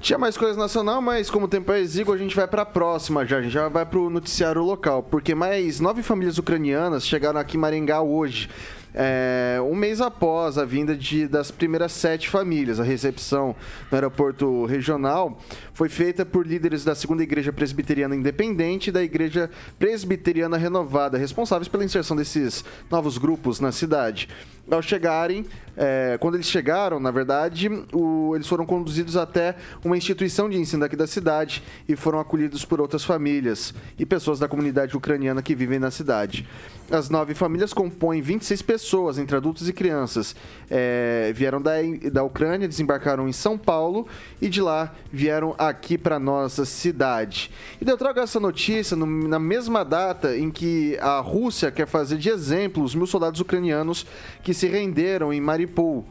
Tinha 0.00 0.18
mais 0.18 0.36
coisas 0.36 0.56
nacional, 0.56 1.00
mas 1.00 1.30
como 1.30 1.46
o 1.46 1.48
tempo 1.48 1.72
é 1.72 1.80
exíguo, 1.80 2.14
a 2.14 2.18
gente 2.18 2.36
vai 2.36 2.46
pra 2.46 2.64
próxima 2.64 3.24
já. 3.26 3.38
A 3.38 3.42
gente 3.42 3.52
já 3.52 3.68
vai 3.68 3.84
pro 3.84 4.10
noticiário 4.10 4.62
local. 4.62 5.02
Porque 5.02 5.34
mais 5.34 5.80
nove 5.80 6.02
famílias 6.02 6.38
ucranianas 6.38 7.06
chegaram 7.06 7.40
aqui 7.40 7.56
em 7.56 7.60
Maringá 7.60 8.02
hoje. 8.02 8.48
É, 8.96 9.58
um 9.60 9.74
mês 9.74 10.00
após 10.00 10.56
a 10.56 10.64
vinda 10.64 10.96
de, 10.96 11.28
das 11.28 11.50
primeiras 11.50 11.92
sete 11.92 12.30
famílias. 12.30 12.80
A 12.80 12.82
recepção 12.82 13.54
no 13.90 13.94
aeroporto 13.94 14.64
regional 14.64 15.38
foi 15.74 15.90
feita 15.90 16.24
por 16.24 16.46
líderes 16.46 16.82
da 16.82 16.94
segunda 16.94 17.22
igreja 17.22 17.52
presbiteriana 17.52 18.16
independente 18.16 18.88
e 18.88 18.92
da 18.92 19.02
igreja 19.02 19.50
presbiteriana 19.78 20.56
renovada, 20.56 21.18
responsáveis 21.18 21.68
pela 21.68 21.84
inserção 21.84 22.16
desses 22.16 22.64
novos 22.90 23.18
grupos 23.18 23.60
na 23.60 23.70
cidade. 23.70 24.28
Ao 24.70 24.82
chegarem, 24.82 25.46
é, 25.76 26.16
quando 26.20 26.34
eles 26.34 26.48
chegaram, 26.48 26.98
na 26.98 27.10
verdade, 27.12 27.68
o- 27.92 28.32
eles 28.34 28.48
foram 28.48 28.66
conduzidos 28.66 29.16
até 29.16 29.54
uma 29.84 29.96
instituição 29.96 30.48
de 30.50 30.56
ensino 30.58 30.84
aqui 30.84 30.96
da 30.96 31.06
cidade 31.06 31.62
e 31.88 31.94
foram 31.94 32.18
acolhidos 32.18 32.64
por 32.64 32.80
outras 32.80 33.04
famílias 33.04 33.72
e 33.98 34.04
pessoas 34.04 34.38
da 34.40 34.48
comunidade 34.48 34.96
ucraniana 34.96 35.40
que 35.40 35.54
vivem 35.54 35.78
na 35.78 35.90
cidade. 35.90 36.48
As 36.90 37.10
nove 37.10 37.34
famílias 37.34 37.72
compõem 37.72 38.20
26 38.22 38.62
pessoas, 38.62 39.18
entre 39.18 39.36
adultos 39.36 39.68
e 39.68 39.72
crianças. 39.72 40.34
É, 40.70 41.32
vieram 41.34 41.60
da, 41.60 41.72
da 42.12 42.22
Ucrânia, 42.22 42.66
desembarcaram 42.68 43.28
em 43.28 43.32
São 43.32 43.58
Paulo 43.58 44.06
e 44.40 44.48
de 44.48 44.60
lá 44.60 44.94
vieram 45.12 45.54
aqui 45.58 45.98
para 45.98 46.18
nossa 46.18 46.64
cidade. 46.64 47.50
E 47.84 47.88
eu 47.88 47.96
trago 47.96 48.20
essa 48.20 48.38
notícia 48.40 48.96
no- 48.96 49.06
na 49.28 49.38
mesma 49.38 49.84
data 49.84 50.36
em 50.36 50.48
que 50.50 50.96
a 51.00 51.18
Rússia 51.20 51.70
quer 51.72 51.86
fazer 51.86 52.18
de 52.18 52.28
exemplo 52.30 52.82
os 52.84 52.94
mil 52.94 53.06
soldados 53.06 53.40
ucranianos 53.40 54.06
que 54.44 54.54
se 54.56 54.66
renderam 54.66 55.32
em 55.32 55.40
Mariupol. 55.40 56.04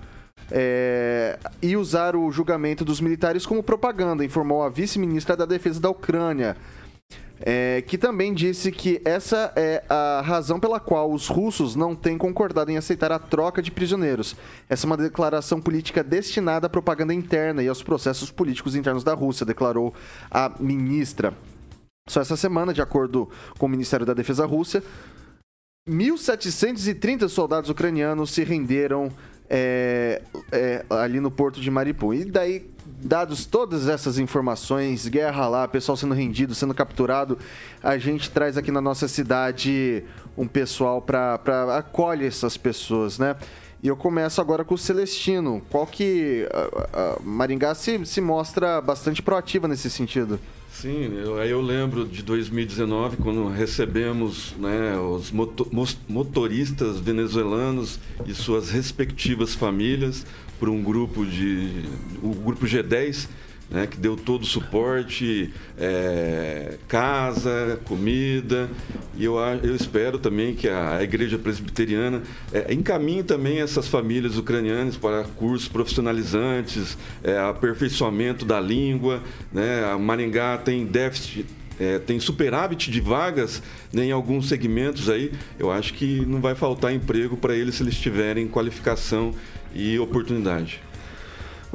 É, 0.51 1.39
e 1.59 1.75
usar 1.75 2.15
o 2.15 2.31
julgamento 2.31 2.85
dos 2.85 3.01
militares 3.01 3.47
como 3.47 3.63
propaganda, 3.63 4.23
informou 4.23 4.61
a 4.61 4.69
vice-ministra 4.69 5.35
da 5.35 5.43
Defesa 5.43 5.79
da 5.79 5.89
Ucrânia, 5.89 6.55
é, 7.39 7.81
que 7.81 7.97
também 7.97 8.33
disse 8.33 8.71
que 8.71 9.01
essa 9.03 9.51
é 9.55 9.83
a 9.89 10.21
razão 10.23 10.59
pela 10.59 10.79
qual 10.79 11.11
os 11.11 11.27
russos 11.27 11.75
não 11.75 11.95
têm 11.95 12.17
concordado 12.17 12.71
em 12.71 12.77
aceitar 12.77 13.11
a 13.11 13.19
troca 13.19 13.61
de 13.61 13.71
prisioneiros. 13.71 14.35
Essa 14.69 14.85
é 14.85 14.87
uma 14.87 14.97
declaração 14.97 15.59
política 15.59 16.03
destinada 16.03 16.67
à 16.67 16.69
propaganda 16.69 17.13
interna 17.13 17.63
e 17.63 17.67
aos 17.67 17.81
processos 17.81 18.29
políticos 18.29 18.75
internos 18.75 19.03
da 19.03 19.13
Rússia, 19.13 19.45
declarou 19.45 19.93
a 20.29 20.51
ministra. 20.59 21.33
Só 22.07 22.21
essa 22.21 22.37
semana, 22.37 22.71
de 22.71 22.83
acordo 22.83 23.27
com 23.57 23.65
o 23.65 23.69
Ministério 23.69 24.05
da 24.05 24.13
Defesa 24.13 24.45
Rússia, 24.45 24.83
1.730 25.87 27.29
soldados 27.29 27.69
ucranianos 27.69 28.31
se 28.31 28.43
renderam 28.43 29.11
é, 29.47 30.19
é, 30.51 30.83
ali 30.89 31.19
no 31.19 31.29
porto 31.29 31.61
de 31.61 31.69
Mariupol. 31.69 32.11
E 32.11 32.25
daí, 32.25 32.67
dados 33.03 33.45
todas 33.45 33.87
essas 33.87 34.17
informações, 34.17 35.07
guerra 35.07 35.47
lá, 35.47 35.67
pessoal 35.67 35.95
sendo 35.95 36.15
rendido, 36.15 36.55
sendo 36.55 36.73
capturado, 36.73 37.37
a 37.83 37.99
gente 37.99 38.31
traz 38.31 38.57
aqui 38.57 38.71
na 38.71 38.81
nossa 38.81 39.07
cidade 39.07 40.03
um 40.35 40.47
pessoal 40.47 41.03
para 41.03 41.77
acolhe 41.77 42.25
essas 42.25 42.57
pessoas, 42.57 43.19
né? 43.19 43.35
E 43.83 43.87
eu 43.87 43.95
começo 43.95 44.41
agora 44.41 44.65
com 44.65 44.73
o 44.73 44.79
Celestino. 44.79 45.61
Qual 45.69 45.85
que 45.85 46.49
a, 46.51 47.15
a 47.15 47.19
Maringá 47.21 47.75
se, 47.75 48.03
se 48.07 48.21
mostra 48.21 48.81
bastante 48.81 49.21
proativa 49.21 49.67
nesse 49.67 49.91
sentido? 49.91 50.39
Sim, 50.81 51.13
eu, 51.23 51.37
aí 51.39 51.49
eu 51.49 51.61
lembro 51.61 52.05
de 52.05 52.21
2019, 52.21 53.17
quando 53.17 53.47
recebemos 53.47 54.53
né, 54.59 54.97
os 54.97 55.31
moto- 55.31 55.67
mos- 55.71 55.97
motoristas 56.07 56.99
venezuelanos 56.99 57.97
e 58.27 58.33
suas 58.33 58.69
respectivas 58.69 59.55
famílias 59.55 60.25
por 60.59 60.67
um 60.67 60.83
grupo 60.83 61.25
de. 61.25 61.69
o 62.21 62.33
grupo 62.33 62.65
G10, 62.65 63.29
né, 63.69 63.87
que 63.87 63.97
deu 63.97 64.15
todo 64.15 64.43
o 64.43 64.45
suporte, 64.45 65.51
é, 65.77 66.77
casa, 66.87 67.79
comida. 67.85 68.69
E 69.17 69.25
eu, 69.25 69.37
eu 69.63 69.75
espero 69.75 70.19
também 70.19 70.53
que 70.53 70.67
a 70.67 71.01
Igreja 71.01 71.37
Presbiteriana 71.37 72.21
é, 72.53 72.73
encaminhe 72.73 73.23
também 73.23 73.61
essas 73.61 73.87
famílias 73.87 74.37
ucranianas 74.37 74.97
para 74.97 75.23
cursos 75.23 75.67
profissionalizantes, 75.67 76.97
é, 77.23 77.37
aperfeiçoamento 77.37 78.45
da 78.45 78.59
língua. 78.59 79.21
Né? 79.51 79.83
A 79.83 79.97
Maringá 79.97 80.57
tem 80.57 80.85
déficit. 80.85 81.45
é, 81.79 81.99
tem 81.99 82.19
superávit 82.19 82.89
de 82.89 83.01
vagas 83.01 83.61
né, 83.91 84.05
em 84.05 84.11
alguns 84.11 84.47
segmentos 84.47 85.09
aí. 85.09 85.31
Eu 85.57 85.71
acho 85.71 85.93
que 85.93 86.25
não 86.25 86.39
vai 86.39 86.55
faltar 86.55 86.93
emprego 86.93 87.35
para 87.35 87.55
eles 87.55 87.75
se 87.75 87.83
eles 87.83 87.97
tiverem 87.97 88.47
qualificação 88.47 89.33
e 89.73 89.99
oportunidade. 89.99 90.81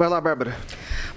Vai 0.01 0.09
lá, 0.09 0.19
Bárbara. 0.19 0.57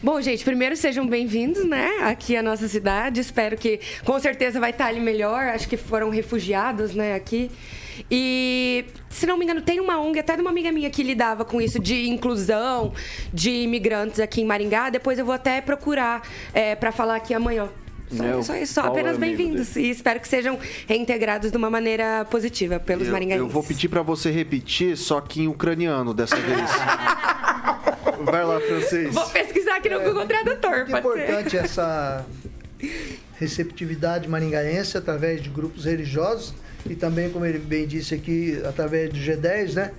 Bom, 0.02 0.20
gente, 0.20 0.44
primeiro 0.44 0.76
sejam 0.76 1.06
bem-vindos, 1.06 1.64
né, 1.64 1.88
aqui 2.02 2.36
à 2.36 2.42
nossa 2.42 2.68
cidade. 2.68 3.18
Espero 3.18 3.56
que, 3.56 3.80
com 4.04 4.20
certeza, 4.20 4.60
vai 4.60 4.72
estar 4.72 4.88
ali 4.88 5.00
melhor. 5.00 5.42
Acho 5.46 5.66
que 5.66 5.78
foram 5.78 6.10
refugiados, 6.10 6.94
né, 6.94 7.14
aqui. 7.14 7.50
E, 8.10 8.84
se 9.08 9.24
não 9.24 9.38
me 9.38 9.44
engano, 9.46 9.62
tem 9.62 9.80
uma 9.80 9.98
ONG, 9.98 10.18
até 10.18 10.36
de 10.36 10.42
uma 10.42 10.50
amiga 10.50 10.70
minha 10.70 10.90
que 10.90 11.02
lidava 11.02 11.46
com 11.46 11.62
isso, 11.62 11.78
de 11.78 12.10
inclusão 12.10 12.92
de 13.32 13.48
imigrantes 13.48 14.20
aqui 14.20 14.42
em 14.42 14.44
Maringá. 14.44 14.90
Depois 14.90 15.18
eu 15.18 15.24
vou 15.24 15.34
até 15.34 15.62
procurar 15.62 16.20
é, 16.52 16.76
para 16.76 16.92
falar 16.92 17.16
aqui 17.16 17.32
amanhã. 17.32 17.70
Só, 18.16 18.54
É, 18.54 18.64
só 18.66 18.82
só 18.82 18.86
é 18.86 18.90
apenas 18.90 19.16
bem-vindos. 19.16 19.76
E 19.76 19.90
espero 19.90 20.20
que 20.20 20.28
sejam 20.28 20.58
reintegrados 20.86 21.50
de 21.50 21.56
uma 21.56 21.68
maneira 21.70 22.24
positiva 22.30 22.78
pelos 22.78 23.06
Eu, 23.06 23.12
maringaenses. 23.12 23.46
eu 23.46 23.52
vou 23.52 23.62
pedir 23.62 23.88
para 23.88 24.02
você 24.02 24.30
repetir, 24.30 24.96
só 24.96 25.20
que 25.20 25.42
em 25.42 25.48
ucraniano 25.48 26.14
dessa 26.14 26.36
vez. 26.36 26.70
Vai 28.24 28.44
lá, 28.44 28.60
francês. 28.60 29.12
Vou 29.14 29.28
pesquisar 29.28 29.76
aqui 29.76 29.88
no 29.90 30.00
Google 30.00 30.26
Tradutor, 30.26 30.86
Muito 30.88 31.02
pode 31.02 31.20
ser. 31.20 31.24
importante 31.30 31.56
essa 31.56 32.24
receptividade 33.38 34.28
maringaense 34.28 34.96
através 34.96 35.42
de 35.42 35.48
grupos 35.50 35.84
religiosos 35.84 36.54
e 36.88 36.94
também, 36.94 37.30
como 37.30 37.44
ele 37.44 37.58
bem 37.58 37.86
disse 37.86 38.14
aqui, 38.14 38.60
através 38.64 39.10
do 39.10 39.18
G10, 39.18 39.74
né? 39.74 39.90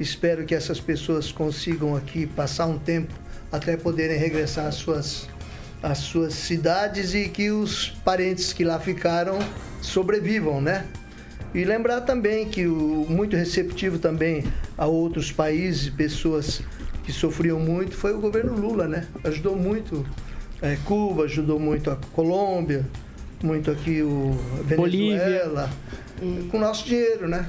Espero 0.00 0.44
que 0.44 0.54
essas 0.54 0.80
pessoas 0.80 1.30
consigam 1.30 1.94
aqui 1.96 2.26
passar 2.26 2.66
um 2.66 2.78
tempo 2.78 3.12
até 3.50 3.76
poderem 3.76 4.18
regressar 4.18 4.66
às 4.66 4.76
suas, 4.76 5.28
às 5.82 5.98
suas 5.98 6.34
cidades 6.34 7.14
e 7.14 7.28
que 7.28 7.50
os 7.50 7.88
parentes 8.04 8.52
que 8.52 8.64
lá 8.64 8.78
ficaram 8.78 9.38
sobrevivam, 9.80 10.60
né? 10.60 10.86
E 11.54 11.64
lembrar 11.64 12.02
também 12.02 12.48
que 12.48 12.66
o 12.66 13.06
muito 13.08 13.36
receptivo 13.36 13.98
também 13.98 14.44
a 14.78 14.86
outros 14.86 15.30
países, 15.30 15.90
pessoas 15.90 16.62
que 17.04 17.12
sofriam 17.12 17.58
muito, 17.58 17.94
foi 17.94 18.14
o 18.14 18.20
governo 18.20 18.54
Lula, 18.54 18.86
né? 18.86 19.06
Ajudou 19.24 19.56
muito 19.56 20.06
eh, 20.62 20.78
Cuba, 20.84 21.24
ajudou 21.24 21.58
muito 21.58 21.90
a 21.90 21.96
Colômbia, 22.12 22.86
muito 23.42 23.70
aqui 23.70 24.00
o 24.02 24.38
Venezuela, 24.64 25.68
com 26.50 26.58
nosso 26.58 26.86
dinheiro, 26.86 27.28
né? 27.28 27.46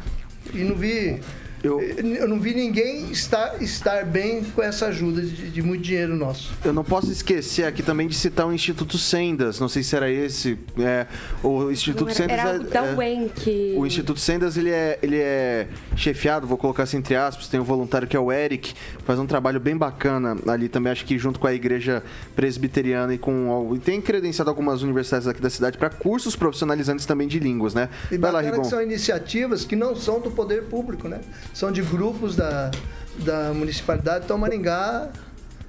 E 0.53 0.63
não 0.63 0.75
vi 0.75 1.21
eu, 1.63 2.27
não 2.27 2.39
vi 2.39 2.53
ninguém 2.53 3.09
estar, 3.11 3.61
estar 3.61 4.05
bem 4.05 4.43
com 4.43 4.61
essa 4.61 4.87
ajuda 4.87 5.21
de, 5.21 5.49
de 5.49 5.61
muito 5.61 5.81
dinheiro 5.81 6.15
nosso. 6.15 6.51
Eu 6.63 6.73
não 6.73 6.83
posso 6.83 7.11
esquecer 7.11 7.63
aqui 7.63 7.81
também 7.81 8.07
de 8.07 8.15
citar 8.15 8.45
o 8.45 8.51
Instituto 8.53 8.97
Sendas. 8.97 9.59
Não 9.59 9.69
sei 9.69 9.81
se 9.81 9.95
era 9.95 10.11
esse. 10.11 10.59
É, 10.77 11.07
o 11.41 11.71
Instituto 11.71 12.07
Não 12.07 12.13
Sendas 12.13 12.39
era 12.39 12.49
é- 12.55 12.59
da 12.59 12.85
é-. 12.85 13.77
O 13.77 13.85
Instituto 13.85 14.19
Sendas 14.19 14.57
ele 14.57 14.71
é, 14.71 14.99
ele 15.01 15.17
é 15.17 15.67
chefiado, 15.95 16.45
vou 16.45 16.57
colocar 16.57 16.83
assim 16.83 16.97
entre 16.97 17.15
aspas, 17.15 17.47
tem 17.47 17.59
um 17.59 17.63
voluntário 17.63 18.07
que 18.07 18.15
é 18.15 18.19
o 18.19 18.31
Eric, 18.31 18.73
faz 19.05 19.19
um 19.19 19.25
trabalho 19.25 19.59
bem 19.59 19.75
bacana 19.75 20.37
ali 20.47 20.69
também, 20.69 20.91
acho 20.91 21.05
que 21.05 21.17
junto 21.17 21.39
com 21.39 21.47
a 21.47 21.53
igreja 21.53 22.03
presbiteriana 22.35 23.13
e 23.13 23.17
com 23.17 23.71
e 23.75 23.79
tem 23.79 24.01
credenciado 24.01 24.49
algumas 24.49 24.81
universidades 24.81 25.27
aqui 25.27 25.41
da 25.41 25.49
cidade 25.49 25.77
para 25.77 25.89
cursos 25.89 26.35
profissionalizantes 26.35 27.05
também 27.05 27.27
de 27.27 27.39
línguas, 27.39 27.73
né? 27.73 27.89
E 28.11 28.17
Vai 28.17 28.31
lá, 28.31 28.41
Rigon. 28.41 28.61
que 28.61 28.67
são 28.67 28.81
iniciativas 28.81 29.65
que 29.65 29.75
não 29.75 29.95
são 29.95 30.19
do 30.19 30.31
poder 30.31 30.63
público, 30.63 31.07
né? 31.07 31.19
São 31.53 31.71
de 31.71 31.81
grupos 31.81 32.35
da, 32.35 32.71
da 33.19 33.53
municipalidade. 33.53 34.25
Então 34.25 34.37
Maringá 34.37 35.09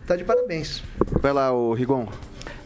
tá 0.07 0.17
de 0.17 0.25
parabéns. 0.25 0.83
Vai 1.21 1.33
lá, 1.33 1.53
o 1.53 1.75
Rigon. 1.75 2.09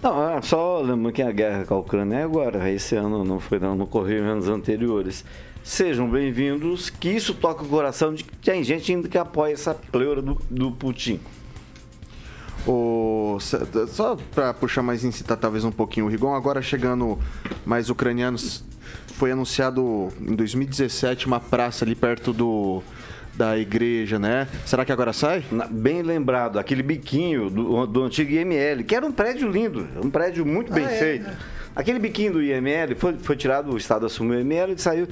Não, 0.00 0.16
ah, 0.16 0.40
só 0.40 0.80
lembrando 0.80 1.12
que 1.12 1.22
a 1.22 1.32
guerra 1.32 1.64
com 1.64 1.74
a 1.74 1.78
Ucrânia 1.78 2.18
é 2.18 2.22
agora, 2.22 2.70
esse 2.70 2.94
ano 2.94 3.24
não 3.24 3.40
foi 3.40 3.58
não, 3.58 3.74
não 3.74 3.84
ocorreu 3.84 4.24
em 4.24 4.28
anos 4.28 4.48
anteriores. 4.48 5.24
Sejam 5.64 6.08
bem-vindos, 6.08 6.88
que 6.88 7.08
isso 7.08 7.34
toca 7.34 7.64
o 7.64 7.68
coração 7.68 8.14
de 8.14 8.22
que 8.22 8.36
tem 8.38 8.62
gente 8.62 8.92
ainda 8.92 9.08
que 9.08 9.18
apoia 9.18 9.52
essa 9.52 9.74
pleura 9.74 10.22
do, 10.22 10.40
do 10.48 10.70
Putin. 10.70 11.20
O, 12.66 13.38
só 13.88 14.16
para 14.32 14.54
puxar 14.54 14.82
mais 14.82 15.04
incitar 15.04 15.36
talvez 15.36 15.64
um 15.64 15.72
pouquinho 15.72 16.06
o 16.06 16.08
Rigon, 16.08 16.34
agora 16.34 16.62
chegando 16.62 17.18
mais 17.66 17.90
ucranianos, 17.90 18.64
foi 19.14 19.32
anunciado 19.32 20.08
em 20.20 20.34
2017 20.34 21.26
uma 21.26 21.40
praça 21.40 21.84
ali 21.84 21.94
perto 21.94 22.32
do 22.32 22.82
da 23.38 23.56
igreja, 23.56 24.18
né? 24.18 24.48
Será 24.66 24.84
que 24.84 24.90
agora 24.90 25.12
sai? 25.12 25.44
Bem 25.70 26.02
lembrado, 26.02 26.58
aquele 26.58 26.82
biquinho 26.82 27.48
do, 27.48 27.86
do 27.86 28.02
antigo 28.02 28.32
IML, 28.32 28.82
que 28.84 28.94
era 28.96 29.06
um 29.06 29.12
prédio 29.12 29.48
lindo, 29.48 29.86
um 30.04 30.10
prédio 30.10 30.44
muito 30.44 30.72
bem 30.72 30.84
Ah, 30.84 30.90
é? 30.92 30.98
feito. 30.98 31.30
Aquele 31.76 32.00
biquinho 32.00 32.32
do 32.32 32.42
IML 32.42 32.96
foi, 32.96 33.14
foi 33.16 33.36
tirado, 33.36 33.72
o 33.72 33.76
Estado 33.76 34.04
assumiu 34.06 34.38
o 34.38 34.40
IML 34.40 34.72
e 34.72 34.78
saiu. 34.78 35.06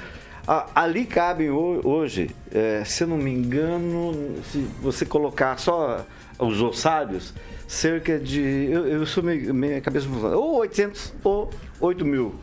Ah, 0.49 0.67
ali 0.75 1.05
cabem 1.05 1.51
ho- 1.51 1.81
hoje, 1.85 2.31
eh, 2.53 2.83
se 2.85 3.05
eu 3.05 3.09
não 3.09 3.17
me 3.17 3.31
engano, 3.33 4.35
se 4.51 4.59
você 4.83 5.07
colocar 5.07 5.57
só 5.59 6.05
os 6.39 6.61
ossários, 6.61 7.33
cerca 7.69 8.19
de. 8.19 8.41
Eu, 8.71 8.87
eu 8.87 9.07
sou 9.07 9.23
meio, 9.23 9.55
minha 9.55 9.81
cabeça 9.81 10.09
ou 10.09 10.57
800 10.59 11.15
ou 11.23 11.51
8 11.81 12.05
mil 12.05 12.35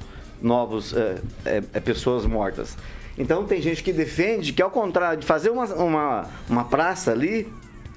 novos 0.44 0.94
eh, 0.96 1.16
eh, 1.46 1.80
pessoas 1.80 2.26
mortas. 2.26 2.78
Então 3.18 3.46
tem 3.46 3.62
gente 3.62 3.82
que 3.84 3.94
defende 3.94 4.52
que, 4.54 4.62
ao 4.62 4.70
contrário 4.72 5.20
de 5.20 5.26
fazer 5.26 5.50
uma, 5.50 5.66
uma, 5.76 6.26
uma 6.50 6.64
praça 6.66 7.12
ali, 7.12 7.48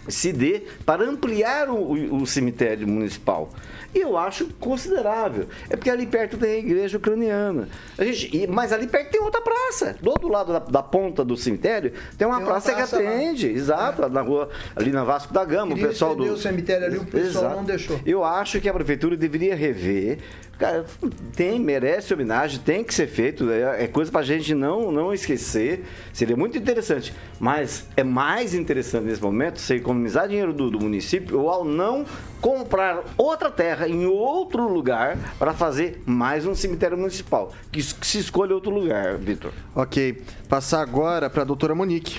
se 0.09 0.33
dê 0.33 0.63
para 0.85 1.05
ampliar 1.05 1.69
o, 1.69 2.17
o- 2.19 2.27
cemitério 2.27 2.87
municipal. 2.87 3.51
E 3.93 3.99
eu 3.99 4.17
acho 4.17 4.47
considerável. 4.61 5.49
É 5.71 5.75
porque 5.77 5.89
ali 5.91 6.07
perto 6.07 6.37
tem 6.37 6.51
a 6.51 6.59
igreja 6.59 6.99
ucraniana. 6.99 7.67
A 7.99 8.05
gente, 8.05 8.37
e- 8.37 8.47
mas 8.47 8.73
ali 8.73 8.87
perto 8.87 9.11
tem 9.11 9.21
outra 9.23 9.41
praça. 9.41 9.97
Do 10.01 10.11
outro 10.11 10.29
lado 10.29 10.53
da, 10.53 10.59
da 10.61 10.83
ponta 10.83 11.25
do 11.25 11.37
cemitério 11.37 11.93
tem 12.17 12.27
uma 12.29 12.37
Tem 12.37 12.45
uma 12.45 12.53
praça, 12.53 12.73
praça 12.73 12.99
que 12.99 13.03
lá. 13.03 13.11
atende. 13.11 13.49
Exato, 13.49 14.09
na 14.09 14.21
rua, 14.21 14.49
ali 14.77 14.93
na 14.93 15.03
Vasco 15.03 15.33
da 15.33 15.45
Gama. 15.45 15.73
Queria 15.75 15.87
o 15.87 15.89
pessoal 15.89 16.15
do 16.15 16.25
o 16.25 16.37
cemitério 16.37 16.87
ali, 16.87 16.99
o 16.99 17.05
pessoal 17.07 17.45
Exato. 17.47 17.57
não 17.57 17.65
deixou. 17.65 17.99
Eu 18.07 18.23
acho 18.23 18.61
que 18.61 18.69
a 18.69 18.75
prefeitura 18.75 19.17
deveria 19.17 19.57
rever. 19.57 20.19
Cara, 20.59 20.87
tem, 21.35 21.61
merece 21.61 22.15
homenagem, 22.15 22.59
tem 22.61 22.83
que 22.83 22.95
ser 22.95 23.07
feito. 23.07 23.51
É, 23.51 23.85
é 23.85 23.87
coisa 23.87 24.11
pra 24.11 24.23
gente 24.23 24.55
não, 24.55 24.91
não 24.91 25.13
esquecer. 25.13 25.85
Seria 26.13 26.37
muito 26.37 26.57
interessante. 26.57 27.13
Mas 27.39 27.87
é 27.95 28.03
mais 28.03 28.55
interessante 28.55 29.05
nesse 29.05 29.23
momento 29.23 29.61
você 29.61 29.77
economizar 29.77 30.29
dinheiro 30.29 30.55
do, 30.55 30.71
do 30.71 30.81
município 30.81 31.39
ou 31.41 31.51
ao 31.51 31.65
não 31.65 32.07
comprar 32.41 33.05
outra 33.19 33.51
terra 33.51 33.87
em 33.87 34.07
outro 34.07 34.67
lugar 34.67 35.19
para 35.39 35.53
fazer 35.53 36.03
mais 36.07 36.47
um 36.47 36.55
cemitério 36.55 36.97
municipal. 36.97 37.53
Que, 37.71 37.83
que 37.83 38.07
se 38.07 38.19
escolha 38.19 38.55
outro 38.55 38.71
lugar, 38.71 39.19
Vitor. 39.19 39.53
Ok. 39.75 40.23
Passar 40.49 40.81
agora 40.81 41.29
para 41.29 41.43
a 41.43 41.45
doutora 41.45 41.75
Monique. 41.75 42.19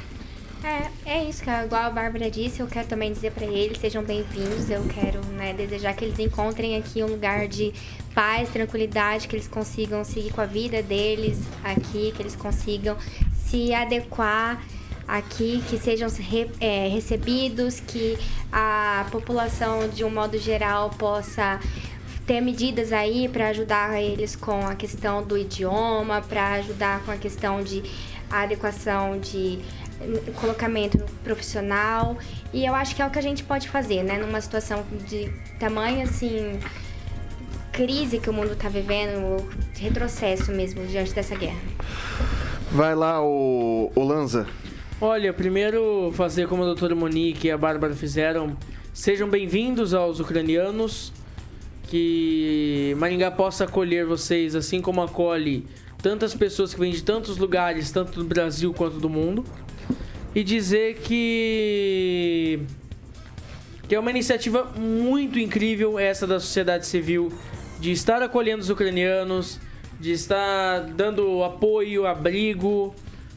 É, 0.64 0.90
é 1.06 1.24
isso, 1.24 1.44
que 1.44 1.50
igual 1.50 1.84
a 1.84 1.90
Bárbara 1.90 2.30
disse, 2.30 2.60
eu 2.60 2.68
quero 2.68 2.88
também 2.88 3.14
dizer 3.14 3.32
para 3.32 3.46
eles, 3.46 3.78
sejam 3.80 4.04
bem-vindos. 4.04 4.70
Eu 4.70 4.84
quero 4.86 5.24
né, 5.28 5.54
desejar 5.54 5.94
que 5.94 6.04
eles 6.04 6.20
encontrem 6.20 6.76
aqui 6.76 7.04
um 7.04 7.08
lugar 7.08 7.48
de 7.48 7.74
paz, 8.14 8.50
tranquilidade, 8.50 9.28
que 9.28 9.36
eles 9.36 9.48
consigam 9.48 10.04
seguir 10.04 10.32
com 10.34 10.42
a 10.42 10.46
vida 10.46 10.82
deles 10.82 11.40
aqui, 11.64 12.12
que 12.16 12.22
eles 12.22 12.36
consigam 12.36 12.98
se 13.46 13.74
adequar 13.74 14.62
aqui, 15.08 15.64
que 15.70 15.78
sejam 15.78 16.10
re- 16.10 16.50
é, 16.60 16.88
recebidos, 16.90 17.80
que 17.80 18.18
a 18.52 19.06
população, 19.12 19.88
de 19.88 20.04
um 20.04 20.10
modo 20.10 20.38
geral, 20.38 20.90
possa 20.90 21.60
ter 22.26 22.42
medidas 22.42 22.92
aí 22.92 23.30
para 23.30 23.50
ajudar 23.50 24.02
eles 24.02 24.36
com 24.36 24.66
a 24.68 24.76
questão 24.76 25.24
do 25.24 25.38
idioma, 25.38 26.22
para 26.22 26.54
ajudar 26.56 27.02
com 27.06 27.12
a 27.12 27.16
questão 27.16 27.64
de 27.64 27.82
adequação 28.30 29.18
de 29.18 29.60
colocamento 30.36 30.98
profissional. 31.24 32.18
E 32.54 32.66
eu 32.66 32.74
acho 32.76 32.96
que 32.96 33.02
é 33.02 33.06
o 33.06 33.10
que 33.10 33.20
a 33.20 33.22
gente 33.22 33.44
pode 33.44 33.70
fazer, 33.70 34.04
né? 34.04 34.18
Numa 34.18 34.42
situação 34.42 34.84
de 35.08 35.30
tamanho 35.60 36.04
assim 36.04 36.60
crise 37.72 38.20
que 38.20 38.28
o 38.28 38.34
mundo 38.34 38.54
está 38.54 38.68
vivendo, 38.70 39.48
retrocesso 39.76 40.52
mesmo 40.52 40.84
diante 40.88 41.14
dessa 41.14 41.36
guerra. 41.36 41.60
Vai 42.72 42.96
lá, 42.96 43.22
o, 43.24 43.92
o 43.94 44.04
Lanza. 44.04 44.48
Olha, 45.00 45.32
primeiro 45.32 46.12
fazer 46.16 46.48
como 46.48 46.64
a 46.64 46.66
doutora 46.66 46.96
Monique 46.96 47.48
e 47.48 47.52
a 47.52 47.58
Bárbara 47.58 47.94
fizeram. 47.94 48.58
Sejam 48.92 49.30
bem-vindos 49.30 49.94
aos 49.94 50.20
ucranianos. 50.20 51.14
Que 51.84 52.96
Maringá 52.98 53.32
possa 53.32 53.64
acolher 53.64 54.06
vocês 54.06 54.56
assim 54.56 54.82
como 54.82 55.02
acolhe 55.02 55.66
tantas 56.02 56.34
pessoas 56.34 56.74
que 56.74 56.80
vêm 56.80 56.92
de 56.92 57.04
tantos 57.04 57.38
lugares, 57.38 57.92
tanto 57.92 58.20
do 58.20 58.26
Brasil 58.26 58.74
quanto 58.74 59.00
do 59.00 59.08
mundo. 59.08 59.46
E 60.38 60.44
dizer 60.44 60.98
que 61.00 62.60
que 63.90 63.96
é 63.96 64.00
uma 64.00 64.12
iniciativa 64.12 64.66
muito 64.66 65.40
incrível 65.40 65.98
essa 65.98 66.28
da 66.28 66.40
sociedade 66.40 66.86
civil 66.86 67.34
de 67.80 67.92
estar 67.92 68.22
acolhendo 68.22 68.62
os 68.62 68.70
ucranianos, 68.70 69.60
de 70.00 70.12
estar 70.12 70.82
dando 70.82 71.44
apoio, 71.44 72.06
abrigo 72.06 72.94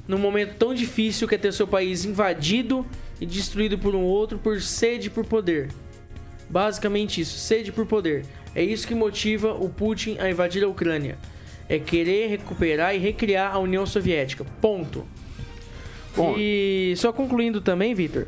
num 0.07 0.19
momento 0.19 0.59
tão 0.59 0.75
difícil 0.75 1.27
que 1.27 1.37
é 1.37 1.39
ter 1.39 1.55
seu 1.55 1.67
país 1.67 2.05
invadido 2.05 2.85
e 3.19 3.25
destruído 3.25 3.79
por 3.79 3.95
um 3.95 4.03
outro 4.03 4.39
por 4.39 4.61
sede 4.61 5.09
por 5.09 5.25
poder. 5.25 5.71
Basicamente 6.51 7.23
isso, 7.23 7.39
sede 7.39 7.73
por 7.73 7.87
poder. 7.87 8.27
É 8.55 8.63
isso 8.63 8.87
que 8.87 8.95
motiva 8.95 9.55
o 9.55 9.71
Putin 9.71 10.19
a 10.19 10.29
invadir 10.29 10.63
a 10.63 10.69
Ucrânia. 10.69 11.17
É 11.67 11.79
querer 11.79 12.27
recuperar 12.27 12.95
e 12.95 12.99
recriar 12.99 13.55
a 13.55 13.59
União 13.59 13.87
Soviética. 13.87 14.45
Ponto. 14.61 15.07
E 16.39 16.95
só 16.97 17.13
concluindo 17.13 17.61
também, 17.61 17.95
Vitor, 17.95 18.27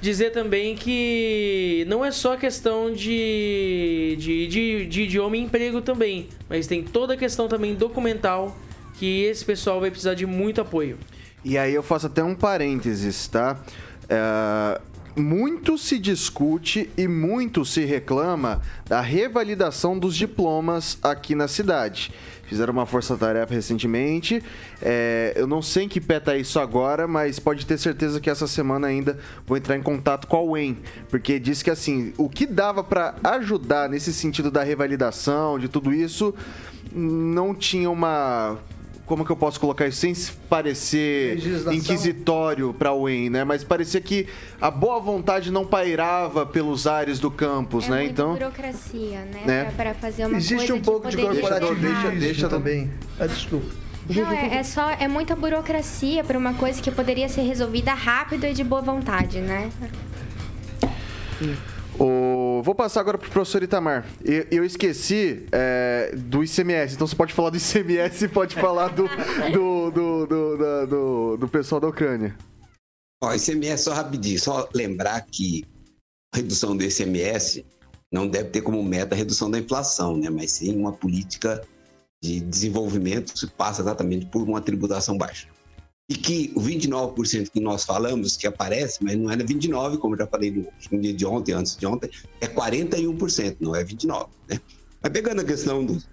dizer 0.00 0.30
também 0.30 0.74
que 0.74 1.84
não 1.88 2.04
é 2.04 2.10
só 2.10 2.36
questão 2.36 2.92
de, 2.92 4.16
de, 4.18 4.46
de, 4.46 4.86
de 4.86 5.02
idioma 5.02 5.36
e 5.36 5.40
emprego 5.40 5.80
também, 5.80 6.28
mas 6.48 6.66
tem 6.66 6.82
toda 6.82 7.14
a 7.14 7.16
questão 7.16 7.48
também 7.48 7.74
documental 7.74 8.56
que 8.98 9.22
esse 9.24 9.44
pessoal 9.44 9.80
vai 9.80 9.90
precisar 9.90 10.14
de 10.14 10.26
muito 10.26 10.60
apoio. 10.60 10.98
E 11.44 11.56
aí 11.56 11.74
eu 11.74 11.82
faço 11.82 12.06
até 12.06 12.22
um 12.22 12.34
parênteses, 12.34 13.28
tá? 13.28 13.60
É, 14.08 14.80
muito 15.16 15.78
se 15.78 15.98
discute 15.98 16.90
e 16.96 17.08
muito 17.08 17.64
se 17.64 17.84
reclama 17.84 18.60
da 18.86 19.00
revalidação 19.00 19.98
dos 19.98 20.14
diplomas 20.16 20.98
aqui 21.02 21.34
na 21.34 21.48
cidade. 21.48 22.12
Fizeram 22.46 22.72
uma 22.72 22.86
força-tarefa 22.86 23.52
recentemente. 23.52 24.42
É, 24.80 25.32
eu 25.36 25.46
não 25.46 25.60
sei 25.60 25.84
em 25.84 25.88
que 25.88 26.00
pé 26.00 26.20
tá 26.20 26.36
isso 26.36 26.58
agora, 26.58 27.06
mas 27.06 27.38
pode 27.38 27.66
ter 27.66 27.78
certeza 27.78 28.20
que 28.20 28.30
essa 28.30 28.46
semana 28.46 28.86
ainda 28.86 29.18
vou 29.46 29.56
entrar 29.56 29.76
em 29.76 29.82
contato 29.82 30.26
com 30.26 30.36
a 30.36 30.42
UEM. 30.42 30.78
Porque 31.08 31.38
disse 31.38 31.64
que 31.64 31.70
assim, 31.70 32.12
o 32.16 32.28
que 32.28 32.46
dava 32.46 32.84
para 32.84 33.14
ajudar 33.22 33.88
nesse 33.88 34.12
sentido 34.12 34.50
da 34.50 34.62
revalidação, 34.62 35.58
de 35.58 35.68
tudo 35.68 35.92
isso, 35.92 36.34
não 36.92 37.54
tinha 37.54 37.90
uma 37.90 38.58
como 39.06 39.24
que 39.24 39.30
eu 39.30 39.36
posso 39.36 39.58
colocar 39.60 39.86
isso 39.86 39.98
sem 40.00 40.12
se 40.14 40.32
parecer 40.50 41.36
Legislação. 41.36 41.72
inquisitório 41.72 42.74
para 42.74 42.92
o 42.92 43.02
UEM, 43.02 43.30
né? 43.30 43.44
Mas 43.44 43.62
parecia 43.62 44.00
que 44.00 44.26
a 44.60 44.70
boa 44.70 44.98
vontade 45.00 45.50
não 45.52 45.64
pairava 45.64 46.44
pelos 46.44 46.86
ares 46.88 47.20
do 47.20 47.30
campus, 47.30 47.86
é 47.86 47.90
né? 47.90 47.96
muita 47.98 48.10
então, 48.12 48.32
burocracia, 48.34 49.20
né? 49.32 49.42
né? 49.46 49.64
Pra, 49.76 49.92
pra 49.92 49.94
fazer 49.94 50.26
uma 50.26 50.36
Existe 50.36 50.56
coisa 50.56 50.74
um 50.74 50.80
pouco 50.80 51.08
que 51.08 51.16
de 51.16 51.22
corporativismo 51.22 51.94
rápido. 51.94 52.20
deixa- 52.20 52.48
também. 52.48 52.90
Ah, 53.18 53.26
desculpa. 53.26 53.66
Não, 54.08 54.30
é, 54.30 54.56
é 54.58 54.62
só 54.62 54.90
é 54.90 55.08
muita 55.08 55.34
burocracia 55.34 56.22
para 56.22 56.38
uma 56.38 56.54
coisa 56.54 56.80
que 56.82 56.90
poderia 56.92 57.28
ser 57.28 57.42
resolvida 57.42 57.92
rápido 57.94 58.44
e 58.44 58.52
de 58.52 58.62
boa 58.62 58.80
vontade, 58.82 59.40
né? 59.40 59.70
O... 61.98 62.62
vou 62.62 62.74
passar 62.74 63.00
agora 63.00 63.18
pro 63.18 63.30
professor 63.30 63.62
Itamar. 63.62 64.06
E- 64.24 64.46
Eu, 64.50 64.64
esqueci 64.64 65.46
é, 65.52 66.12
do 66.16 66.42
ICMS, 66.44 66.94
então 66.94 67.06
você 67.06 67.16
pode 67.16 67.32
falar 67.32 67.50
do 67.50 67.56
ICMS 67.56 68.24
e 68.24 68.28
pode 68.28 68.54
falar 68.54 68.88
do, 68.88 69.04
do, 69.52 69.90
do, 69.90 70.26
do, 70.26 70.56
da- 70.58 70.84
do- 70.86 71.36
do 71.36 71.48
pessoal 71.48 71.80
da 71.80 71.88
Ucrânia. 71.88 72.36
Ó, 73.22 73.32
ICMS, 73.34 73.84
só 73.84 73.94
rapidinho, 73.94 74.38
só 74.38 74.68
lembrar 74.74 75.20
que 75.22 75.64
a 76.34 76.36
redução 76.36 76.76
do 76.76 76.84
ICMS 76.84 77.64
não 78.12 78.28
deve 78.28 78.50
ter 78.50 78.60
como 78.60 78.82
meta 78.82 79.14
a 79.14 79.18
redução 79.18 79.50
da 79.50 79.58
inflação, 79.58 80.16
né? 80.16 80.28
Mas 80.30 80.52
sim 80.52 80.76
uma 80.76 80.92
política 80.92 81.62
de 82.22 82.40
desenvolvimento 82.40 83.34
que 83.34 83.46
passa 83.46 83.82
exatamente 83.82 84.26
por 84.26 84.42
uma 84.42 84.60
tributação 84.60 85.16
baixa. 85.18 85.48
E 86.08 86.14
que 86.14 86.52
o 86.54 86.60
29% 86.60 87.50
que 87.50 87.60
nós 87.60 87.84
falamos, 87.84 88.36
que 88.36 88.46
aparece, 88.46 89.02
mas 89.02 89.16
não 89.16 89.30
é 89.30 89.36
29%, 89.36 89.98
como 89.98 90.14
eu 90.14 90.18
já 90.20 90.26
falei 90.26 90.52
no, 90.52 90.68
no 90.92 91.00
dia 91.00 91.12
de 91.12 91.26
ontem, 91.26 91.52
antes 91.52 91.76
de 91.76 91.84
ontem, 91.84 92.08
é 92.40 92.46
41%, 92.46 93.56
não 93.60 93.74
é 93.74 93.84
29%, 93.84 94.28
né? 94.48 94.60
Mas 95.02 95.12
pegando 95.12 95.40
a 95.40 95.44
questão 95.44 95.84
dos 95.84 96.08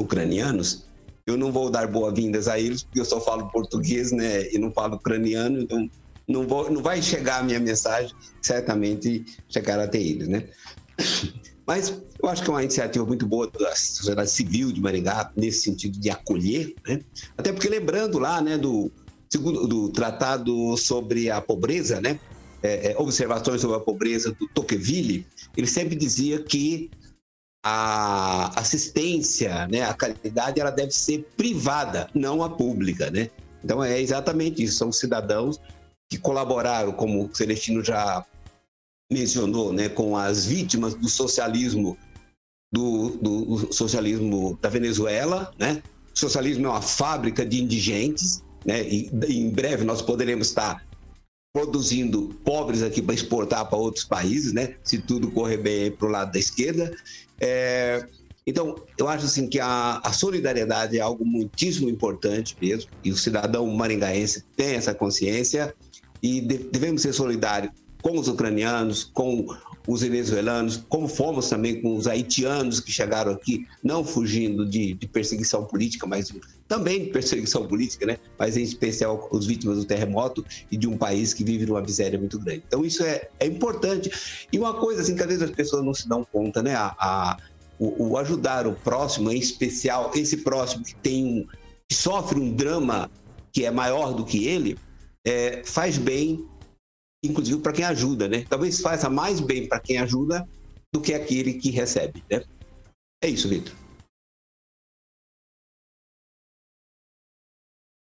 ucranianos, 0.00 0.86
eu 1.26 1.36
não 1.36 1.52
vou 1.52 1.68
dar 1.68 1.86
boas-vindas 1.86 2.48
a 2.48 2.58
eles, 2.58 2.82
porque 2.82 3.00
eu 3.00 3.04
só 3.04 3.20
falo 3.20 3.50
português, 3.50 4.10
né? 4.10 4.50
E 4.52 4.58
não 4.58 4.72
falo 4.72 4.96
ucraniano, 4.96 5.60
então 5.60 5.86
não, 6.26 6.46
vou, 6.46 6.70
não 6.70 6.82
vai 6.82 7.02
chegar 7.02 7.40
a 7.40 7.42
minha 7.42 7.60
mensagem, 7.60 8.14
certamente 8.40 9.24
chegar 9.48 9.78
até 9.78 10.00
eles, 10.00 10.28
né? 10.28 10.48
Mas 11.66 11.90
eu 12.22 12.28
acho 12.28 12.42
que 12.42 12.48
é 12.48 12.52
uma 12.52 12.62
iniciativa 12.62 13.04
muito 13.04 13.26
boa 13.26 13.50
da 13.50 13.74
sociedade 13.74 14.30
civil 14.30 14.72
de 14.72 14.80
Maringá, 14.80 15.30
nesse 15.36 15.62
sentido 15.62 15.98
de 15.98 16.08
acolher, 16.08 16.74
né? 16.86 17.00
Até 17.36 17.52
porque 17.52 17.68
lembrando 17.68 18.18
lá, 18.18 18.40
né, 18.40 18.56
do, 18.56 18.90
segundo, 19.30 19.66
do 19.66 19.88
Tratado 19.90 20.76
sobre 20.76 21.30
a 21.30 21.40
Pobreza, 21.40 22.00
né? 22.00 22.18
É, 22.62 22.92
é, 22.92 22.96
observações 22.98 23.60
sobre 23.60 23.76
a 23.76 23.80
pobreza 23.80 24.32
do 24.32 24.48
Tocqueville, 24.48 25.26
ele 25.56 25.66
sempre 25.66 25.94
dizia 25.94 26.42
que 26.42 26.90
a 27.64 28.58
assistência, 28.58 29.68
né, 29.68 29.82
a 29.82 29.92
caridade, 29.92 30.60
ela 30.60 30.70
deve 30.70 30.92
ser 30.92 31.28
privada, 31.36 32.08
não 32.14 32.42
a 32.42 32.48
pública, 32.48 33.10
né? 33.10 33.30
Então 33.62 33.82
é 33.84 34.00
exatamente 34.00 34.62
isso, 34.62 34.78
são 34.78 34.90
cidadãos 34.90 35.60
que 36.08 36.16
colaboraram, 36.16 36.92
como 36.92 37.26
o 37.26 37.34
Celestino 37.34 37.84
já 37.84 38.24
mencionou, 39.12 39.72
né, 39.72 39.88
com 39.88 40.16
as 40.16 40.46
vítimas 40.46 40.94
do 40.94 41.08
socialismo 41.08 41.96
do, 42.72 43.10
do 43.16 43.72
socialismo 43.72 44.58
da 44.60 44.68
Venezuela, 44.68 45.52
né? 45.58 45.82
O 46.14 46.18
socialismo 46.18 46.66
é 46.66 46.70
uma 46.70 46.82
fábrica 46.82 47.44
de 47.44 47.62
indigentes, 47.62 48.42
né? 48.66 48.86
E 48.88 49.10
em 49.28 49.50
breve 49.50 49.84
nós 49.84 50.02
poderemos 50.02 50.48
estar 50.48 50.84
produzindo 51.54 52.38
pobres 52.44 52.82
aqui 52.82 53.00
para 53.00 53.14
exportar 53.14 53.66
para 53.68 53.78
outros 53.78 54.04
países, 54.04 54.52
né? 54.52 54.74
Se 54.84 54.98
tudo 54.98 55.30
correr 55.30 55.56
bem 55.56 55.90
para 55.90 56.06
o 56.06 56.10
lado 56.10 56.32
da 56.32 56.38
esquerda. 56.38 56.94
É, 57.40 58.04
Então, 58.48 58.76
eu 58.96 59.08
acho 59.08 59.24
assim 59.26 59.48
que 59.48 59.58
a, 59.58 60.00
a 60.04 60.12
solidariedade 60.12 60.96
é 60.96 61.00
algo 61.00 61.24
muitíssimo 61.24 61.88
importante 61.88 62.56
mesmo, 62.60 62.90
e 63.02 63.10
o 63.10 63.16
cidadão 63.16 63.66
maringaense 63.66 64.44
tem 64.56 64.76
essa 64.76 64.94
consciência, 64.94 65.74
e 66.22 66.40
de- 66.40 66.58
devemos 66.70 67.02
ser 67.02 67.12
solidários 67.12 67.72
com 68.00 68.16
os 68.18 68.28
ucranianos, 68.28 69.02
com 69.12 69.46
os 69.84 70.00
venezuelanos, 70.02 70.84
como 70.88 71.08
fomos 71.08 71.48
também 71.48 71.80
com 71.82 71.96
os 71.96 72.06
haitianos 72.06 72.78
que 72.78 72.92
chegaram 72.92 73.32
aqui, 73.32 73.66
não 73.82 74.04
fugindo 74.04 74.64
de, 74.64 74.94
de 74.94 75.08
perseguição 75.08 75.64
política, 75.64 76.06
mas 76.06 76.32
também 76.68 77.10
perseguição 77.12 77.66
política, 77.66 78.06
né? 78.06 78.18
Mas 78.38 78.56
em 78.56 78.62
especial 78.62 79.28
os 79.30 79.46
vítimas 79.46 79.78
do 79.78 79.84
terremoto 79.84 80.44
e 80.70 80.76
de 80.76 80.88
um 80.88 80.96
país 80.98 81.32
que 81.32 81.44
vive 81.44 81.64
numa 81.66 81.80
miséria 81.80 82.18
muito 82.18 82.38
grande. 82.38 82.62
Então 82.66 82.84
isso 82.84 83.04
é, 83.04 83.28
é 83.38 83.46
importante. 83.46 84.10
E 84.52 84.58
uma 84.58 84.74
coisa 84.74 85.02
assim 85.02 85.14
que 85.14 85.22
às 85.22 85.28
vezes 85.28 85.42
as 85.42 85.50
pessoas 85.50 85.84
não 85.84 85.94
se 85.94 86.08
dão 86.08 86.24
conta, 86.24 86.62
né? 86.62 86.74
A, 86.74 86.94
a- 86.98 87.36
o, 87.78 88.08
o 88.12 88.16
ajudar 88.18 88.66
o 88.66 88.72
próximo, 88.74 89.30
em 89.30 89.38
especial 89.38 90.10
esse 90.14 90.38
próximo 90.38 90.82
que 90.82 90.94
tem 90.96 91.24
um 91.26 91.46
que 91.88 91.94
sofre 91.94 92.40
um 92.40 92.52
drama 92.52 93.10
que 93.52 93.64
é 93.64 93.70
maior 93.70 94.12
do 94.14 94.24
que 94.24 94.46
ele, 94.46 94.76
é, 95.26 95.62
faz 95.64 95.96
bem, 95.98 96.44
inclusive 97.24 97.60
para 97.60 97.72
quem 97.72 97.84
ajuda, 97.84 98.28
né? 98.28 98.44
Talvez 98.48 98.80
faça 98.80 99.08
mais 99.10 99.40
bem 99.40 99.68
para 99.68 99.78
quem 99.78 99.98
ajuda 99.98 100.48
do 100.92 101.00
que 101.00 101.12
aquele 101.14 101.54
que 101.54 101.70
recebe, 101.70 102.24
né? 102.30 102.42
É 103.22 103.28
isso, 103.28 103.48
Vitor. 103.48 103.72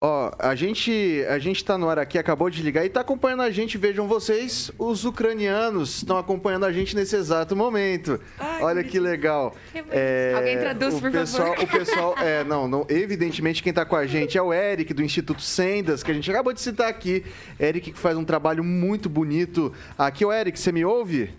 Ó, 0.01 0.31
a 0.39 0.55
gente, 0.55 1.25
a 1.29 1.41
gente 1.41 1.65
tá 1.65 1.77
no 1.77 1.89
ar 1.89 1.99
aqui, 1.99 2.19
acabou 2.19 2.49
de 2.49 2.63
ligar 2.63 2.85
e 2.85 2.89
tá 2.89 3.01
acompanhando 3.01 3.43
a 3.43 3.51
gente, 3.51 3.77
vejam 3.77 4.07
vocês, 4.07 4.71
os 4.79 5.05
ucranianos 5.05 5.97
estão 5.97 6.17
acompanhando 6.17 6.67
a 6.67 6.71
gente 6.71 6.95
nesse 6.95 7.17
exato 7.17 7.57
momento. 7.57 8.21
Olha 8.61 8.85
que 8.85 9.01
legal. 9.01 9.57
É, 9.91 10.35
Alguém 10.37 10.59
traduz, 10.59 10.95
o 10.95 11.01
por 11.01 11.11
pessoal, 11.11 11.49
favor. 11.49 11.65
O 11.65 11.67
pessoal, 11.67 12.15
é, 12.19 12.45
não, 12.45 12.69
não, 12.69 12.87
evidentemente 12.89 13.61
quem 13.61 13.73
tá 13.73 13.85
com 13.85 13.97
a 13.97 14.07
gente 14.07 14.39
é 14.39 14.43
o 14.43 14.53
Eric 14.53 14.95
do 14.95 15.03
Instituto 15.03 15.43
Sendas, 15.43 16.05
que 16.05 16.13
a 16.13 16.15
gente 16.15 16.31
acabou 16.31 16.53
de 16.53 16.61
citar 16.61 16.87
aqui. 16.87 17.25
Eric 17.59 17.91
que 17.91 17.99
faz 17.99 18.17
um 18.17 18.25
trabalho 18.25 18.63
muito 18.63 19.09
bonito. 19.09 19.75
Aqui, 19.99 20.25
o 20.25 20.33
Eric, 20.33 20.61
você 20.61 20.71
me 20.71 20.85
ouve? 20.85 21.35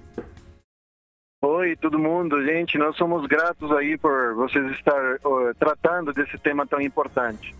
Oi, 1.42 1.78
todo 1.78 1.98
mundo. 1.98 2.44
Gente, 2.44 2.78
nós 2.78 2.98
somos 2.98 3.26
gratos 3.26 3.72
aí 3.72 3.98
por 3.98 4.36
vocês 4.36 4.70
estar 4.72 5.18
ó, 5.24 5.54
tratando 5.58 6.12
desse 6.12 6.38
tema 6.38 6.68
tão 6.68 6.82
importante. 6.82 7.56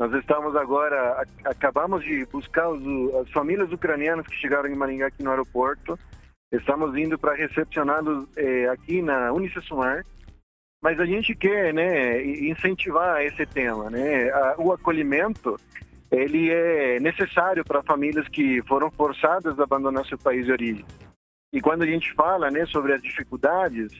Nós 0.00 0.14
estamos 0.14 0.56
agora, 0.56 1.22
acabamos 1.44 2.02
de 2.02 2.24
buscar 2.24 2.70
os- 2.70 3.14
as 3.16 3.30
famílias 3.32 3.70
ucranianas 3.70 4.26
que 4.26 4.34
chegaram 4.34 4.66
em 4.66 4.74
Maringá 4.74 5.08
aqui 5.08 5.22
no 5.22 5.28
aeroporto. 5.30 5.98
Estamos 6.50 6.96
indo 6.96 7.18
para 7.18 7.34
recepcioná-los 7.34 8.26
eh, 8.34 8.66
aqui 8.70 9.02
na 9.02 9.30
Unicesumar. 9.30 10.02
Mas 10.82 10.98
a 10.98 11.04
gente 11.04 11.34
quer, 11.34 11.74
né, 11.74 12.24
incentivar 12.24 13.20
esse 13.20 13.44
tema, 13.44 13.90
né? 13.90 14.32
O 14.56 14.72
acolhimento, 14.72 15.60
ele 16.10 16.50
é 16.50 16.98
necessário 16.98 17.62
para 17.62 17.82
famílias 17.82 18.26
que 18.28 18.62
foram 18.62 18.90
forçadas 18.90 19.60
a 19.60 19.64
abandonar 19.64 20.06
seu 20.06 20.16
país 20.16 20.46
de 20.46 20.52
origem. 20.52 20.86
E 21.52 21.60
quando 21.60 21.82
a 21.82 21.86
gente 21.86 22.10
fala 22.14 22.50
né, 22.50 22.64
sobre 22.64 22.94
as 22.94 23.02
dificuldades, 23.02 23.92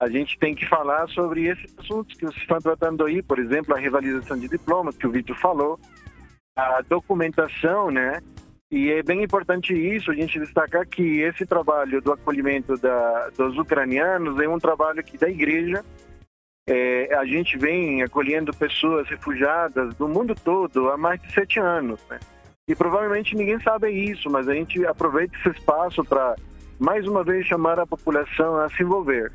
a 0.00 0.08
gente 0.08 0.38
tem 0.38 0.54
que 0.54 0.66
falar 0.66 1.08
sobre 1.08 1.46
esses 1.46 1.76
assuntos 1.76 2.16
que 2.16 2.24
vocês 2.24 2.42
estão 2.42 2.58
tratando 2.58 3.04
aí, 3.04 3.20
por 3.20 3.38
exemplo, 3.38 3.74
a 3.74 3.78
rivalização 3.78 4.38
de 4.38 4.48
diplomas, 4.48 4.96
que 4.96 5.06
o 5.06 5.10
Vitor 5.10 5.36
falou, 5.36 5.78
a 6.56 6.80
documentação, 6.82 7.90
né? 7.90 8.20
E 8.70 8.90
é 8.92 9.02
bem 9.02 9.24
importante 9.24 9.72
isso, 9.72 10.10
a 10.10 10.14
gente 10.14 10.38
destacar 10.38 10.86
que 10.86 11.20
esse 11.20 11.44
trabalho 11.44 12.00
do 12.00 12.12
acolhimento 12.12 12.76
da, 12.76 13.30
dos 13.30 13.56
ucranianos 13.58 14.38
é 14.40 14.48
um 14.48 14.58
trabalho 14.58 15.00
aqui 15.00 15.16
da 15.18 15.28
igreja. 15.28 15.84
É, 16.66 17.14
a 17.16 17.24
gente 17.24 17.56
vem 17.56 18.02
acolhendo 18.02 18.54
pessoas 18.54 19.08
refugiadas 19.08 19.94
do 19.94 20.06
mundo 20.06 20.34
todo 20.34 20.90
há 20.90 20.98
mais 20.98 21.20
de 21.22 21.32
sete 21.32 21.58
anos, 21.58 21.98
né? 22.08 22.20
E 22.68 22.76
provavelmente 22.76 23.34
ninguém 23.34 23.58
sabe 23.60 23.90
isso, 23.90 24.30
mas 24.30 24.46
a 24.46 24.54
gente 24.54 24.84
aproveita 24.86 25.34
esse 25.38 25.58
espaço 25.58 26.04
para, 26.04 26.36
mais 26.78 27.08
uma 27.08 27.24
vez, 27.24 27.46
chamar 27.46 27.80
a 27.80 27.86
população 27.86 28.60
a 28.60 28.68
se 28.68 28.82
envolver. 28.82 29.32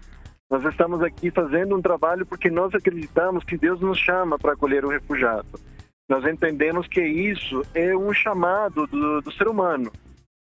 Nós 0.54 0.64
estamos 0.66 1.02
aqui 1.02 1.32
fazendo 1.32 1.76
um 1.76 1.82
trabalho 1.82 2.28
porque 2.28 2.48
nós 2.48 2.76
acreditamos 2.76 3.44
que 3.44 3.58
Deus 3.58 3.82
nos 3.82 3.98
chama 3.98 4.38
para 4.38 4.54
acolher 4.54 4.86
o 4.86 4.88
refugiado. 4.88 5.48
Nós 6.08 6.24
entendemos 6.28 6.88
que 6.88 7.02
isso 7.02 7.64
é 7.74 7.98
um 7.98 8.14
chamado 8.14 8.86
do, 8.86 9.20
do 9.20 9.32
ser 9.32 9.48
humano. 9.48 9.92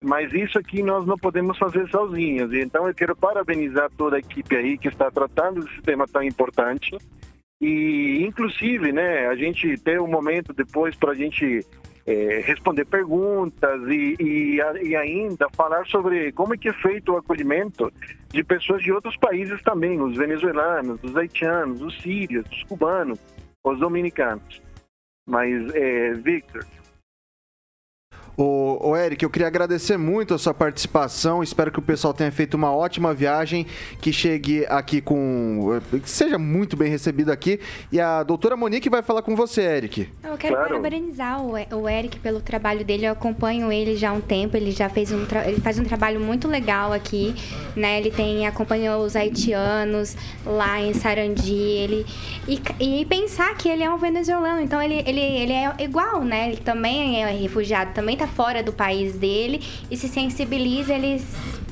Mas 0.03 0.31
isso 0.31 0.59
aqui 0.59 0.83
nós 0.83 1.03
não 1.07 1.17
podemos 1.17 1.57
fazer 1.57 1.89
sozinhos. 1.89 2.53
Então 2.53 2.87
eu 2.87 2.93
quero 2.93 3.15
parabenizar 3.15 3.89
toda 3.97 4.17
a 4.17 4.19
equipe 4.19 4.55
aí 4.55 4.77
que 4.77 4.87
está 4.87 5.09
tratando 5.09 5.65
desse 5.65 5.81
tema 5.81 6.05
tão 6.07 6.21
importante. 6.21 6.95
E, 7.59 8.23
inclusive, 8.23 8.91
né, 8.91 9.25
a 9.25 9.35
gente 9.35 9.79
ter 9.79 9.99
um 9.99 10.07
momento 10.07 10.53
depois 10.53 10.95
para 10.95 11.13
a 11.13 11.15
gente 11.15 11.65
eh, 12.07 12.41
responder 12.45 12.85
perguntas 12.85 13.81
e, 13.89 14.15
e, 14.17 14.55
e 14.81 14.95
ainda 14.95 15.49
falar 15.49 15.85
sobre 15.87 16.31
como 16.31 16.53
é 16.53 16.57
que 16.57 16.69
é 16.69 16.73
feito 16.73 17.11
o 17.11 17.17
acolhimento 17.17 17.91
de 18.29 18.43
pessoas 18.45 18.81
de 18.81 18.93
outros 18.93 19.17
países 19.17 19.61
também, 19.61 19.99
os 20.01 20.15
venezuelanos, 20.15 21.03
os 21.03 21.17
haitianos, 21.17 21.81
os 21.81 22.01
sírios, 22.01 22.45
os 22.49 22.63
cubanos, 22.63 23.19
os 23.61 23.77
dominicanos. 23.79 24.61
Mas, 25.25 25.51
eh, 25.75 26.13
Victor, 26.13 26.65
Ô, 28.39 28.89
ô, 28.89 28.95
Eric, 28.95 29.23
eu 29.25 29.31
queria 29.31 29.47
agradecer 29.47 29.97
muito 29.97 30.31
a 30.31 30.37
sua 30.37 30.53
participação. 30.53 31.41
Espero 31.41 31.71
que 31.71 31.79
o 31.79 31.81
pessoal 31.81 32.13
tenha 32.13 32.31
feito 32.31 32.53
uma 32.53 32.71
ótima 32.71 33.11
viagem, 33.11 33.65
que 33.99 34.13
chegue 34.13 34.63
aqui 34.67 35.01
com. 35.01 35.79
que 36.03 36.07
seja 36.07 36.37
muito 36.37 36.77
bem 36.77 36.87
recebido 36.87 37.31
aqui. 37.31 37.59
E 37.91 37.99
a 37.99 38.21
doutora 38.21 38.55
Monique 38.55 38.91
vai 38.91 39.01
falar 39.01 39.23
com 39.23 39.35
você, 39.35 39.61
Eric. 39.63 40.07
Eu 40.23 40.37
quero 40.37 40.53
Claro. 40.53 40.69
parabenizar 40.75 41.41
o 41.43 41.53
o 41.75 41.89
Eric 41.89 42.19
pelo 42.19 42.39
trabalho 42.39 42.85
dele. 42.85 43.07
Eu 43.07 43.13
acompanho 43.13 43.71
ele 43.71 43.95
já 43.95 44.11
há 44.11 44.13
um 44.13 44.21
tempo. 44.21 44.55
Ele 44.55 44.69
já 44.69 44.87
fez 44.87 45.11
um, 45.11 45.25
tra- 45.25 45.47
ele 45.47 45.59
faz 45.59 45.79
um 45.79 45.83
trabalho 45.83 46.19
muito 46.19 46.47
legal 46.47 46.93
aqui, 46.93 47.33
né? 47.75 47.97
Ele 47.99 48.11
tem 48.11 48.45
acompanhou 48.45 49.03
os 49.03 49.15
haitianos 49.15 50.15
lá 50.45 50.79
em 50.79 50.93
Sarandi. 50.93 51.55
Ele 51.55 52.05
e, 52.47 52.61
e 52.79 53.05
pensar 53.05 53.55
que 53.57 53.67
ele 53.67 53.81
é 53.81 53.89
um 53.89 53.97
venezuelano, 53.97 54.61
então 54.61 54.79
ele, 54.79 55.03
ele, 55.07 55.19
ele 55.19 55.53
é 55.53 55.73
igual, 55.79 56.23
né? 56.23 56.49
Ele 56.49 56.57
também 56.57 57.23
é 57.23 57.31
refugiado, 57.31 57.93
também 57.95 58.15
tá 58.15 58.26
fora 58.27 58.61
do 58.61 58.73
país 58.73 59.15
dele 59.15 59.61
e 59.89 59.97
se 59.97 60.07
sensibiliza. 60.07 60.93
Ele 60.93 61.21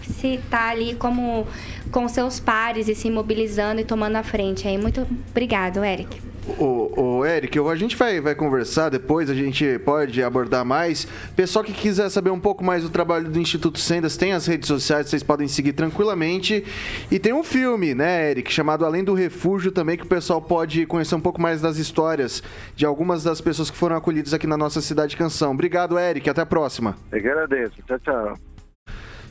se 0.02 0.40
tá 0.50 0.70
ali 0.70 0.96
como 0.96 1.48
com 1.92 2.08
seus 2.08 2.40
pares 2.40 2.88
e 2.88 2.96
se 2.96 3.10
mobilizando 3.10 3.82
e 3.82 3.86
tomando 3.86 4.16
a 4.16 4.24
frente. 4.24 4.68
Aí 4.68 4.78
muito 4.78 5.08
obrigado, 5.30 5.84
Eric. 5.84 6.35
Ô, 6.48 6.92
ô, 6.96 7.26
Eric, 7.26 7.58
a 7.58 7.76
gente 7.76 7.96
vai, 7.96 8.22
vai 8.22 8.36
conversar 8.36 8.90
depois, 8.90 9.32
a 9.32 9.34
gente 9.34 9.80
pode 9.80 10.22
abordar 10.22 10.64
mais. 10.64 11.06
Pessoal 11.36 11.66
que 11.66 11.74
quiser 11.74 12.08
saber 12.10 12.30
um 12.30 12.40
pouco 12.40 12.64
mais 12.64 12.84
do 12.84 12.90
trabalho 12.90 13.28
do 13.30 13.40
Instituto 13.40 13.80
Sendas, 13.80 14.16
tem 14.16 14.32
as 14.32 14.46
redes 14.46 14.68
sociais, 14.68 15.10
vocês 15.10 15.24
podem 15.24 15.48
seguir 15.48 15.74
tranquilamente. 15.74 16.64
E 17.10 17.18
tem 17.18 17.34
um 17.34 17.44
filme, 17.44 17.96
né, 17.96 18.30
Eric, 18.30 18.54
chamado 18.54 18.86
Além 18.86 19.04
do 19.04 19.16
Refúgio 19.16 19.72
também, 19.72 19.98
que 19.98 20.04
o 20.04 20.08
pessoal 20.08 20.40
pode 20.40 20.86
conhecer 20.86 21.16
um 21.16 21.22
pouco 21.22 21.42
mais 21.42 21.62
das 21.62 21.78
histórias 21.78 22.44
de 22.76 22.86
algumas 22.86 23.24
das 23.24 23.42
pessoas 23.42 23.72
que 23.72 23.78
foram 23.78 23.96
acolhidas 23.96 24.34
aqui 24.34 24.46
na 24.46 24.58
nossa 24.58 24.82
cidade 24.82 25.18
canção. 25.18 25.52
Obrigado, 25.52 25.98
Eric, 25.98 26.30
até 26.30 26.42
a 26.42 26.46
próxima. 26.46 26.96
eu 27.12 27.22
que 27.22 27.28
agradeço. 27.28 27.82
Tchau, 27.88 28.00
tchau. 28.00 28.55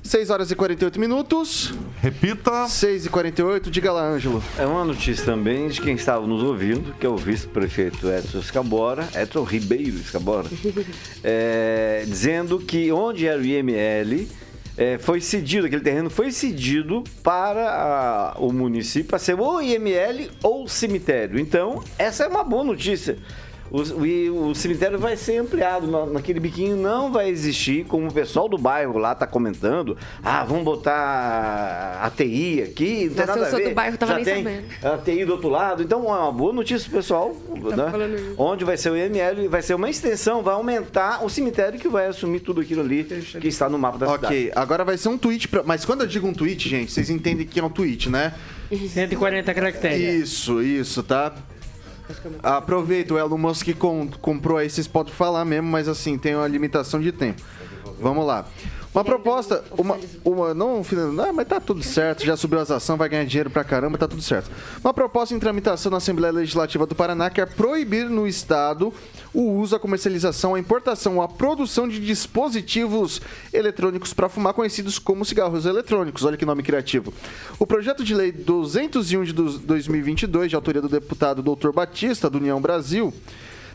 6 0.04 0.28
horas 0.30 0.50
e 0.50 0.54
48 0.54 1.00
minutos. 1.00 1.72
Repita. 2.00 2.68
6 2.68 3.06
e 3.06 3.08
48, 3.08 3.70
diga 3.70 3.90
lá, 3.90 4.06
Ângelo. 4.06 4.42
É 4.58 4.66
uma 4.66 4.84
notícia 4.84 5.24
também 5.24 5.68
de 5.68 5.80
quem 5.80 5.94
estava 5.94 6.26
nos 6.26 6.42
ouvindo, 6.42 6.92
que 7.00 7.06
é 7.06 7.08
o 7.08 7.16
vice-prefeito 7.16 8.10
Edson 8.10 8.38
Escabora, 8.38 9.08
Edson 9.16 9.42
Ribeiro 9.44 9.96
Escabora, 9.96 10.46
é, 11.24 12.04
dizendo 12.06 12.58
que 12.58 12.92
onde 12.92 13.26
era 13.26 13.40
o 13.40 13.44
IML 13.44 14.28
é, 14.76 14.98
foi 14.98 15.20
cedido, 15.22 15.66
aquele 15.66 15.82
terreno 15.82 16.10
foi 16.10 16.30
cedido 16.30 17.02
para 17.22 17.70
a- 17.70 18.34
o 18.38 18.52
município 18.52 19.08
para 19.08 19.18
ser 19.18 19.38
ou 19.40 19.62
IML 19.62 20.30
ou 20.42 20.68
cemitério. 20.68 21.38
Então, 21.38 21.82
essa 21.98 22.24
é 22.24 22.28
uma 22.28 22.44
boa 22.44 22.62
notícia. 22.64 23.16
O, 23.74 23.80
o- 23.82 24.50
o 24.50 24.54
cemitério 24.54 24.96
vai 25.00 25.16
ser 25.16 25.38
ampliado, 25.38 25.88
na- 25.88 26.06
naquele 26.06 26.38
biquinho 26.38 26.76
não 26.76 27.10
vai 27.10 27.28
existir, 27.28 27.84
como 27.86 28.06
o 28.06 28.12
pessoal 28.12 28.48
do 28.48 28.56
bairro 28.56 28.96
lá 28.98 29.10
está 29.14 29.26
comentando. 29.26 29.96
Ah, 30.22 30.44
vamos 30.44 30.62
botar 30.62 31.98
a 32.00 32.08
TI 32.08 32.62
aqui, 32.62 33.06
não 33.08 33.16
tem 33.16 33.26
Nossa, 33.26 33.26
nada 33.26 33.40
eu 33.40 33.44
a 33.46 33.50
sou 33.50 33.58
ver. 33.58 33.68
do 33.70 33.74
bairro, 33.74 33.98
tava 33.98 34.12
Já 34.12 34.16
nem 34.18 34.24
tem 34.24 34.44
sabendo. 34.44 34.64
a 34.94 34.98
TI 34.98 35.24
do 35.24 35.32
outro 35.32 35.48
lado. 35.48 35.82
Então, 35.82 36.02
é 36.04 36.18
uma 36.18 36.30
boa 36.30 36.52
notícia 36.52 36.88
pro 36.88 36.98
pessoal, 36.98 37.34
né? 37.56 38.34
Onde 38.38 38.64
vai 38.64 38.76
ser 38.76 38.90
o 38.90 38.96
IML, 38.96 39.48
vai 39.48 39.60
ser 39.60 39.74
uma 39.74 39.90
extensão, 39.90 40.40
vai 40.40 40.54
aumentar 40.54 41.24
o 41.24 41.28
cemitério 41.28 41.76
que 41.76 41.88
vai 41.88 42.06
assumir 42.06 42.40
tudo 42.40 42.60
aquilo 42.60 42.80
ali 42.80 43.02
que 43.02 43.48
está 43.48 43.68
no 43.68 43.76
mapa 43.76 43.98
da 43.98 44.06
cidade. 44.06 44.26
Ok, 44.26 44.52
agora 44.54 44.84
vai 44.84 44.96
ser 44.96 45.08
um 45.08 45.18
tweet, 45.18 45.48
pra... 45.48 45.64
mas 45.64 45.84
quando 45.84 46.02
eu 46.02 46.06
digo 46.06 46.28
um 46.28 46.32
tweet, 46.32 46.68
gente, 46.68 46.92
vocês 46.92 47.10
entendem 47.10 47.44
que 47.44 47.58
é 47.58 47.64
um 47.64 47.68
tweet, 47.70 48.08
né? 48.08 48.34
140 48.70 49.52
caracteres. 49.52 50.28
Isso, 50.30 50.62
isso, 50.62 51.02
tá? 51.02 51.32
Aproveita, 52.42 53.14
o 53.14 53.18
Elon 53.18 53.38
Musk 53.38 53.68
com- 53.78 54.08
comprou 54.20 54.58
aí, 54.58 54.68
vocês 54.68 54.86
podem 54.86 55.12
falar 55.12 55.44
mesmo, 55.44 55.68
mas 55.68 55.88
assim, 55.88 56.18
tem 56.18 56.34
uma 56.34 56.46
limitação 56.46 57.00
de 57.00 57.10
tempo. 57.12 57.42
Vamos 58.00 58.26
lá. 58.26 58.44
Uma 58.94 59.04
proposta, 59.04 59.64
uma, 59.76 59.98
uma 60.24 60.54
não, 60.54 60.80
não, 61.12 61.32
mas 61.32 61.48
tá 61.48 61.58
tudo 61.58 61.82
certo, 61.82 62.24
já 62.24 62.36
subiu 62.36 62.60
as 62.60 62.70
ações, 62.70 62.96
vai 62.96 63.08
ganhar 63.08 63.24
dinheiro 63.24 63.50
pra 63.50 63.64
caramba, 63.64 63.98
tá 63.98 64.06
tudo 64.06 64.22
certo. 64.22 64.48
Uma 64.84 64.94
proposta 64.94 65.34
em 65.34 65.38
tramitação 65.40 65.90
na 65.90 65.96
Assembleia 65.96 66.32
Legislativa 66.32 66.86
do 66.86 66.94
Paraná 66.94 67.28
quer 67.28 67.52
proibir 67.54 68.08
no 68.08 68.24
estado 68.24 68.94
o 69.34 69.50
uso, 69.58 69.74
a 69.74 69.80
comercialização, 69.80 70.54
a 70.54 70.60
importação, 70.60 71.20
a 71.20 71.26
produção 71.26 71.88
de 71.88 71.98
dispositivos 71.98 73.20
eletrônicos 73.52 74.14
para 74.14 74.28
fumar, 74.28 74.54
conhecidos 74.54 74.96
como 74.96 75.24
cigarros 75.24 75.66
eletrônicos. 75.66 76.22
Olha 76.24 76.36
que 76.36 76.46
nome 76.46 76.62
criativo. 76.62 77.12
O 77.58 77.66
projeto 77.66 78.04
de 78.04 78.14
lei 78.14 78.30
201 78.30 79.24
de 79.24 79.32
2022, 79.32 80.50
de 80.50 80.54
autoria 80.54 80.80
do 80.80 80.88
deputado 80.88 81.42
Dr. 81.42 81.72
Batista, 81.72 82.30
do 82.30 82.38
União 82.38 82.60
Brasil, 82.60 83.12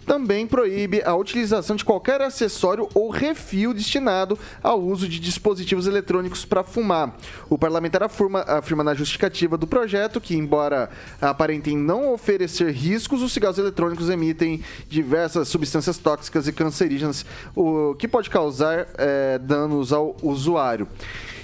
também 0.10 0.48
proíbe 0.48 1.04
a 1.06 1.14
utilização 1.14 1.76
de 1.76 1.86
qualquer 1.86 2.20
acessório 2.20 2.90
ou 2.96 3.12
refil 3.12 3.76
destinado 3.76 4.40
ao 4.64 4.82
uso 4.82 5.08
de 5.08 5.20
dispositivos 5.20 5.86
eletrônicos 5.86 6.44
para 6.44 6.64
fumar. 6.64 7.16
O 7.48 7.60
parlamentar 7.60 8.02
afirma, 8.02 8.42
afirma 8.42 8.84
na 8.84 8.96
justificativa 8.96 9.56
do 9.56 9.68
projeto 9.68 10.20
que, 10.20 10.36
embora 10.36 10.90
aparentem 11.22 11.78
não 11.78 12.12
oferecer 12.12 12.72
riscos, 12.72 13.22
os 13.22 13.32
cigarros 13.32 13.60
eletrônicos 13.60 14.10
emitem 14.10 14.64
diversas 14.88 15.48
substâncias 15.48 16.00
tóxicas 16.00 16.48
e 16.48 16.54
cancerígenas, 16.54 17.24
o 17.56 17.94
que 17.94 18.08
pode 18.08 18.32
causar 18.32 18.88
eh, 18.98 19.38
danos 19.38 19.94
ao 19.94 20.18
usuário. 20.24 20.88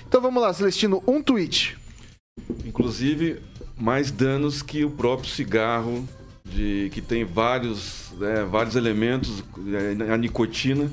Então 0.07 0.19
vamos 0.19 0.41
lá, 0.41 0.51
Celestino, 0.51 1.03
um 1.05 1.21
tweet. 1.21 1.77
Inclusive, 2.65 3.43
mais 3.77 4.09
danos 4.09 4.63
que 4.63 4.83
o 4.83 4.89
próprio 4.89 5.29
cigarro, 5.29 6.03
de, 6.45 6.89
que 6.93 7.01
tem 7.01 7.25
vários, 7.25 8.11
né, 8.19 8.45
vários 8.49 8.75
elementos, 8.75 9.43
é, 9.99 10.13
a 10.13 10.17
nicotina. 10.17 10.91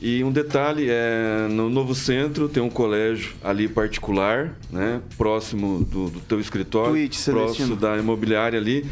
E 0.00 0.24
um 0.24 0.32
detalhe, 0.32 0.86
é, 0.88 1.46
no 1.48 1.70
Novo 1.70 1.94
Centro 1.94 2.48
tem 2.48 2.62
um 2.62 2.68
colégio 2.68 3.34
ali 3.42 3.68
particular, 3.68 4.56
né, 4.70 5.00
próximo 5.16 5.84
do, 5.84 6.10
do 6.10 6.20
teu 6.20 6.40
escritório, 6.40 6.94
Celestino. 7.12 7.36
próximo 7.38 7.76
da 7.76 7.96
imobiliária 7.96 8.58
ali, 8.58 8.86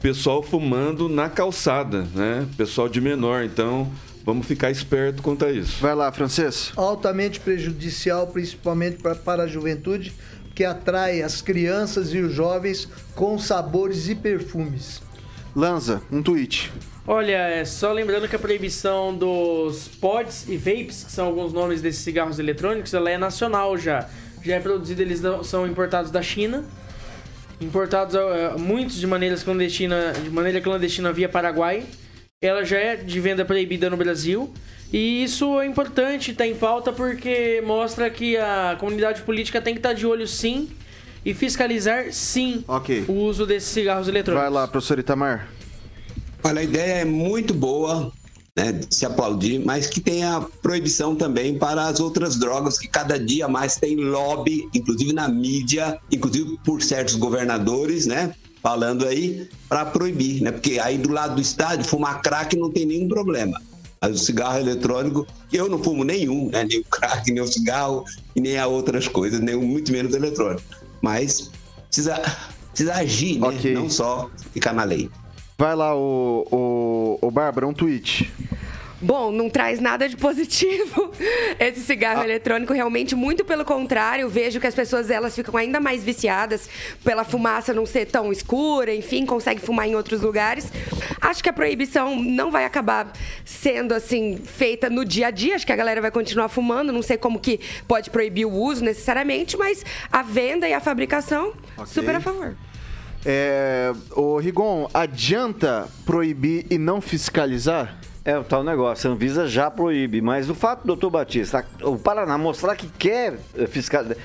pessoal 0.00 0.42
fumando 0.42 1.08
na 1.08 1.28
calçada, 1.28 2.06
né, 2.14 2.46
pessoal 2.56 2.88
de 2.88 3.00
menor, 3.00 3.44
então 3.44 3.90
vamos 4.24 4.46
ficar 4.46 4.70
esperto 4.70 5.22
quanto 5.22 5.44
a 5.44 5.50
isso. 5.50 5.80
Vai 5.80 5.94
lá, 5.94 6.12
francês. 6.12 6.72
Altamente 6.76 7.40
prejudicial, 7.40 8.26
principalmente 8.26 8.98
pra, 8.98 9.14
para 9.14 9.44
a 9.44 9.46
juventude, 9.46 10.12
que 10.54 10.64
atrai 10.64 11.22
as 11.22 11.40
crianças 11.40 12.12
e 12.12 12.18
os 12.18 12.32
jovens 12.32 12.88
com 13.14 13.38
sabores 13.38 14.08
e 14.08 14.14
perfumes. 14.14 15.00
Lanza, 15.54 16.02
um 16.10 16.22
tweet. 16.22 16.72
Olha, 17.06 17.36
é 17.36 17.64
só 17.64 17.92
lembrando 17.92 18.28
que 18.28 18.36
a 18.36 18.38
proibição 18.38 19.14
dos 19.14 19.88
pods 19.88 20.48
e 20.48 20.56
vapes, 20.56 21.04
que 21.04 21.12
são 21.12 21.26
alguns 21.26 21.52
nomes 21.52 21.82
desses 21.82 22.02
cigarros 22.02 22.38
eletrônicos, 22.38 22.94
ela 22.94 23.10
é 23.10 23.18
nacional 23.18 23.76
já. 23.76 24.08
Já 24.42 24.56
é 24.56 24.60
produzida, 24.60 25.02
eles 25.02 25.20
são 25.44 25.66
importados 25.66 26.10
da 26.10 26.22
China. 26.22 26.64
Importados 27.60 28.14
eh, 28.14 28.54
muitos 28.58 28.96
de 28.96 29.06
maneiras 29.06 29.42
clandestina, 29.42 30.12
de 30.12 30.30
maneira 30.30 30.60
clandestina 30.60 31.12
via 31.12 31.28
Paraguai. 31.28 31.84
Ela 32.40 32.64
já 32.64 32.78
é 32.78 32.96
de 32.96 33.20
venda 33.20 33.44
proibida 33.44 33.90
no 33.90 33.96
Brasil. 33.96 34.52
E 34.92 35.22
isso 35.22 35.60
é 35.60 35.66
importante, 35.66 36.32
está 36.32 36.46
em 36.46 36.54
pauta 36.54 36.92
porque 36.92 37.62
mostra 37.64 38.10
que 38.10 38.36
a 38.36 38.76
comunidade 38.78 39.22
política 39.22 39.60
tem 39.60 39.74
que 39.74 39.80
estar 39.80 39.92
de 39.92 40.06
olho 40.06 40.26
sim 40.26 40.68
e 41.24 41.32
fiscalizar 41.34 42.12
sim 42.12 42.64
Ok. 42.66 43.04
o 43.08 43.12
uso 43.12 43.46
desses 43.46 43.68
cigarros 43.70 44.08
eletrônicos. 44.08 44.50
Vai 44.50 44.52
lá, 44.62 44.66
professor 44.68 44.98
Itamar. 44.98 45.48
Olha, 46.44 46.60
a 46.60 46.64
ideia 46.64 46.92
é 47.02 47.04
muito 47.04 47.54
boa, 47.54 48.12
né, 48.56 48.72
de 48.72 48.94
se 48.94 49.06
aplaudir, 49.06 49.60
mas 49.64 49.86
que 49.86 50.00
tenha 50.00 50.40
proibição 50.60 51.14
também 51.14 51.56
para 51.56 51.86
as 51.86 52.00
outras 52.00 52.36
drogas, 52.36 52.76
que 52.78 52.88
cada 52.88 53.18
dia 53.18 53.46
mais 53.46 53.76
tem 53.76 53.96
lobby, 53.96 54.68
inclusive 54.74 55.12
na 55.12 55.28
mídia, 55.28 55.98
inclusive 56.10 56.58
por 56.64 56.82
certos 56.82 57.14
governadores, 57.14 58.06
né? 58.06 58.34
Falando 58.60 59.06
aí 59.06 59.48
para 59.68 59.84
proibir, 59.84 60.42
né? 60.42 60.52
Porque 60.52 60.78
aí 60.78 60.98
do 60.98 61.10
lado 61.10 61.36
do 61.36 61.40
estádio, 61.40 61.84
fumar 61.84 62.20
crack 62.20 62.56
não 62.56 62.70
tem 62.70 62.86
nenhum 62.86 63.08
problema. 63.08 63.60
Mas 64.00 64.20
o 64.20 64.24
cigarro 64.24 64.58
eletrônico, 64.58 65.26
eu 65.52 65.68
não 65.68 65.82
fumo 65.82 66.02
nenhum, 66.02 66.48
né? 66.50 66.64
Nem 66.64 66.80
o 66.80 66.84
crack, 66.84 67.30
nem 67.30 67.40
o 67.40 67.46
cigarro, 67.46 68.04
nem 68.34 68.58
a 68.58 68.66
outras 68.66 69.06
coisas, 69.06 69.38
nem 69.40 69.56
muito 69.56 69.92
menos 69.92 70.12
eletrônico. 70.12 70.62
Mas 71.02 71.50
precisa, 71.88 72.22
precisa 72.70 72.94
agir, 72.94 73.38
né? 73.38 73.48
Não 73.74 73.90
só 73.90 74.30
ficar 74.52 74.72
na 74.72 74.84
lei. 74.84 75.10
Vai 75.58 75.74
lá, 75.76 75.94
o, 75.94 76.46
o, 76.50 77.26
o 77.26 77.30
Bárbara, 77.30 77.66
um 77.66 77.74
tweet. 77.74 78.32
Bom, 79.02 79.32
não 79.32 79.50
traz 79.50 79.80
nada 79.80 80.08
de 80.08 80.16
positivo 80.16 81.10
esse 81.58 81.80
cigarro 81.80 82.22
eletrônico. 82.22 82.72
Realmente, 82.72 83.16
muito 83.16 83.44
pelo 83.44 83.64
contrário, 83.64 84.28
vejo 84.28 84.60
que 84.60 84.66
as 84.66 84.74
pessoas 84.74 85.10
elas 85.10 85.34
ficam 85.34 85.56
ainda 85.56 85.80
mais 85.80 86.04
viciadas 86.04 86.68
pela 87.04 87.24
fumaça 87.24 87.74
não 87.74 87.84
ser 87.84 88.06
tão 88.06 88.30
escura, 88.30 88.94
enfim, 88.94 89.26
consegue 89.26 89.60
fumar 89.60 89.88
em 89.88 89.96
outros 89.96 90.20
lugares. 90.20 90.70
Acho 91.20 91.42
que 91.42 91.48
a 91.48 91.52
proibição 91.52 92.14
não 92.16 92.50
vai 92.50 92.64
acabar 92.64 93.12
sendo 93.44 93.92
assim 93.92 94.38
feita 94.44 94.88
no 94.88 95.04
dia 95.04 95.26
a 95.26 95.30
dia. 95.30 95.56
Acho 95.56 95.66
que 95.66 95.72
a 95.72 95.76
galera 95.76 96.00
vai 96.00 96.10
continuar 96.10 96.48
fumando. 96.48 96.92
Não 96.92 97.02
sei 97.02 97.16
como 97.16 97.40
que 97.40 97.58
pode 97.88 98.08
proibir 98.08 98.46
o 98.46 98.52
uso 98.52 98.84
necessariamente, 98.84 99.56
mas 99.56 99.84
a 100.12 100.22
venda 100.22 100.68
e 100.68 100.72
a 100.72 100.80
fabricação, 100.80 101.52
super 101.86 102.14
a 102.14 102.20
favor. 102.20 102.56
É, 103.24 103.92
o 104.16 104.38
Rigon, 104.38 104.88
adianta 104.92 105.88
proibir 106.04 106.66
e 106.70 106.78
não 106.78 107.00
fiscalizar? 107.00 107.96
É 108.24 108.38
o 108.38 108.44
tal 108.44 108.62
negócio, 108.62 109.10
a 109.10 109.12
Anvisa 109.12 109.48
já 109.48 109.68
proíbe, 109.68 110.20
mas 110.20 110.48
o 110.48 110.54
fato, 110.54 110.86
doutor 110.86 111.10
Batista, 111.10 111.66
o 111.82 111.98
Paraná 111.98 112.38
mostrar 112.38 112.76
que 112.76 112.86
quer 112.86 113.36
eh, 113.56 113.66
fiscalizar, 113.66 114.16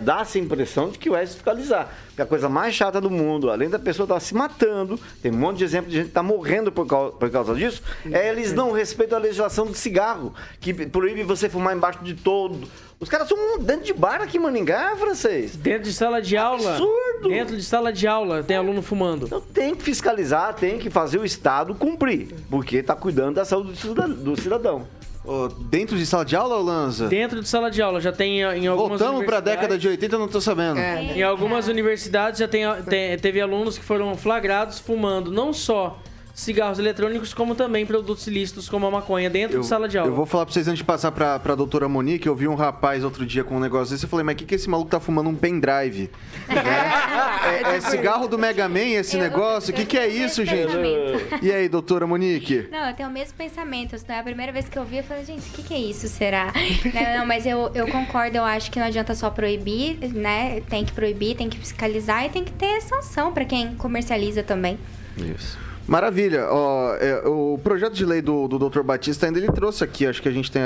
dá, 0.00 0.20
essa 0.22 0.40
impressão 0.40 0.90
de 0.90 0.98
que 0.98 1.08
vai 1.08 1.24
fiscalizar. 1.24 1.88
Que 2.16 2.20
é 2.20 2.24
a 2.24 2.26
coisa 2.26 2.48
mais 2.48 2.74
chata 2.74 3.00
do 3.00 3.08
mundo, 3.08 3.50
além 3.50 3.70
da 3.70 3.78
pessoa 3.78 4.06
estar 4.06 4.18
se 4.18 4.34
matando, 4.34 4.98
tem 5.22 5.30
um 5.30 5.36
monte 5.36 5.58
de 5.58 5.64
exemplo 5.64 5.88
de 5.88 5.96
gente 5.96 6.04
que 6.06 6.10
está 6.10 6.22
morrendo 6.22 6.72
por 6.72 6.84
causa, 6.84 7.12
por 7.12 7.30
causa 7.30 7.54
disso, 7.54 7.80
é 8.10 8.28
eles 8.28 8.52
não 8.52 8.72
respeitam 8.72 9.18
a 9.18 9.20
legislação 9.20 9.66
do 9.66 9.74
cigarro, 9.74 10.34
que 10.58 10.74
proíbe 10.86 11.22
você 11.22 11.48
fumar 11.48 11.76
embaixo 11.76 12.02
de 12.02 12.14
todo. 12.14 12.68
Os 13.00 13.08
caras 13.08 13.28
são 13.28 13.58
dentro 13.58 13.84
de 13.84 13.92
bar 13.92 14.22
aqui 14.22 14.38
em 14.38 14.40
Maningá, 14.40 14.94
francês. 14.96 15.56
Dentro 15.56 15.82
de 15.84 15.92
sala 15.92 16.22
de 16.22 16.36
aula. 16.36 16.70
Absurdo. 16.70 17.28
Dentro 17.28 17.56
de 17.56 17.62
sala 17.62 17.92
de 17.92 18.06
aula 18.06 18.42
tem 18.42 18.56
aluno 18.56 18.80
fumando. 18.82 19.26
Então 19.26 19.40
tem 19.40 19.74
que 19.74 19.82
fiscalizar, 19.82 20.54
tem 20.54 20.78
que 20.78 20.88
fazer 20.88 21.18
o 21.18 21.24
Estado 21.24 21.74
cumprir, 21.74 22.28
porque 22.48 22.76
está 22.76 22.94
cuidando 22.94 23.34
da 23.36 23.44
saúde 23.44 23.72
do 23.72 23.76
cidadão. 23.76 24.36
Cidadão. 24.36 24.86
dentro 25.70 25.96
de 25.96 26.04
sala 26.06 26.24
de 26.24 26.36
aula, 26.36 26.56
Lanza? 26.58 27.08
Dentro 27.08 27.40
de 27.42 27.48
sala 27.48 27.70
de 27.70 27.80
aula 27.82 28.00
já 28.00 28.12
tem 28.12 28.40
em 28.42 28.66
algumas 28.66 29.00
Voltamos 29.00 29.24
pra 29.24 29.38
universidades- 29.38 29.44
década 29.44 29.78
de 29.78 29.88
80, 29.88 30.14
eu 30.14 30.18
não 30.18 30.28
tô 30.28 30.40
sabendo. 30.40 30.78
Em 30.78 31.22
algumas 31.22 31.66
universidades 31.68 32.38
já 32.40 32.46
tem, 32.48 32.64
tem- 32.88 33.18
teve 33.18 33.40
alunos 33.40 33.76
que 33.78 33.84
foram 33.84 34.14
flagrados 34.16 34.78
fumando 34.78 35.30
não 35.32 35.52
só 35.52 35.98
cigarros 36.34 36.80
eletrônicos, 36.80 37.32
como 37.32 37.54
também 37.54 37.86
produtos 37.86 38.26
ilícitos 38.26 38.68
como 38.68 38.86
a 38.86 38.90
maconha 38.90 39.30
dentro 39.30 39.60
de 39.60 39.66
sala 39.66 39.88
de 39.88 39.96
aula. 39.96 40.10
Eu 40.10 40.14
vou 40.14 40.26
falar 40.26 40.44
pra 40.44 40.52
vocês 40.52 40.66
antes 40.66 40.78
de 40.78 40.84
passar 40.84 41.12
pra, 41.12 41.38
pra 41.38 41.54
doutora 41.54 41.88
Monique, 41.88 42.26
eu 42.26 42.34
vi 42.34 42.48
um 42.48 42.56
rapaz 42.56 43.04
outro 43.04 43.24
dia 43.24 43.44
com 43.44 43.56
um 43.56 43.60
negócio 43.60 43.94
desse, 43.94 44.04
eu 44.04 44.08
falei, 44.08 44.24
mas 44.24 44.34
o 44.34 44.38
que, 44.38 44.44
que 44.44 44.54
esse 44.56 44.68
maluco 44.68 44.90
tá 44.90 44.98
fumando 44.98 45.30
um 45.30 45.34
pendrive? 45.34 46.10
é, 46.50 47.76
é 47.76 47.80
cigarro 47.80 48.26
do 48.26 48.36
Mega 48.36 48.68
Man 48.68 48.80
esse 48.80 49.16
negócio? 49.16 49.72
O 49.72 49.76
que, 49.76 49.86
que 49.86 49.96
é 49.96 50.08
isso, 50.08 50.44
gente? 50.44 50.74
E 51.40 51.52
aí, 51.52 51.68
doutora 51.68 52.06
Monique? 52.06 52.68
Não, 52.70 52.88
eu 52.88 52.94
tenho 52.94 53.08
o 53.08 53.12
mesmo 53.12 53.34
pensamento. 53.38 53.94
É 54.08 54.18
a 54.18 54.22
primeira 54.22 54.50
vez 54.50 54.68
que 54.68 54.78
eu 54.78 54.84
vi, 54.84 54.98
eu 54.98 55.04
falei, 55.04 55.24
gente, 55.24 55.48
o 55.48 55.52
que, 55.52 55.62
que 55.62 55.74
é 55.74 55.78
isso, 55.78 56.08
será? 56.08 56.52
não, 56.92 57.18
não, 57.18 57.26
mas 57.26 57.46
eu, 57.46 57.70
eu 57.74 57.86
concordo, 57.86 58.36
eu 58.36 58.44
acho 58.44 58.70
que 58.70 58.80
não 58.80 58.86
adianta 58.86 59.14
só 59.14 59.30
proibir, 59.30 59.98
né? 60.12 60.60
Tem 60.68 60.84
que 60.84 60.92
proibir, 60.92 61.36
tem 61.36 61.48
que 61.48 61.58
fiscalizar 61.58 62.26
e 62.26 62.28
tem 62.28 62.42
que 62.42 62.52
ter 62.52 62.80
sanção 62.80 63.32
pra 63.32 63.44
quem 63.44 63.76
comercializa 63.76 64.42
também. 64.42 64.78
Isso. 65.16 65.63
Maravilha. 65.86 66.46
Ó, 66.50 66.94
é, 66.94 67.26
o 67.26 67.58
projeto 67.62 67.92
de 67.92 68.04
lei 68.04 68.22
do, 68.22 68.48
do 68.48 68.58
Dr. 68.58 68.82
Batista 68.82 69.26
ainda 69.26 69.38
ele 69.38 69.52
trouxe 69.52 69.84
aqui, 69.84 70.06
acho 70.06 70.22
que 70.22 70.28
a 70.28 70.32
gente 70.32 70.50
tem. 70.50 70.62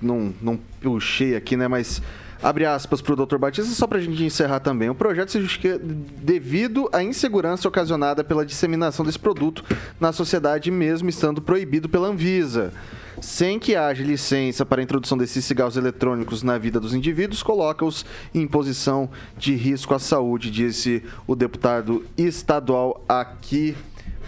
Não, 0.00 0.32
não 0.42 0.58
puxei 0.80 1.34
aqui, 1.34 1.56
né? 1.56 1.66
Mas 1.68 2.02
abre 2.42 2.66
aspas 2.66 3.00
para 3.00 3.14
o 3.14 3.26
Dr. 3.26 3.38
Batista, 3.38 3.72
só 3.72 3.86
para 3.86 3.98
a 3.98 4.00
gente 4.00 4.22
encerrar 4.22 4.60
também. 4.60 4.90
O 4.90 4.94
projeto 4.94 5.30
se 5.30 5.40
justifica 5.40 5.78
devido 5.78 6.88
à 6.92 7.02
insegurança 7.02 7.66
ocasionada 7.66 8.22
pela 8.22 8.44
disseminação 8.44 9.06
desse 9.06 9.18
produto 9.18 9.64
na 9.98 10.12
sociedade, 10.12 10.70
mesmo 10.70 11.08
estando 11.08 11.40
proibido 11.40 11.88
pela 11.88 12.08
Anvisa. 12.08 12.72
Sem 13.20 13.58
que 13.58 13.76
haja 13.76 14.02
licença 14.02 14.66
para 14.66 14.80
a 14.80 14.84
introdução 14.84 15.16
desses 15.16 15.44
cigarros 15.44 15.76
eletrônicos 15.76 16.42
na 16.42 16.58
vida 16.58 16.80
dos 16.80 16.92
indivíduos, 16.92 17.42
coloca-os 17.42 18.04
em 18.34 18.46
posição 18.48 19.08
de 19.38 19.54
risco 19.54 19.94
à 19.94 19.98
saúde, 19.98 20.50
disse 20.50 21.04
o 21.26 21.36
deputado 21.36 22.04
estadual 22.18 23.04
aqui 23.08 23.76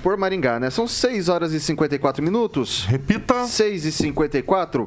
por 0.04 0.18
Maringá, 0.18 0.60
né? 0.60 0.68
São 0.68 0.86
6 0.86 1.30
horas 1.30 1.54
e 1.54 1.58
54 1.58 2.22
minutos. 2.22 2.84
Repita. 2.84 3.46
6 3.46 3.86
e 3.86 3.90
54. 3.90 4.86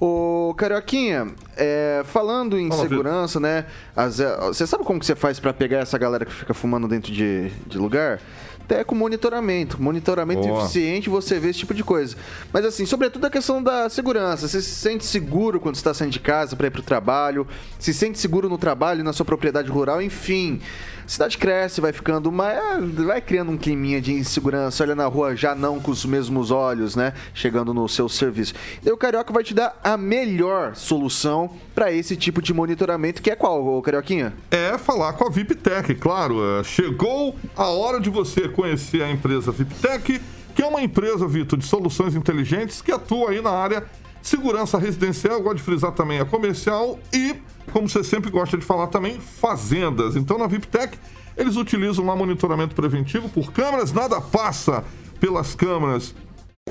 Ô, 0.00 0.54
Carioquinha, 0.56 1.28
é, 1.54 2.02
falando 2.06 2.58
em 2.58 2.72
segurança, 2.72 3.38
né? 3.38 3.66
é, 3.94 4.46
Você 4.46 4.66
sabe 4.66 4.82
como 4.82 4.98
que 4.98 5.04
você 5.04 5.14
faz 5.14 5.38
pra 5.38 5.52
pegar 5.52 5.80
essa 5.80 5.98
galera 5.98 6.24
que 6.24 6.32
fica 6.32 6.54
fumando 6.54 6.88
dentro 6.88 7.12
de, 7.12 7.50
de 7.66 7.76
lugar? 7.76 8.18
Até 8.58 8.82
com 8.82 8.94
monitoramento. 8.94 9.80
Monitoramento 9.82 10.48
Boa. 10.48 10.62
eficiente, 10.62 11.10
você 11.10 11.38
vê 11.38 11.50
esse 11.50 11.58
tipo 11.58 11.74
de 11.74 11.84
coisa. 11.84 12.16
Mas 12.50 12.64
assim, 12.64 12.86
sobretudo 12.86 13.26
a 13.26 13.30
questão 13.30 13.62
da 13.62 13.90
segurança. 13.90 14.48
Você 14.48 14.62
se 14.62 14.74
sente 14.74 15.04
seguro 15.04 15.60
quando 15.60 15.74
está 15.74 15.92
saindo 15.92 16.12
de 16.12 16.20
casa 16.20 16.56
para 16.56 16.68
ir 16.68 16.70
pro 16.70 16.80
trabalho? 16.80 17.46
Se 17.78 17.92
sente 17.92 18.18
seguro 18.18 18.48
no 18.48 18.56
trabalho, 18.56 19.04
na 19.04 19.12
sua 19.12 19.26
propriedade 19.26 19.68
rural, 19.70 20.00
enfim. 20.00 20.58
Cidade 21.06 21.38
cresce, 21.38 21.80
vai 21.80 21.92
ficando 21.92 22.32
mais. 22.32 22.58
vai 22.94 23.20
criando 23.20 23.50
um 23.50 23.58
climinha 23.58 24.00
de 24.00 24.12
insegurança. 24.12 24.82
Olha 24.82 24.94
na 24.94 25.06
rua 25.06 25.36
já 25.36 25.54
não 25.54 25.78
com 25.80 25.90
os 25.90 26.04
mesmos 26.04 26.50
olhos, 26.50 26.96
né? 26.96 27.12
Chegando 27.34 27.74
no 27.74 27.88
seu 27.88 28.08
serviço. 28.08 28.54
E 28.84 28.90
o 28.90 28.96
Carioca 28.96 29.32
vai 29.32 29.44
te 29.44 29.54
dar 29.54 29.78
a 29.82 29.96
melhor 29.96 30.74
solução 30.74 31.50
para 31.74 31.92
esse 31.92 32.16
tipo 32.16 32.40
de 32.40 32.54
monitoramento, 32.54 33.20
que 33.20 33.30
é 33.30 33.36
qual, 33.36 33.80
Carioquinha? 33.82 34.32
É 34.50 34.78
falar 34.78 35.12
com 35.14 35.26
a 35.26 35.30
VIPTech, 35.30 35.94
claro. 35.96 36.40
É, 36.60 36.64
Chegou 36.64 37.36
a 37.56 37.66
hora 37.66 38.00
de 38.00 38.10
você 38.10 38.48
conhecer 38.48 39.02
a 39.02 39.10
empresa 39.10 39.52
VIPTech, 39.52 40.20
que 40.54 40.62
é 40.62 40.66
uma 40.66 40.82
empresa, 40.82 41.26
Vitor, 41.26 41.58
de 41.58 41.66
soluções 41.66 42.14
inteligentes 42.14 42.80
que 42.80 42.92
atua 42.92 43.30
aí 43.30 43.40
na 43.40 43.50
área 43.50 43.84
segurança 44.24 44.78
residencial, 44.78 45.40
gosto 45.42 45.58
de 45.58 45.62
frisar 45.62 45.92
também 45.92 46.18
a 46.18 46.24
comercial 46.24 46.98
e, 47.12 47.36
como 47.72 47.88
você 47.88 48.02
sempre 48.02 48.30
gosta 48.30 48.56
de 48.56 48.64
falar 48.64 48.86
também, 48.86 49.20
fazendas. 49.20 50.16
Então, 50.16 50.38
na 50.38 50.46
VIPTech, 50.46 50.98
eles 51.36 51.56
utilizam 51.56 52.06
lá 52.06 52.16
monitoramento 52.16 52.74
preventivo 52.74 53.28
por 53.28 53.52
câmeras, 53.52 53.92
nada 53.92 54.20
passa 54.22 54.82
pelas 55.20 55.54
câmeras 55.54 56.14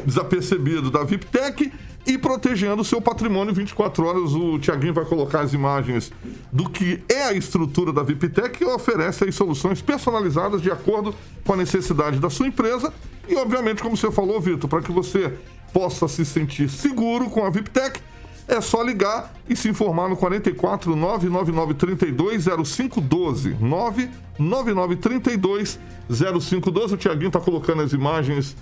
desapercebido 0.04 0.90
da 0.90 1.04
VIPTech 1.04 1.72
e 2.06 2.18
protegendo 2.18 2.82
o 2.82 2.86
seu 2.86 3.02
patrimônio 3.02 3.54
24 3.54 4.06
horas. 4.06 4.34
O 4.34 4.60
Tiaguinho 4.60 4.94
vai 4.94 5.06
colocar 5.06 5.42
as 5.42 5.54
imagens 5.54 6.12
do 6.52 6.70
que 6.70 7.02
é 7.10 7.24
a 7.24 7.34
estrutura 7.34 7.94
da 7.94 8.04
VIPTech 8.04 8.62
e 8.62 8.66
oferece 8.66 9.32
soluções 9.32 9.82
personalizadas 9.82 10.62
de 10.62 10.72
acordo 10.72 11.16
com 11.46 11.54
a 11.54 11.58
necessidade 11.58 12.20
da 12.20 12.30
sua 12.30 12.48
empresa. 12.48 12.94
E, 13.28 13.36
obviamente, 13.36 13.82
como 13.82 13.96
você 13.96 14.12
falou, 14.12 14.40
Vitor, 14.42 14.70
para 14.70 14.82
que 14.82 14.92
você 14.92 15.34
possa 15.72 16.08
se 16.08 16.26
sentir 16.26 16.70
seguro 16.70 17.30
com 17.30 17.46
a 17.46 17.50
VIPTech, 17.50 18.02
é 18.48 18.60
só 18.60 18.84
ligar 18.84 19.34
e 19.50 19.56
se 19.56 19.70
informar 19.70 20.10
no 20.10 20.18
44 20.18 20.96
999 20.96 21.74
32 21.76 22.46
0512. 22.46 23.56
999 23.60 24.96
32 24.98 25.80
0512. 26.10 26.94
O 26.94 26.98
Tiaguinho 26.98 27.28
está 27.28 27.40
colocando 27.40 27.82
as 27.82 27.94
imagens 27.94 28.56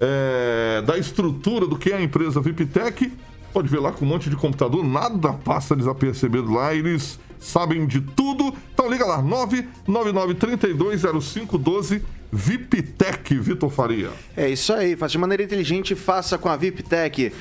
é, 0.00 0.80
da 0.82 0.96
estrutura 0.96 1.66
do 1.66 1.76
que 1.76 1.90
é 1.90 1.96
a 1.96 2.02
empresa 2.02 2.40
VIPTech. 2.40 3.12
Pode 3.52 3.68
ver 3.68 3.80
lá 3.80 3.90
com 3.92 4.04
um 4.04 4.08
monte 4.08 4.30
de 4.30 4.36
computador, 4.36 4.84
nada 4.84 5.32
passa 5.32 5.74
desapercebido 5.74 6.52
lá, 6.52 6.72
eles 6.74 7.18
sabem 7.40 7.84
de 7.86 8.00
tudo. 8.00 8.54
Então 8.72 8.88
liga 8.90 9.04
lá, 9.04 9.20
999320512 9.22 12.00
VIPTech, 12.30 13.38
Vitor 13.38 13.70
Faria. 13.70 14.10
É 14.36 14.48
isso 14.48 14.72
aí, 14.72 14.94
faça 14.94 15.10
de 15.12 15.18
maneira 15.18 15.42
inteligente, 15.42 15.96
faça 15.96 16.38
com 16.38 16.48
a 16.48 16.56
VIPTech. 16.56 17.32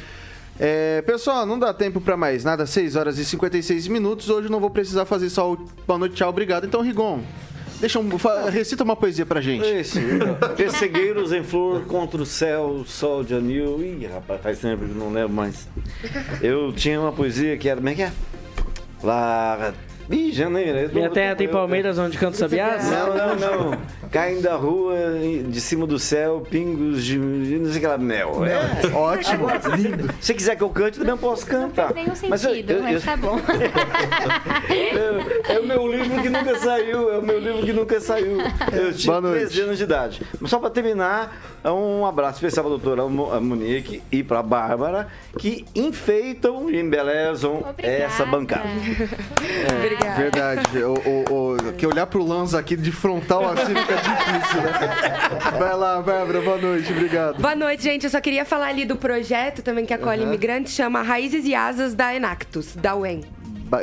É, 0.60 1.04
pessoal, 1.04 1.46
não 1.46 1.60
dá 1.60 1.72
tempo 1.72 2.02
pra 2.02 2.18
mais 2.18 2.44
nada, 2.44 2.66
6 2.66 2.96
horas 2.96 3.20
e 3.20 3.26
56 3.26 3.88
minutos. 3.88 4.28
Hoje 4.30 4.50
não 4.50 4.60
vou 4.60 4.72
precisar 4.72 5.06
fazer 5.06 5.30
só 5.30 5.54
o 5.54 5.58
boa 5.86 6.00
noite, 6.00 6.16
tchau, 6.16 6.30
obrigado. 6.30 6.66
Então, 6.66 6.82
Rigon, 6.82 7.22
deixa 7.80 8.00
um, 8.00 8.10
recita 8.52 8.84
uma 8.84 8.96
poesia 8.96 9.26
pra 9.26 9.42
gente. 9.42 9.66
Esse, 9.66 10.00
Pessegueiros 10.56 11.32
em 11.32 11.44
flor 11.44 11.86
contra 11.86 12.22
o 12.22 12.26
céu, 12.26 12.84
sol 12.86 13.24
de 13.24 13.34
anil. 13.34 13.82
Ih, 13.82 14.08
rapaz, 14.08 14.42
faz 14.42 14.60
tempo 14.60 14.86
que 14.86 14.94
não 14.94 15.12
lembro 15.12 15.34
mais. 15.34 15.68
Eu 16.42 16.72
tinha 16.74 17.00
uma 17.00 17.12
poesia 17.12 17.58
que 17.58 17.68
era. 17.68 17.78
Como 17.78 17.90
é 17.90 17.96
que 17.96 18.04
é? 18.04 18.12
Lá. 19.04 19.74
Ih, 20.10 20.32
janeiro. 20.32 20.90
tô- 20.90 21.10
terra 21.10 21.32
eu- 21.32 21.36
tem 21.36 21.48
eu- 21.48 21.52
palmeiras 21.54 21.98
onde 22.00 22.18
canto 22.18 22.38
sabiás? 22.38 22.86
Não, 22.90 23.16
não, 23.16 23.36
não. 23.36 23.78
Caem 24.12 24.40
da 24.42 24.56
rua, 24.56 24.96
de 25.50 25.60
cima 25.60 25.86
do 25.86 26.00
céu, 26.00 26.42
pingos 26.50 27.04
de. 27.04 27.18
não 27.20 27.66
sei 27.70 27.78
o 27.78 27.82
que 27.82 27.88
lá, 27.88 27.98
mel. 27.98 28.42
É. 28.46 28.88
Ótimo, 28.96 29.48
lindo. 29.76 30.10
Se 30.22 30.34
quiser 30.34 30.56
que 30.56 30.64
eu 30.64 30.70
cante, 30.70 30.98
também 30.98 31.12
eu 31.14 31.18
posso 31.18 31.46
cantar. 31.46 31.94
Não 31.94 32.06
faz 32.06 32.22
nenhum 32.22 32.30
Mas 32.30 32.44
eu- 32.46 32.50
sentido, 32.52 32.72
eu- 32.74 32.84
mas 32.84 33.04
tá 33.04 33.18
bom. 33.18 33.38
É, 34.70 35.54
é 35.56 35.60
o 35.60 35.66
meu 35.66 35.88
livro 35.92 36.22
que 36.22 36.30
nunca 36.30 36.58
saiu, 36.60 37.12
é 37.14 37.18
o 37.18 37.22
meu 37.22 37.40
livro 37.40 37.62
que 37.66 37.74
nunca 37.74 38.00
saiu. 38.00 38.38
Eu 38.72 38.94
tinha 38.94 39.20
noite. 39.22 39.40
13 39.48 39.62
anos 39.62 39.78
de 39.78 39.84
idade. 39.84 40.22
Mas 40.40 40.50
só 40.50 40.60
para 40.60 40.70
terminar, 40.70 41.38
é 41.64 41.70
um 41.72 42.06
abraço 42.06 42.36
especial 42.36 42.66
para 42.66 42.76
a 42.76 42.78
doutora 42.78 43.08
Mo- 43.10 43.40
Monique 43.42 44.02
e 44.12 44.24
para 44.24 44.40
a 44.40 44.44
Bárbara, 44.44 45.08
que 45.38 45.66
enfeitam 45.76 46.70
e 46.70 46.80
embelezam 46.80 47.64
essa 47.78 48.26
bancada. 48.26 48.68
Obrigada. 49.98 50.22
Verdade. 50.22 50.84
O, 50.84 50.94
o- 50.94 51.54
o- 51.70 51.74
que 51.74 51.86
olhar 51.86 52.06
pro 52.08 52.24
Lanza 52.24 52.60
aqui 52.60 52.76
de 52.76 52.92
frontal 52.92 53.44
assim 53.52 53.74
fica 53.76 53.96
difícil, 53.96 54.62
né? 54.62 55.60
Vai 55.60 55.76
lá, 55.76 56.02
Bárbara, 56.02 56.42
boa 56.42 56.58
noite, 56.58 56.92
obrigado. 56.92 57.40
Boa 57.42 57.56
noite, 57.56 57.84
gente. 57.84 58.04
Eu 58.04 58.10
só 58.10 58.20
queria 58.22 58.46
falar 58.46 58.68
ali 58.68 58.86
do 58.86 58.96
projeto 58.96 59.62
também 59.62 59.86
que 59.86 59.94
acolhe 59.94 60.24
imigrantes, 60.24 60.74
chama 60.74 61.02
Raízes 61.02 61.46
e 61.46 61.54
Asas 61.56 61.94
da 61.94 62.14
Enactus, 62.14 62.76
da 62.76 62.96
UEM. 62.96 63.24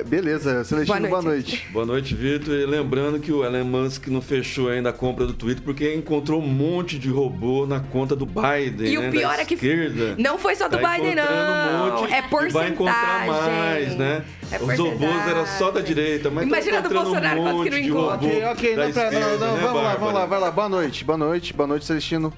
Beleza, 0.07 0.65
Celestino, 0.65 1.09
boa 1.09 1.21
noite. 1.21 1.67
Boa 1.71 1.85
noite, 1.85 2.15
Vitor. 2.15 2.55
E 2.55 2.65
lembrando 2.65 3.21
que 3.21 3.31
o 3.31 3.45
Elon 3.45 3.65
Musk 3.65 4.09
não 4.09 4.23
fechou 4.23 4.71
ainda 4.71 4.89
a 4.89 4.93
compra 4.93 5.27
do 5.27 5.35
Twitter 5.35 5.63
porque 5.63 5.95
encontrou 5.95 6.41
um 6.41 6.47
monte 6.47 6.99
de 6.99 7.11
robô 7.11 7.67
na 7.67 7.81
conta 7.81 8.17
do 8.17 8.25
Biden. 8.25 8.91
E 8.93 8.97
o 8.97 9.03
né, 9.03 9.11
pior 9.11 9.37
da 9.37 9.43
é 9.43 9.45
que 9.45 9.55
esquerda. 9.55 10.15
não 10.19 10.39
foi 10.39 10.55
só 10.57 10.69
do 10.69 10.79
Tá 10.79 10.89
Biden, 10.97 11.15
não. 11.15 11.25
Um 11.25 12.01
monte, 12.01 12.13
É 12.13 12.19
e 12.19 12.49
Vai 12.51 12.69
encontrar 12.71 13.27
porcentagem. 13.27 13.59
mais, 13.59 13.97
né? 13.97 14.25
É 14.51 14.57
Os 14.57 14.63
robôs 14.63 14.79
porcentagem. 14.79 15.31
eram 15.31 15.47
só 15.47 15.71
da 15.71 15.81
direita, 15.81 16.31
mas 16.31 16.47
Imagina 16.47 16.81
do 16.81 16.89
Bolsonaro, 16.89 17.41
um 17.41 17.45
quanto 17.45 17.63
que 17.65 17.71
não 17.71 17.79
encontra. 17.79 18.15
Ok, 18.15 18.45
ok, 18.45 18.77
não, 18.77 18.93
pra, 18.93 19.03
não, 19.11 19.11
esquerda, 19.21 19.47
não, 19.47 19.55
né, 19.55 19.61
vamos 19.63 19.83
lá, 19.83 19.95
vamos 19.97 20.15
lá, 20.15 20.27
vai 20.27 20.41
lá, 20.41 20.51
boa 20.51 20.69
noite, 20.69 21.05
boa 21.05 21.19
noite, 21.19 21.53
boa 21.53 21.67
noite, 21.67 21.85
Celestino. 21.85 22.33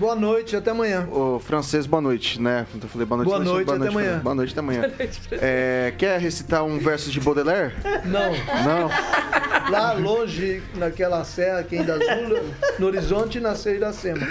Boa 0.00 0.14
noite, 0.16 0.56
até 0.56 0.70
amanhã. 0.70 1.06
O 1.12 1.38
francês, 1.38 1.84
boa 1.84 2.00
noite, 2.00 2.40
né? 2.40 2.66
Eu 2.82 2.88
falei 2.88 3.06
boa 3.06 3.18
noite, 3.18 3.28
Boa 3.28 3.36
Celestino, 3.44 3.66
noite, 3.66 3.82
até 3.82 3.88
amanhã. 3.90 4.18
Boa 4.20 4.34
noite, 4.34 4.50
até 4.52 4.60
amanhã. 4.60 4.90
É, 5.32 5.92
quer 5.98 6.18
recitar 6.18 6.64
um 6.64 6.78
verso 6.78 7.10
de 7.10 7.20
Baudelaire? 7.20 7.74
Não. 8.06 8.32
Não? 8.64 8.88
Lá 9.70 9.92
longe, 9.92 10.62
naquela 10.76 11.22
serra 11.22 11.62
que 11.64 11.76
ainda 11.76 11.96
azul, 11.96 12.40
no 12.78 12.86
horizonte, 12.86 13.38
nasceu 13.40 13.74
Iracema. 13.74 14.26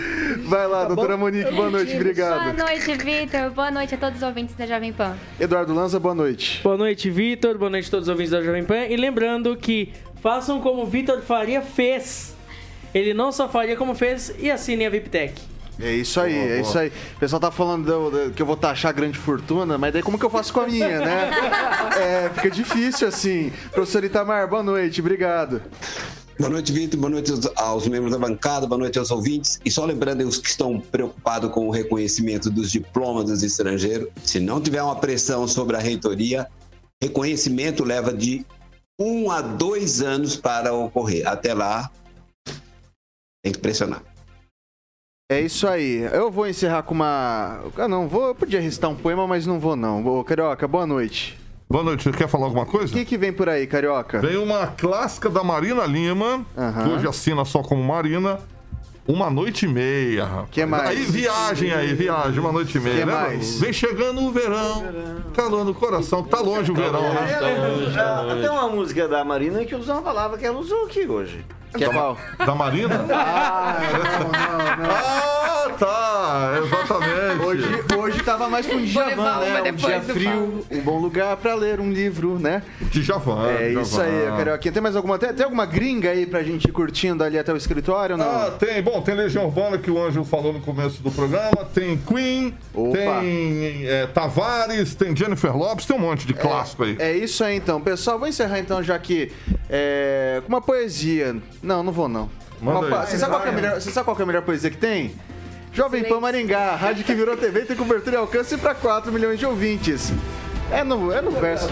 Vai 0.46 0.68
lá, 0.68 0.80
Tá 0.82 0.86
doutora 0.88 1.16
bom? 1.16 1.26
Monique, 1.26 1.52
boa 1.52 1.70
noite, 1.70 1.92
Boa 1.92 2.02
obrigado. 2.02 2.58
noite, 2.58 2.94
Vitor. 2.96 3.52
Boa 3.52 3.70
noite 3.70 3.94
a 3.94 3.98
todos 4.00 4.18
os 4.18 4.24
ouvintes 4.24 4.56
da 4.56 4.66
Jovem 4.66 4.92
Pan. 4.92 5.16
Eduardo 5.40 5.72
Lanza, 5.72 6.00
boa 6.00 6.16
noite. 6.16 6.62
Boa 6.64 6.78
noite, 6.78 7.12
Vitor. 7.12 7.60
Boa 7.60 7.70
noite 7.70 7.88
a 7.90 7.92
todos 7.92 8.08
os 8.08 8.10
ouvintes 8.10 8.32
da 8.32 8.42
Jovem 8.42 8.64
Pan. 8.66 8.86
E 8.88 8.98
lembrando 8.98 9.56
que 9.56 9.94
façam 10.20 10.60
como 10.62 10.82
o 10.82 10.88
Vitor 10.88 11.22
Faria 11.22 11.62
fez. 11.62 12.36
Ele 12.92 13.14
não 13.14 13.32
só 13.32 13.48
faria 13.48 13.76
como 13.76 13.94
fez 13.94 14.34
e 14.40 14.50
assinem 14.50 14.88
a 14.88 14.90
VIPTech. 14.90 15.59
É 15.82 15.94
isso 15.94 16.20
aí, 16.20 16.36
é 16.36 16.60
isso 16.62 16.78
aí. 16.78 16.90
O 17.16 17.20
pessoal 17.20 17.40
tá 17.40 17.50
falando 17.52 17.86
do- 17.86 18.12
do- 18.28 18.34
que 18.34 18.42
eu 18.42 18.46
vou 18.46 18.58
taxar 18.58 18.94
grande 18.94 19.18
fortuna, 19.18 19.78
mas 19.78 19.94
daí 19.94 20.02
como 20.04 20.20
que 20.20 20.26
eu 20.26 20.30
faço 20.30 20.52
com 20.54 20.60
a 20.62 20.68
minha, 20.68 21.00
né? 21.00 21.30
É, 22.00 22.30
fica 22.30 22.50
difícil 22.52 23.08
assim. 23.08 23.52
Professor 23.72 24.04
Itamar, 24.04 24.48
boa 24.50 24.64
noite, 24.64 25.00
obrigado. 25.02 25.62
Boa 26.38 26.50
noite, 26.50 26.72
Vitor. 26.72 26.98
Boa 27.00 27.10
noite 27.10 27.32
aos, 27.32 27.46
aos 27.58 27.88
membros 27.88 28.12
da 28.14 28.18
bancada, 28.18 28.66
boa 28.66 28.80
noite 28.80 28.98
aos 28.98 29.12
ouvintes. 29.12 29.60
E 29.66 29.70
só 29.72 29.84
lembrando 29.86 30.22
os 30.26 30.38
que 30.38 30.48
estão 30.50 30.80
preocupados 30.80 31.52
com 31.52 31.68
o 31.68 31.72
reconhecimento 31.72 32.50
dos 32.50 32.72
diplomas 32.72 33.26
dos 33.26 33.44
estrangeiros, 33.44 34.08
se 34.24 34.40
não 34.40 34.62
tiver 34.62 34.82
uma 34.82 34.96
pressão 34.96 35.46
sobre 35.48 35.76
a 35.76 35.80
reitoria, 35.80 36.48
reconhecimento 37.04 37.84
leva 37.84 38.14
de 38.14 38.46
um 38.98 39.30
a 39.32 39.42
dois 39.42 40.02
anos 40.02 40.36
para 40.38 40.74
ocorrer. 40.74 41.28
Até 41.28 41.54
lá, 41.54 41.90
tem 43.44 43.52
que 43.52 43.60
pressionar. 43.60 44.02
É 45.32 45.40
isso 45.40 45.68
aí. 45.68 46.00
Eu 46.12 46.32
vou 46.32 46.48
encerrar 46.48 46.82
com 46.82 46.96
uma. 46.96 47.60
Ah, 47.78 47.88
não, 47.88 48.08
vou. 48.08 48.30
Eu 48.30 48.34
podia 48.36 48.60
recitar 48.60 48.90
um 48.90 48.96
poema, 48.96 49.28
mas 49.28 49.46
não 49.46 49.60
vou, 49.60 49.76
não. 49.76 50.04
Ô, 50.04 50.24
Carioca, 50.24 50.68
boa 50.68 50.88
noite. 50.88 51.38
Boa 51.70 51.84
noite, 51.84 52.04
você 52.04 52.12
quer 52.12 52.28
falar 52.28 52.46
alguma 52.46 52.64
O 52.64 52.66
coisa? 52.66 52.92
que, 52.92 53.06
que 53.06 53.16
vem 53.16 53.32
por 53.32 53.48
aí, 53.48 53.68
Carioca? 53.68 54.20
Vem 54.22 54.38
uma 54.38 54.66
clássica 54.66 55.30
da 55.30 55.44
Marina 55.44 55.86
Lima, 55.86 56.44
que 56.84 56.90
hoje 56.90 57.08
assina 57.08 57.46
só 57.46 57.62
como 57.62 57.84
Marina. 57.84 58.40
Uma 59.10 59.28
noite 59.28 59.66
e 59.66 59.68
meia, 59.68 60.24
rapaz. 60.24 60.50
Que 60.52 60.64
mais? 60.68 60.90
Aí 60.90 61.04
viagem 61.04 61.74
aí, 61.74 61.96
viagem, 61.96 62.40
uma 62.40 62.52
noite 62.52 62.78
e 62.78 62.80
meia. 62.80 63.00
Que 63.00 63.06
né? 63.06 63.12
mais? 63.12 63.60
Vem 63.60 63.74
chegando 63.74 64.22
o 64.22 64.32
verão, 64.32 64.84
calor 65.34 65.66
no 65.66 65.74
coração. 65.74 66.22
Tá 66.22 66.40
longe 66.40 66.72
o 66.72 66.76
verão, 66.76 67.02
né? 67.12 67.40
É, 67.42 68.40
Tem 68.40 68.50
uma 68.52 68.70
música 68.70 69.08
da 69.08 69.26
Marina 69.26 69.66
que 69.66 69.74
usa 69.74 69.94
uma 69.94 70.04
palavra 70.04 70.38
que 70.38 70.46
ela 70.46 70.60
usou 70.60 70.86
aqui 70.86 71.08
hoje. 71.08 71.44
Que 71.76 71.86
é 71.86 71.90
qual? 71.90 72.20
Da 72.38 72.54
Marina? 72.54 73.04
Ah, 73.12 73.80
não, 73.94 74.20
não, 74.20 74.88
não. 74.88 74.96
Ah, 74.96 75.70
tá, 75.80 76.54
exatamente. 76.64 77.44
Hoje, 77.44 77.84
hoje 78.20 78.24
tava 78.24 78.50
mais 78.50 78.66
pra 78.66 78.76
um 78.76 78.84
Djavan, 78.84 79.40
né? 79.40 79.72
Um 79.72 79.76
dia 79.76 80.02
frio, 80.02 80.66
um 80.70 80.82
bom 80.82 81.00
lugar 81.00 81.38
pra 81.38 81.56
ler 81.56 81.80
um 81.80 81.90
livro, 81.90 82.38
né? 82.38 82.62
Djavan. 82.82 83.50
É 83.50 83.70
isso 83.74 84.00
aí, 84.00 84.28
Carioquinha. 84.38 84.72
Tem 84.74 84.82
mais 84.82 84.96
alguma... 84.96 85.18
Tem, 85.18 85.34
tem 85.34 85.44
alguma 85.44 85.66
gringa 85.66 86.12
aí 86.12 86.26
pra 86.26 86.44
gente 86.44 86.66
ir 86.66 86.72
curtindo 86.72 87.24
ali 87.24 87.40
até 87.40 87.54
o 87.54 87.58
escritório 87.58 88.18
não? 88.18 88.26
Ah, 88.26 88.52
tem. 88.52 88.82
Bom, 88.82 89.02
tem 89.02 89.16
Legião 89.16 89.46
Urbana, 89.46 89.78
que 89.78 89.90
o 89.90 90.02
Anjo 90.02 90.24
falou 90.24 90.54
no 90.54 90.60
começo 90.60 91.02
do 91.02 91.12
programa. 91.12 91.66
Tem 91.74 91.98
Queen, 91.98 92.56
Opa. 92.74 92.98
tem 92.98 93.88
é, 93.88 94.08
Tavares, 94.08 94.96
tem 94.96 95.16
Jennifer 95.16 95.56
Lopes, 95.56 95.86
tem 95.86 95.96
um 95.96 96.00
monte 96.00 96.28
de 96.28 96.34
clássico 96.34 96.84
aí. 96.84 96.98
É 97.00 97.16
isso 97.16 97.44
aí 97.44 97.56
então, 97.56 97.80
pessoal. 97.82 98.20
Vou 98.20 98.28
encerrar 98.28 98.60
então 98.60 98.84
já 98.84 98.98
que 99.00 99.32
é, 99.70 100.42
com 100.46 100.50
uma 100.50 100.62
poesia. 100.62 101.36
Não, 101.64 101.84
não 101.84 101.92
vou 101.92 102.10
não. 102.10 102.30
Manda 102.62 102.80
Uma 102.80 103.06
Você 103.06 103.18
sabe, 103.18 103.32
qual 103.32 103.42
que 103.42 103.48
é 103.48 103.52
a 103.52 103.56
melhor, 103.56 103.80
você 103.80 103.90
sabe 103.90 104.04
qual 104.04 104.16
que 104.16 104.22
é 104.22 104.24
a 104.24 104.28
melhor 104.28 104.42
poesia 104.42 104.70
que 104.70 104.78
tem? 104.78 105.16
Jovem 105.72 106.04
Pan 106.04 106.20
Maringá, 106.20 106.76
rádio 106.76 107.04
que 107.06 107.14
virou 107.14 107.38
TV 107.38 107.62
tem 107.62 107.76
cobertura 107.76 108.16
e 108.16 108.20
alcance 108.20 108.58
para 108.58 108.74
4 108.74 109.12
milhões 109.12 109.40
de 109.40 109.46
ouvintes. 109.46 110.12
É 110.72 110.84
no, 110.84 111.12
é 111.12 111.22
no 111.22 111.32
verso. 111.32 111.70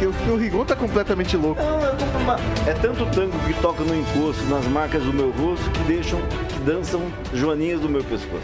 O- 0.00 0.32
o 0.32 0.36
Rigon 0.36 0.64
tá 0.64 0.76
completamente 0.76 1.36
louco. 1.36 1.60
Não, 1.62 1.80
é 1.84 1.90
como 1.90 2.18
uma- 2.18 2.36
É 2.66 2.72
tanto 2.74 3.04
tango 3.06 3.36
que 3.40 3.54
toca 3.60 3.82
no 3.84 3.94
encosto, 3.94 4.44
nas 4.44 4.64
marcas 4.66 5.02
do 5.02 5.12
meu 5.12 5.30
rosto, 5.30 5.68
que 5.70 5.80
deixam, 5.84 6.20
que 6.48 6.58
dançam 6.60 7.02
joaninhas 7.34 7.80
do 7.80 7.88
meu 7.88 8.04
pescoço. 8.04 8.42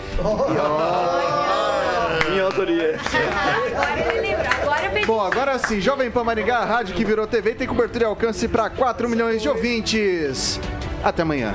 Minha 2.30 2.44
autoria. 2.44 2.98
Agora 2.98 4.00
ele 4.14 4.20
lembrou. 4.20 4.46
Agora 4.62 4.98
eu 5.00 5.06
Bom, 5.06 5.20
agora 5.20 5.58
sim, 5.58 5.80
Jovem 5.80 6.10
Pan 6.10 6.24
Maringá, 6.24 6.58
a 6.58 6.64
rádio 6.64 6.94
que 6.94 7.04
virou 7.04 7.26
TV 7.26 7.54
tem 7.54 7.66
cobertura 7.68 8.04
e 8.04 8.06
alcance 8.06 8.48
para 8.48 8.68
4 8.70 9.08
milhões 9.08 9.40
de 9.42 9.48
ouvintes. 9.48 10.58
Até 11.02 11.22
amanhã. 11.22 11.54